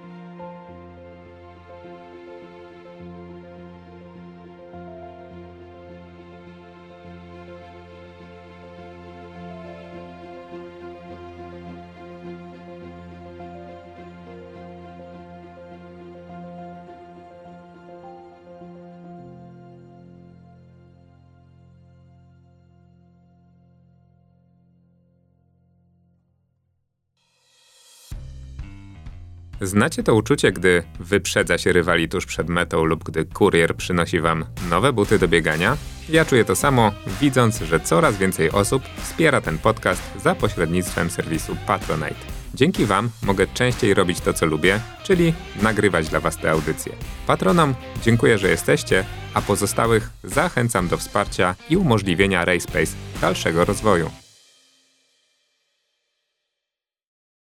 Znacie 29.62 30.04
to 30.04 30.16
uczucie, 30.16 30.52
gdy 30.52 30.84
wyprzedza 31.00 31.58
się 31.58 31.74
rywali 31.74 32.10
tuż 32.10 32.26
przed 32.26 32.50
metą 32.50 32.84
lub 32.84 33.04
gdy 33.04 33.26
kurier 33.26 33.76
przynosi 33.76 34.20
wam 34.20 34.46
nowe 34.70 34.94
buty 34.94 35.20
do 35.20 35.28
biegania? 35.28 35.78
Ja 36.10 36.26
czuję 36.26 36.46
to 36.46 36.56
samo, 36.56 36.92
widząc, 37.22 37.60
że 37.60 37.80
coraz 37.80 38.18
więcej 38.18 38.52
osób 38.52 38.84
wspiera 38.98 39.42
ten 39.42 39.58
podcast 39.58 40.02
za 40.24 40.36
pośrednictwem 40.36 41.10
serwisu 41.10 41.56
Patronite. 41.68 42.40
Dzięki 42.54 42.86
Wam 42.86 43.10
mogę 43.24 43.48
częściej 43.48 43.94
robić 43.94 44.22
to, 44.22 44.34
co 44.34 44.46
lubię, 44.46 44.80
czyli 45.04 45.34
nagrywać 45.62 46.10
dla 46.10 46.20
Was 46.20 46.38
te 46.38 46.52
audycje. 46.52 46.94
Patronom 47.28 47.76
dziękuję, 48.04 48.38
że 48.38 48.50
jesteście, 48.50 49.06
a 49.34 49.42
pozostałych 49.42 50.10
zachęcam 50.24 50.88
do 50.88 50.98
wsparcia 50.98 51.56
i 51.70 51.78
umożliwienia 51.78 52.46
RaySpace 52.46 52.92
dalszego 53.22 53.66
rozwoju. 53.66 54.12